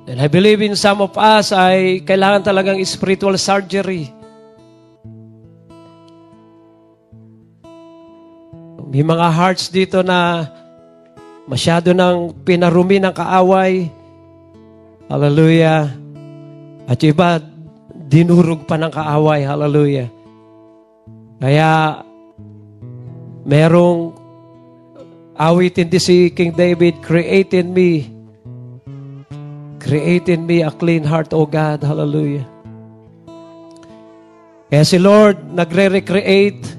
And 0.07 0.17
I 0.17 0.25
believe 0.31 0.65
in 0.65 0.73
some 0.73 1.05
of 1.05 1.13
us 1.13 1.53
ay 1.53 2.01
kailangan 2.01 2.41
talagang 2.41 2.81
spiritual 2.81 3.38
surgery. 3.38 4.16
May 8.97 9.05
mga 9.05 9.29
hearts 9.29 9.69
dito 9.69 10.01
na 10.01 10.49
Masyado 11.47 11.95
nang 11.95 12.35
pinarumi 12.43 12.99
ng 12.99 13.15
kaaway. 13.15 13.87
Hallelujah. 15.07 15.95
At 16.83 16.99
iba, 17.07 17.39
dinurog 17.95 18.67
pa 18.67 18.75
ng 18.75 18.91
kaaway. 18.91 19.47
Hallelujah. 19.47 20.11
Kaya, 21.39 22.03
merong 23.47 24.11
awitin 25.39 25.87
din 25.87 26.03
si 26.03 26.27
King 26.35 26.51
David, 26.51 26.99
Create 26.99 27.55
in 27.55 27.71
me, 27.71 28.11
create 29.79 30.27
in 30.27 30.43
me 30.43 30.67
a 30.67 30.71
clean 30.75 31.07
heart, 31.07 31.31
O 31.31 31.47
God. 31.47 31.79
Hallelujah. 31.79 32.43
Kaya 34.67 34.83
si 34.83 34.99
Lord, 34.99 35.47
nagre-recreate, 35.55 36.75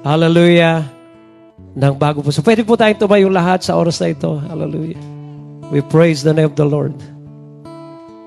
hallelujah, 0.00 0.99
ng 1.76 1.94
bago 1.94 2.22
puso. 2.22 2.42
Pwede 2.42 2.66
po 2.66 2.74
tayong 2.74 2.98
tumayo 2.98 3.30
lahat 3.30 3.62
sa 3.62 3.78
oras 3.78 4.02
na 4.02 4.10
ito. 4.10 4.38
Hallelujah. 4.42 4.98
We 5.70 5.82
praise 5.86 6.26
the 6.26 6.34
name 6.34 6.50
of 6.50 6.58
the 6.58 6.66
Lord. 6.66 6.96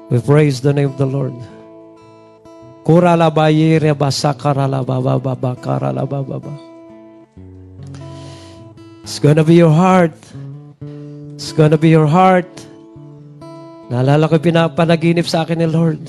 We 0.08 0.24
praise 0.24 0.64
the 0.64 0.72
name 0.72 0.96
of 0.96 0.98
the 1.02 1.10
Lord. 1.10 1.36
Kurala 2.88 3.32
bayire 3.32 3.92
basakarala 3.96 4.84
baba 4.84 5.20
baba 5.20 5.52
karala 5.60 6.08
baba 6.08 6.40
baba. 6.40 6.54
It's 9.04 9.20
gonna 9.20 9.44
be 9.44 9.60
your 9.60 9.72
heart. 9.72 10.16
It's 11.36 11.52
gonna 11.52 11.80
be 11.80 11.92
your 11.92 12.08
heart. 12.08 12.48
Naalala 13.92 14.32
ko 14.32 14.40
pinapanaginip 14.40 15.28
sa 15.28 15.44
akin 15.44 15.60
ni 15.60 15.68
Lord. 15.68 16.00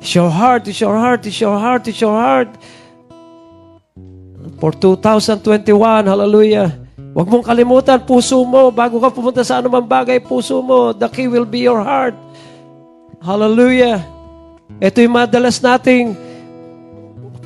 It's 0.00 0.14
your 0.14 0.30
heart, 0.30 0.70
it's 0.70 0.80
your 0.80 0.96
heart, 0.96 1.26
it's 1.26 1.40
your 1.42 1.58
heart, 1.58 1.84
it's 1.90 2.00
your 2.00 2.14
heart. 2.14 2.48
For 4.60 4.72
2021, 4.72 6.04
hallelujah. 6.08 6.72
Huwag 7.10 7.26
mong 7.26 7.44
kalimutan, 7.44 7.98
puso 8.00 8.40
mo, 8.46 8.70
bago 8.70 9.02
ka 9.02 9.10
pumunta 9.10 9.42
sa 9.42 9.58
anumang 9.58 9.84
bagay, 9.84 10.22
puso 10.22 10.62
mo, 10.62 10.94
the 10.94 11.08
key 11.10 11.26
will 11.26 11.48
be 11.48 11.66
your 11.66 11.82
heart. 11.82 12.14
Hallelujah. 13.20 14.00
Ito 14.78 15.02
yung 15.02 15.18
madalas 15.18 15.60
nating 15.60 16.14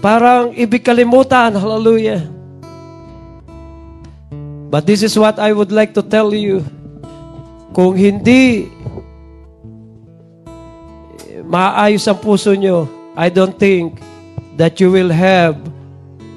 parang 0.04 0.52
ibig 0.54 0.84
kalimutan. 0.84 1.56
Hallelujah. 1.56 2.28
But 4.68 4.84
this 4.84 5.02
is 5.02 5.16
what 5.16 5.40
I 5.40 5.54
would 5.54 5.72
like 5.72 5.96
to 5.96 6.02
tell 6.02 6.34
you. 6.34 6.62
Kung 7.74 7.98
hindi 7.98 8.70
maayos 11.42 12.06
ang 12.06 12.20
puso 12.22 12.54
nyo, 12.54 12.86
I 13.16 13.30
don't 13.30 13.54
think 13.54 13.98
that 14.58 14.78
you 14.78 14.94
will 14.94 15.10
have 15.10 15.58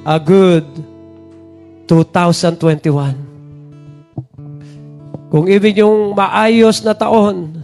a 0.07 0.15
good 0.23 0.63
2021. 1.91 3.11
Kung 5.27 5.51
ibig 5.51 5.83
yung 5.83 6.15
maayos 6.15 6.79
na 6.79 6.95
taon, 6.95 7.59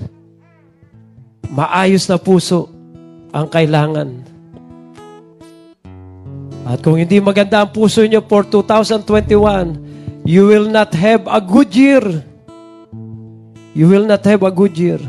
maayos 1.47 2.03
na 2.11 2.19
puso 2.19 2.67
ang 3.31 3.47
kailangan. 3.47 4.27
At 6.67 6.83
kung 6.83 6.99
hindi 6.99 7.23
maganda 7.23 7.63
ang 7.63 7.71
puso 7.71 8.03
nyo 8.03 8.19
for 8.27 8.43
2021, 8.43 10.27
you 10.27 10.43
will 10.43 10.67
not 10.67 10.91
have 10.91 11.23
a 11.31 11.39
good 11.39 11.71
year. 11.71 12.03
You 13.71 13.87
will 13.87 14.03
not 14.03 14.27
have 14.27 14.43
a 14.43 14.51
good 14.51 14.75
year. 14.75 14.99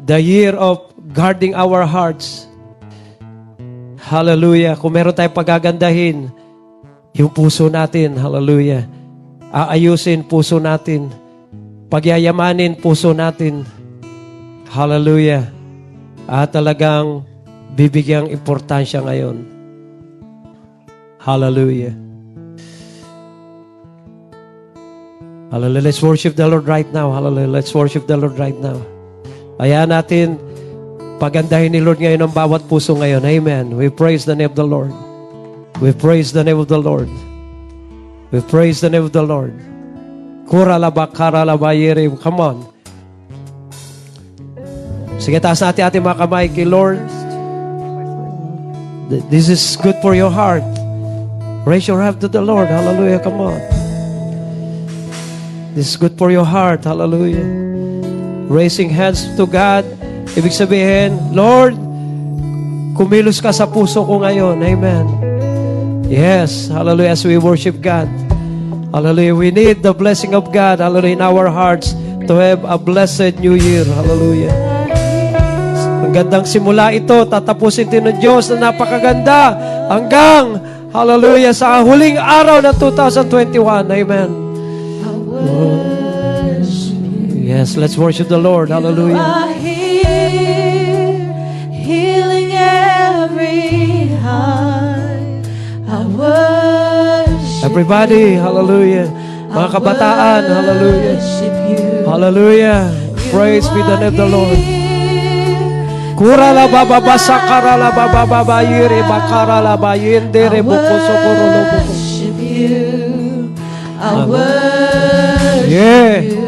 the 0.04 0.20
year 0.20 0.52
of 0.60 0.84
guarding 1.16 1.56
our 1.56 1.88
hearts. 1.88 2.44
Hallelujah. 3.96 4.76
Kung 4.76 4.92
meron 4.92 5.16
tayong 5.16 5.32
pagagandahin, 5.32 6.28
yung 7.16 7.32
puso 7.32 7.72
natin. 7.72 8.12
Hallelujah. 8.12 8.84
Aayusin 9.48 10.28
puso 10.28 10.60
natin. 10.60 11.08
Pagyayamanin 11.88 12.76
puso 12.76 13.16
natin. 13.16 13.64
Hallelujah. 14.68 15.48
At 16.28 16.52
talagang 16.52 17.24
bibigyang 17.72 18.28
importansya 18.28 19.00
ngayon. 19.00 19.49
Hallelujah. 21.20 21.92
Hallelujah. 25.52 25.84
Let's 25.84 26.00
worship 26.00 26.32
the 26.32 26.48
Lord 26.48 26.64
right 26.64 26.88
now. 26.88 27.12
Hallelujah. 27.12 27.52
Let's 27.52 27.76
worship 27.76 28.08
the 28.08 28.16
Lord 28.16 28.40
right 28.40 28.56
now. 28.56 28.80
Kaya 29.60 29.84
natin 29.84 30.40
pagandahin 31.20 31.76
ni 31.76 31.84
Lord 31.84 32.00
ngayon 32.00 32.24
ang 32.24 32.32
bawat 32.32 32.64
puso 32.64 32.96
ngayon. 32.96 33.20
Amen. 33.28 33.76
We 33.76 33.92
praise 33.92 34.24
the 34.24 34.32
name 34.32 34.48
of 34.48 34.56
the 34.56 34.64
Lord. 34.64 34.96
We 35.84 35.92
praise 35.92 36.32
the 36.32 36.40
name 36.40 36.56
of 36.56 36.72
the 36.72 36.80
Lord. 36.80 37.12
We 38.32 38.40
praise 38.40 38.80
the 38.80 38.88
name 38.88 39.04
of 39.04 39.12
the 39.12 39.20
Lord. 39.20 39.52
Kuralabakaralabayere. 40.48 42.08
Come 42.24 42.40
on. 42.40 42.56
Sige, 45.20 45.36
taas 45.36 45.60
natin 45.60 45.84
ating 45.84 46.00
mga 46.00 46.16
kamay 46.24 46.48
kay 46.48 46.64
Lord. 46.64 47.04
This 49.28 49.52
is 49.52 49.60
good 49.76 50.00
for 50.00 50.16
your 50.16 50.32
heart. 50.32 50.64
Raise 51.64 51.86
your 51.86 52.00
hand 52.00 52.20
to 52.24 52.28
the 52.28 52.40
Lord. 52.40 52.68
Hallelujah. 52.68 53.20
Come 53.20 53.40
on. 53.40 53.61
This 55.76 55.92
is 55.92 55.96
good 55.96 56.16
for 56.16 56.32
your 56.32 56.44
heart. 56.44 56.84
Hallelujah. 56.84 57.44
Raising 58.48 58.90
hands 58.90 59.28
to 59.36 59.46
God. 59.46 59.84
Ibig 60.34 60.50
sabihin, 60.50 61.36
Lord, 61.36 61.76
kumilos 62.96 63.38
ka 63.38 63.52
sa 63.52 63.68
puso 63.68 64.02
ko 64.02 64.24
ngayon. 64.24 64.58
Amen. 64.62 65.04
Yes. 66.08 66.72
Hallelujah. 66.72 67.14
As 67.14 67.22
we 67.22 67.36
worship 67.36 67.78
God. 67.78 68.08
Hallelujah. 68.90 69.36
We 69.36 69.54
need 69.54 69.86
the 69.86 69.94
blessing 69.94 70.34
of 70.34 70.50
God. 70.50 70.82
Hallelujah. 70.82 71.14
In 71.14 71.22
our 71.22 71.46
hearts 71.46 71.94
to 72.26 72.34
have 72.40 72.64
a 72.66 72.74
blessed 72.80 73.38
new 73.38 73.54
year. 73.54 73.86
Hallelujah. 73.86 74.50
Ang 76.02 76.16
gandang 76.16 76.48
simula 76.48 76.90
ito, 76.90 77.14
tatapusin 77.28 77.86
din 77.86 78.11
ng 78.11 78.18
Diyos 78.18 78.50
na 78.50 78.74
napakaganda 78.74 79.54
hanggang, 79.86 80.58
hallelujah, 80.91 81.55
sa 81.55 81.82
huling 81.82 82.18
araw 82.18 82.62
ng 82.62 82.76
2021. 82.78 83.91
Amen. 83.91 84.30
Yes, 87.51 87.74
let's 87.74 87.99
worship 87.99 88.30
the 88.30 88.38
Lord. 88.38 88.70
Hallelujah. 88.70 89.18
here, 89.59 91.18
healing 91.74 92.55
every 92.55 94.07
heart. 94.22 95.43
I 95.91 95.99
worship 96.14 97.66
Everybody, 97.66 98.38
hallelujah. 98.38 99.11
Mga 99.51 99.68
kabataan, 99.76 100.43
hallelujah. 100.47 101.18
Hallelujah. 102.07 102.86
Praise 103.34 103.66
be 103.74 103.82
the 103.82 103.99
name 103.99 104.14
of 104.14 104.16
the 104.16 104.28
Lord. 104.30 104.79
Kurala 106.20 106.68
baba 106.68 107.00
basa 107.00 107.40
karala 107.48 107.88
baba 107.96 108.28
baba 108.28 108.60
yere 108.60 109.00
bakarala 109.08 109.72
bayendere 109.80 110.60
I 110.60 110.62
bukoso 110.62 111.14
korolo 111.24 111.48
buko. 111.56 111.80
worship 111.80 112.36
you. 112.36 113.56
I 113.96 114.04
worship 114.28 115.64
Yeah. 115.72 116.20
you. 116.20 116.44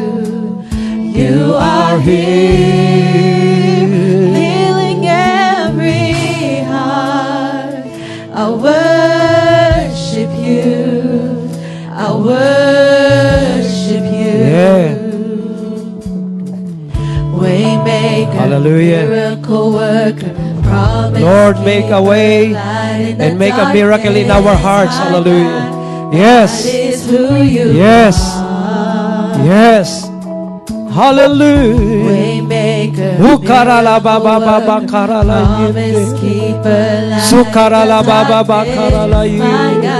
You 1.17 1.55
are 1.57 1.97
here, 2.01 3.89
healing 4.37 5.05
every 5.09 6.65
heart. 6.69 7.85
I 8.37 8.45
worship 8.65 10.31
you. 10.37 11.49
I 11.97 12.13
worship 12.13 12.62
Hallelujah. 18.39 19.37
Lord, 21.21 21.57
make 21.65 21.91
a 21.91 22.03
way 22.03 22.55
and 22.55 23.39
make 23.39 23.55
a 23.55 23.73
miracle 23.73 24.17
in 24.17 24.31
our 24.31 24.55
hearts. 24.57 24.97
Hallelujah. 24.97 26.11
Yes. 26.13 26.67
Yes. 27.75 28.17
Yes. 29.45 30.09
Hallelujah. 30.93 32.05
Waymaker. 32.09 33.17
Ukarala 33.17 33.97
baba 34.03 34.41
baba. 34.41 34.81
Sukarala 37.29 38.05
baba 38.05 38.45
baba 38.45 38.65
karala 38.65 39.23
yinde. 39.25 39.93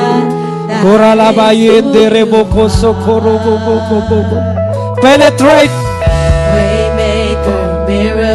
Korala 0.83 1.33
ba 1.37 1.53
yinde 1.53 2.11
rebo 2.13 2.45
koso 2.53 2.93
korobo 3.05 3.55
bo 3.65 3.77
bo. 4.09 4.39
Penetrate. 5.01 5.92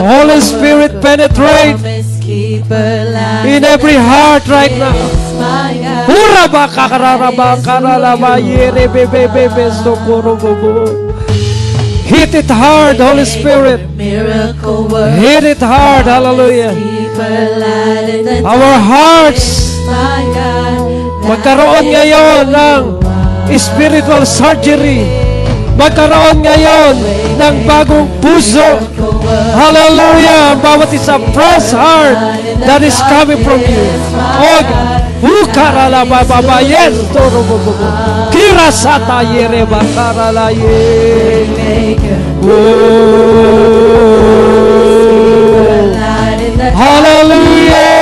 Holy 0.01 0.39
Spirit 0.41 1.01
penetrate 1.01 1.79
in 3.45 3.63
every 3.63 3.95
heart 3.95 4.47
right 4.47 4.71
now. 4.77 4.93
Urabaka 6.07 6.87
karabaka 6.89 7.79
ralabayere 7.81 8.87
bebe 8.87 9.27
bebe 9.27 9.65
sokorobobo. 9.83 11.07
Hit 12.07 12.33
it 12.35 12.49
hard, 12.49 12.97
Holy 12.99 13.25
Spirit. 13.25 13.81
Hit 13.99 15.43
it 15.43 15.59
hard, 15.59 16.05
hallelujah. 16.05 16.71
Our 18.45 18.73
hearts 18.79 19.75
magkaroon 21.27 21.85
ngayon 21.91 22.47
ng 22.47 23.03
spiritual 23.59 24.23
surgery. 24.23 25.26
Magkaroon 25.77 26.41
ngayon 26.41 26.93
ng 27.37 27.55
bagong 27.69 28.09
puso. 28.17 28.81
Hallelujah! 29.53 30.57
Bawat 30.57 30.89
isa 30.89 31.21
fresh 31.31 31.71
heart 31.71 32.17
that 32.65 32.81
is 32.81 32.97
coming 33.05 33.45
from 33.45 33.61
you. 33.61 33.85
Og 34.41 34.65
Ukarala 35.17 36.05
baba 36.05 36.45
ba 36.45 36.61
yes 36.61 36.93
toro 37.09 37.41
bo 37.41 37.57
bo 37.57 37.73
bo. 37.73 37.89
Kira 38.29 38.69
sata 38.69 39.25
yere 39.25 39.65
bakarala 39.65 40.53
ye. 40.53 41.97
Oh. 42.45 43.17
Hallelujah! 46.77 47.96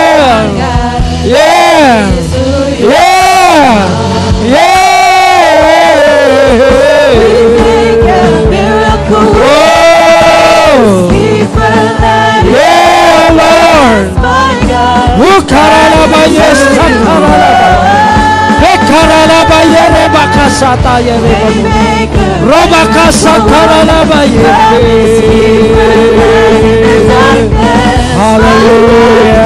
Hallelujah! 28.15 29.45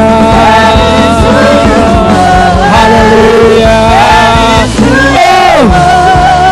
Hallelujah! 2.74 3.78
Oh! 5.12 5.70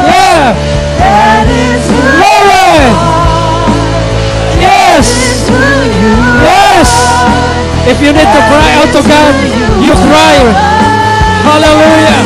Yeah! 0.08 0.77
If 7.88 8.04
you 8.04 8.12
need 8.12 8.28
to 8.28 8.42
cry 8.52 8.70
out 8.84 8.92
to 8.92 9.02
God, 9.08 9.34
you 9.80 9.96
cry. 9.96 10.36
Hallelujah. 11.48 12.20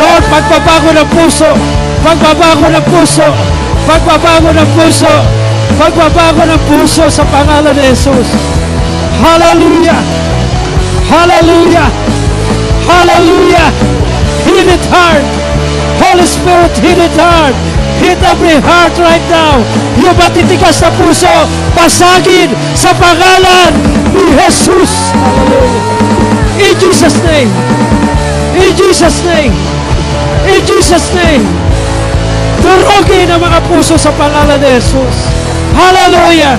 Lord, 0.00 0.24
magbabago 0.32 0.90
ng 0.96 1.08
puso. 1.12 1.50
Magbabago 2.00 2.72
ng 2.72 2.84
puso. 2.88 3.28
Magbabago 3.84 4.48
ng 4.48 4.68
puso. 4.72 5.12
Magbabago 5.76 6.42
ng 6.48 6.62
puso 6.72 7.04
sa 7.12 7.24
pangalan 7.28 7.76
ni 7.76 7.92
Jesus. 7.92 8.32
Hallelujah. 9.20 10.24
Hallelujah! 11.14 11.86
Hallelujah! 12.90 13.70
Hit 14.42 14.66
it 14.66 14.84
hard! 14.90 15.22
Holy 16.02 16.26
Spirit, 16.26 16.74
hit 16.82 16.98
it 16.98 17.14
hard! 17.14 17.54
Hit 18.02 18.18
every 18.18 18.58
heart 18.58 18.98
right 18.98 19.22
now! 19.30 19.62
Yung 20.02 20.18
matitigas 20.18 20.82
na 20.82 20.90
puso, 20.98 21.30
pasagin 21.78 22.50
sa 22.74 22.90
pangalan 22.98 23.78
ni 24.10 24.26
Jesus! 24.42 25.14
Hallelujah! 25.14 25.94
In 26.58 26.74
Jesus' 26.82 27.18
name! 27.22 27.50
In 28.58 28.74
Jesus' 28.74 29.22
name! 29.22 29.54
In 30.50 30.60
Jesus' 30.66 31.14
name! 31.14 31.46
Durugin 32.58 33.30
ang 33.30 33.38
mga 33.38 33.62
puso 33.70 33.94
sa 33.94 34.10
pangalan 34.18 34.58
ni 34.58 34.82
Jesus. 34.82 35.30
Hallelujah! 35.78 36.58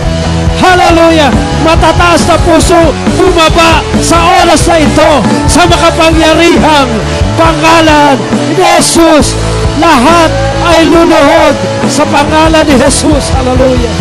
Hallelujah! 0.60 1.32
Matataas 1.66 2.28
na 2.30 2.38
puso 2.46 2.78
bumaba 3.18 3.82
sa 4.00 4.22
oras 4.44 4.68
na 4.70 4.78
ito 4.80 5.12
sa 5.50 5.66
makapangyarihang 5.68 6.92
pangalan 7.36 8.16
ni 8.40 8.56
Jesus. 8.56 9.36
Lahat 9.82 10.32
ay 10.64 10.88
luluhod 10.88 11.56
sa 11.92 12.08
pangalan 12.08 12.64
ni 12.64 12.76
Jesus. 12.80 13.34
Hallelujah! 13.36 13.94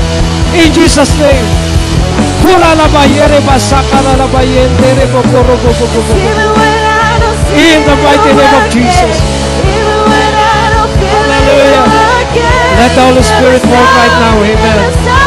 In 0.55 0.71
Jesus' 0.71 1.15
name. 1.19 1.47
Kurala 2.45 2.87
bayere 2.93 3.41
basakala 3.43 4.15
la 4.21 4.27
bayende 4.29 4.89
rebo 4.95 5.25
koro 5.33 5.57
bo 5.59 5.71
bo 5.73 5.87
bo 5.89 6.01
bo. 6.05 6.15
Even 6.15 6.51
when 6.55 6.81
I 6.87 7.19
don't 7.19 7.39
see 7.49 7.75
In 7.75 7.81
the 7.83 7.97
mighty 8.05 8.31
name 8.37 8.55
of 8.55 8.65
Jesus. 8.71 9.17
Hallelujah. 11.25 11.89
Let 12.79 12.91
the 12.95 13.03
Holy 13.03 13.25
Spirit 13.25 13.63
work 13.67 13.91
right 13.97 14.15
now. 14.21 14.35
you 14.45 15.24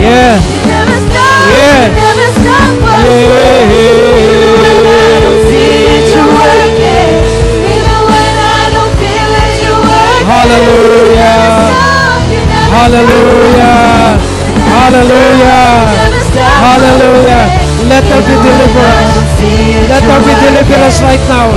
Yeah. 0.00 0.40
Hallelujah. 10.30 11.36
Hallelujah. 12.72 14.16
Hallelujah. 14.72 15.68
Hallelujah. 16.64 17.42
Let 17.90 18.04
there 18.08 18.24
be 18.24 18.36
delivered. 18.40 19.20
Let 19.90 20.00
there 20.00 20.64
be 20.64 20.74
us 20.80 21.02
right 21.02 21.20
now. 21.28 21.52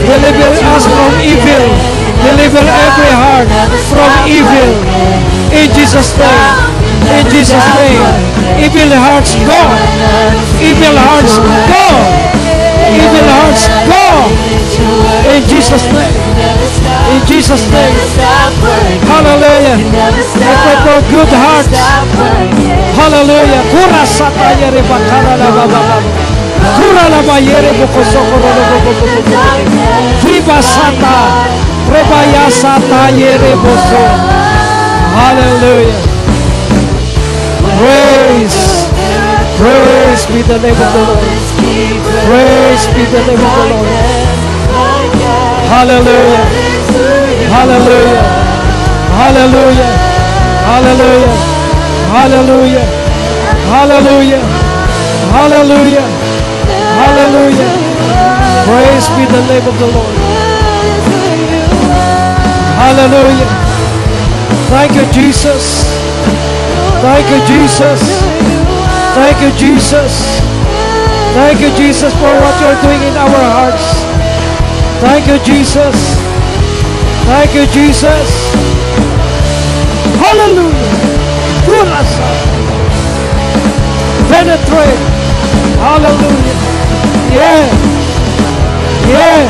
Deliver 0.00 0.48
us 0.64 0.86
from 0.88 1.12
evil. 1.20 1.64
Deliver 2.24 2.64
every 2.64 3.12
heart 3.12 3.48
from 3.92 4.10
evil. 4.24 4.70
In 5.52 5.68
Jesus' 5.74 6.16
name. 6.16 6.71
In 7.10 7.24
Jesus' 7.30 7.68
name. 7.74 8.02
Evil 8.62 8.92
hearts 8.94 9.34
go. 9.42 9.60
Evil 10.62 10.96
hearts 10.96 11.34
go. 11.66 11.86
Evil 12.92 13.28
hearts 13.34 13.64
go. 13.88 14.04
In 15.34 15.42
Jesus' 15.48 15.86
name. 15.90 16.14
In 17.14 17.20
Jesus' 17.26 17.66
name. 17.72 17.96
Hallelujah. 19.10 19.78
I 20.38 20.54
pray 20.62 20.78
for 20.84 20.98
good 21.10 21.32
hearts. 21.32 21.80
Hallelujah. 22.98 23.62
Kura 23.72 24.04
sata 24.06 24.50
yere 24.60 24.82
bakara 24.86 25.36
la 25.36 25.50
baba. 25.50 25.80
Kura 26.76 27.04
la 27.10 27.20
ba 27.26 27.38
yere 27.40 27.72
boko 27.78 28.02
sokoro 28.04 28.50
lo 28.54 28.76
boko 28.84 29.06
boko. 29.10 29.36
Viva 30.22 30.62
sata. 30.62 31.16
Rebaya 31.90 32.50
sata 32.50 33.10
yere 33.10 33.56
boso. 33.56 34.04
Hallelujah. 35.16 36.11
Praise 39.62 40.26
be 40.26 40.42
the 40.42 40.58
name 40.58 40.74
of 40.74 40.90
the 40.90 41.02
Lord. 41.06 41.22
Praise 42.26 42.84
be 42.98 43.06
the 43.14 43.22
name 43.30 43.38
of 43.38 43.52
the 43.54 43.66
Lord. 43.70 43.86
Hallelujah. 45.70 46.44
Hallelujah. 47.46 48.26
Hallelujah. 49.22 49.90
Hallelujah. 50.66 51.32
Hallelujah. 52.10 52.86
Hallelujah. 53.70 54.42
Hallelujah. 55.30 56.06
Hallelujah. 56.98 57.70
Praise 58.66 59.06
be 59.14 59.24
the 59.30 59.42
name 59.46 59.66
of 59.68 59.78
the 59.78 59.86
Lord. 59.94 60.16
Hallelujah. 62.82 63.50
Thank 64.74 64.96
you, 64.98 65.06
Jesus. 65.12 65.86
Thank 66.98 67.30
you, 67.30 67.46
Jesus. 67.46 68.21
Thank 69.14 69.40
you, 69.42 69.52
Jesus. 69.58 70.40
Thank 71.34 71.60
you, 71.60 71.70
Jesus, 71.76 72.12
for 72.14 72.32
what 72.40 72.54
you're 72.60 72.80
doing 72.80 73.02
in 73.02 73.16
our 73.16 73.28
hearts. 73.28 74.04
Thank 75.00 75.26
you, 75.26 75.38
Jesus. 75.44 75.96
Thank 77.28 77.54
you, 77.54 77.66
Jesus. 77.66 78.52
Hallelujah. 80.16 80.92
Kurasa. 81.64 82.28
Penetrate. 84.28 85.04
Hallelujah. 85.76 86.56
Yeah. 87.36 87.68
Yeah. 89.08 89.44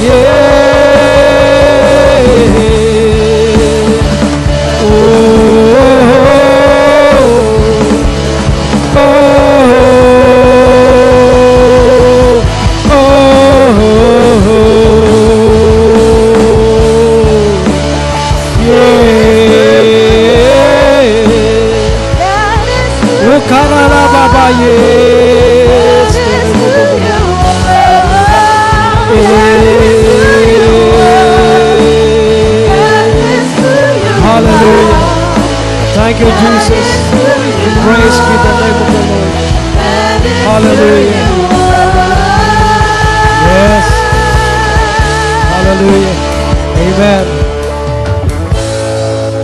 Yeah. 0.00 0.80
Oh. 4.82 5.99
Yes. 24.58 26.14
Hallelujah. 34.20 34.98
Thank 35.94 36.16
you, 36.20 36.30
Jesus. 36.30 36.88
Praise 37.84 38.18
be 38.24 38.34
the 38.42 38.52
name. 38.58 38.80
Hallelujah. 40.46 41.24
Yes. 43.50 43.86
Hallelujah. 45.52 46.16
Amen. 46.80 47.26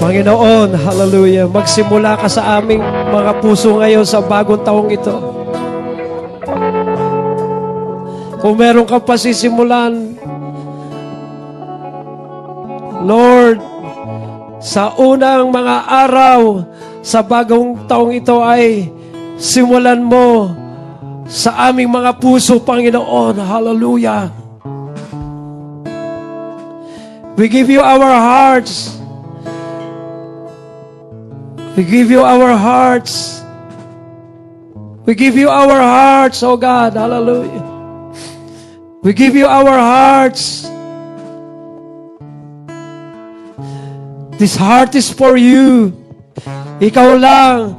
Panginoon, 0.00 0.70
hallelujah. 0.76 1.46
Magsimula 1.50 2.14
ka 2.20 2.28
sa 2.28 2.61
aming 2.61 2.82
mga 3.17 3.33
puso 3.41 3.81
ngayon 3.81 4.05
sa 4.05 4.21
bagong 4.21 4.61
taong 4.61 4.93
ito. 4.93 5.17
Kung 8.37 8.55
meron 8.61 8.85
ka 8.85 9.01
pa 9.01 9.17
sisimulan, 9.17 10.12
Lord, 13.01 13.59
sa 14.61 14.93
unang 15.01 15.49
mga 15.49 15.77
araw 15.89 16.41
sa 17.01 17.25
bagong 17.25 17.89
taong 17.89 18.12
ito 18.12 18.43
ay 18.45 18.93
simulan 19.41 20.05
mo 20.05 20.53
sa 21.25 21.71
aming 21.73 21.89
mga 21.89 22.21
puso, 22.21 22.61
Panginoon. 22.61 23.41
Hallelujah. 23.41 24.29
We 27.37 27.49
give 27.49 27.69
you 27.69 27.81
our 27.81 28.17
hearts. 28.17 28.95
We 31.77 31.85
give 31.85 32.09
you 32.09 32.24
our 32.24 32.57
hearts. 32.57 33.45
We 35.05 35.12
give 35.12 35.37
you 35.37 35.53
our 35.53 35.77
hearts, 35.77 36.41
oh 36.41 36.57
God. 36.57 36.97
Hallelujah. 36.97 37.61
We 39.05 39.12
give 39.12 39.37
you 39.37 39.45
our 39.45 39.77
hearts. 39.77 40.64
This 44.41 44.57
heart 44.57 44.97
is 44.97 45.12
for 45.12 45.37
you. 45.37 45.93
Ikaw 46.81 47.09
lang 47.20 47.77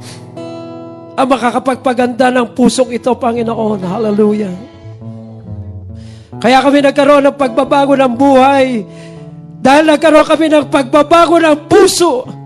ang 1.18 1.26
makakapagpaganda 1.26 2.30
ng 2.30 2.54
pusong 2.54 2.94
ito, 2.94 3.10
Panginoon. 3.18 3.82
Hallelujah. 3.82 4.54
Kaya 6.38 6.62
kami 6.62 6.86
nagkaroon 6.86 7.26
ng 7.26 7.34
pagbabago 7.34 7.98
ng 7.98 8.14
buhay 8.14 8.86
dahil 9.58 9.90
nagkaroon 9.90 10.22
kami 10.22 10.46
ng 10.46 10.70
pagbabago 10.70 11.42
ng 11.42 11.66
puso. 11.66 12.37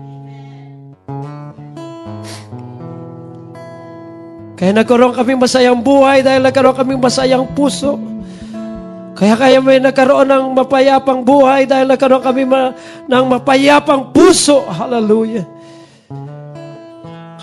Kaya 4.53 4.69
nagkaroon 4.69 5.17
kami 5.17 5.33
masayang 5.33 5.81
buhay 5.81 6.21
dahil 6.21 6.41
nagkaroon 6.45 6.77
kami 6.77 6.93
masayang 6.97 7.45
puso. 7.57 7.97
Kaya 9.13 9.37
kaya 9.37 9.57
may 9.61 9.77
nagkaroon 9.81 10.25
ng 10.25 10.45
mapayapang 10.57 11.21
buhay 11.21 11.69
dahil 11.69 11.85
nagkaroon 11.89 12.21
kami 12.21 12.43
ma- 12.45 12.73
ng 13.05 13.25
mapayapang 13.29 14.13
puso. 14.13 14.65
Hallelujah. 14.65 15.45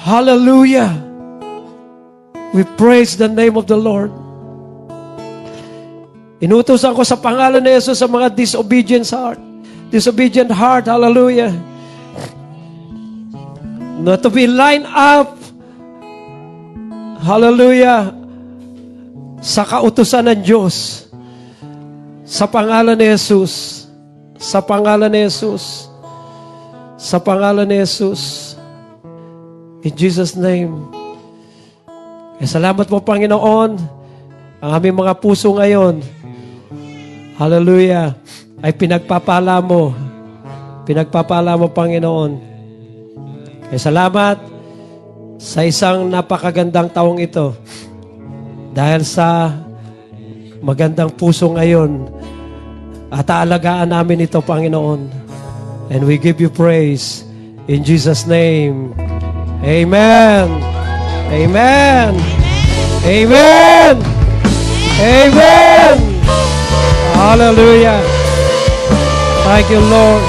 Hallelujah. 0.00 0.90
We 2.50 2.66
praise 2.74 3.14
the 3.14 3.30
name 3.30 3.54
of 3.54 3.70
the 3.70 3.78
Lord. 3.78 4.10
Inutusan 6.40 6.96
ko 6.96 7.04
sa 7.04 7.20
pangalan 7.20 7.60
ni 7.62 7.76
Jesus 7.76 8.00
sa 8.00 8.08
mga 8.08 8.32
disobedient 8.32 9.06
heart. 9.12 9.38
Disobedient 9.92 10.50
heart. 10.50 10.88
Hallelujah. 10.88 11.52
Not 14.00 14.24
to 14.24 14.30
be 14.32 14.48
lined 14.48 14.88
up. 14.88 15.39
Hallelujah. 17.20 18.16
Sa 19.44 19.60
kautusan 19.68 20.24
ng 20.32 20.40
Diyos. 20.40 21.04
Sa 22.24 22.48
pangalan 22.48 22.96
ni 22.96 23.12
Jesus. 23.12 23.84
Sa 24.40 24.64
pangalan 24.64 25.12
ni 25.12 25.28
Jesus. 25.28 25.92
Sa 26.96 27.20
pangalan 27.20 27.68
ni 27.68 27.76
Jesus. 27.84 28.56
In 29.84 29.92
Jesus' 29.92 30.32
name. 30.32 30.72
Eh, 32.40 32.48
salamat 32.48 32.88
po, 32.88 33.04
Panginoon. 33.04 33.70
Ang 34.60 34.70
aming 34.72 35.04
mga 35.04 35.20
puso 35.20 35.52
ngayon. 35.52 36.00
Hallelujah. 37.36 38.16
Ay 38.64 38.72
pinagpapala 38.72 39.60
mo. 39.60 39.92
Pinagpapala 40.88 41.56
mo, 41.60 41.68
Panginoon. 41.68 42.32
Eh, 43.68 43.80
salamat 43.80 44.59
sa 45.40 45.64
isang 45.64 46.12
napakagandang 46.12 46.92
taong 46.92 47.16
ito. 47.16 47.56
Dahil 48.76 49.08
sa 49.08 49.56
magandang 50.60 51.08
puso 51.16 51.48
ngayon 51.56 52.12
at 53.08 53.24
aalagaan 53.24 53.88
namin 53.88 54.28
ito, 54.28 54.44
Panginoon. 54.44 55.08
And 55.90 56.04
we 56.04 56.20
give 56.20 56.38
you 56.38 56.52
praise 56.52 57.24
in 57.66 57.82
Jesus' 57.82 58.28
name. 58.28 58.92
Amen. 59.64 60.46
Amen. 61.32 62.12
Amen. 63.02 63.94
Amen. 65.00 65.96
Hallelujah. 67.16 68.00
Thank 69.48 69.66
you, 69.72 69.80
Lord. 69.80 70.22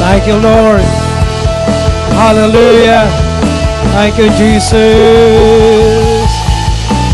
Thank 0.00 0.22
you, 0.30 0.38
Lord. 0.38 0.95
Hallelujah. 2.16 3.04
Thank 3.92 4.16
you, 4.16 4.30
Jesus. 4.40 4.76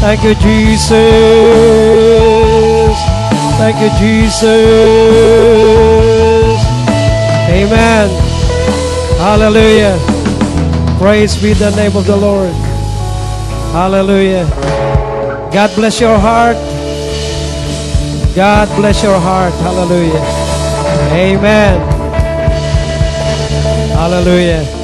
Thank 0.00 0.22
you, 0.22 0.34
Jesus. 0.34 0.92
Thank 3.58 3.76
you, 3.82 3.90
Jesus. 3.98 4.50
Amen. 7.50 8.08
Hallelujah. 9.18 9.98
Praise 10.98 11.36
be 11.40 11.52
the 11.52 11.70
name 11.76 11.96
of 11.96 12.06
the 12.06 12.16
Lord. 12.16 12.52
Hallelujah. 13.72 14.46
God 15.52 15.74
bless 15.74 16.00
your 16.00 16.18
heart. 16.18 16.56
God 18.34 18.68
bless 18.76 19.02
your 19.02 19.18
heart. 19.18 19.52
Hallelujah. 19.54 20.22
Amen. 21.12 21.80
Hallelujah. 23.90 24.81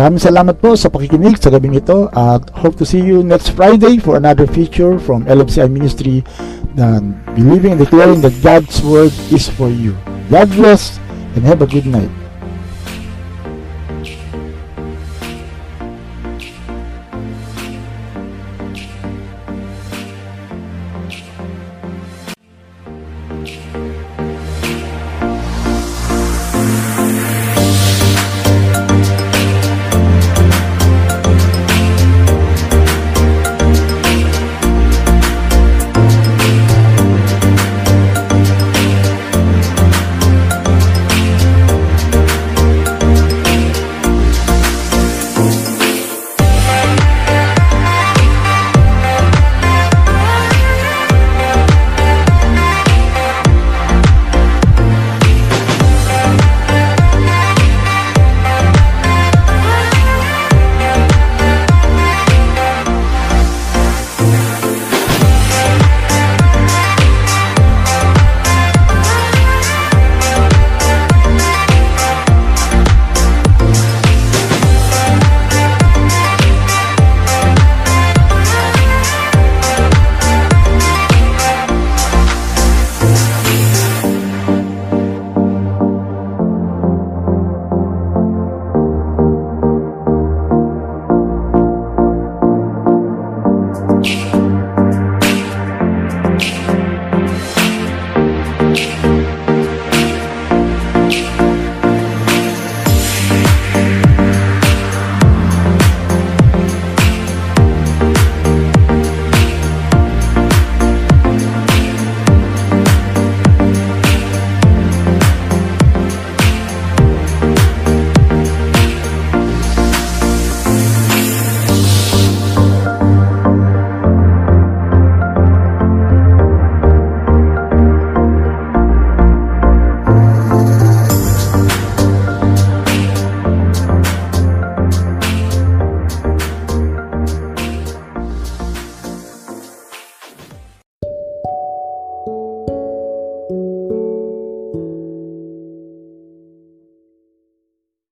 Maraming 0.00 0.16
salamat 0.16 0.56
po 0.64 0.72
sa 0.80 0.88
pakikinig 0.88 1.36
sa 1.36 1.52
gabing 1.52 1.76
ito 1.76 2.08
at 2.16 2.48
hope 2.56 2.72
to 2.80 2.88
see 2.88 3.04
you 3.04 3.20
next 3.20 3.52
Friday 3.52 4.00
for 4.00 4.16
another 4.16 4.48
feature 4.48 4.96
from 4.96 5.28
LMCI 5.28 5.68
Ministry 5.68 6.24
na 6.72 7.04
believing 7.36 7.76
and 7.76 7.84
declaring 7.84 8.24
that 8.24 8.32
God's 8.40 8.80
Word 8.80 9.12
is 9.28 9.44
for 9.52 9.68
you. 9.68 9.92
God 10.32 10.48
bless 10.56 10.96
and 11.36 11.44
have 11.44 11.60
a 11.60 11.68
good 11.68 11.84
night. 11.84 12.08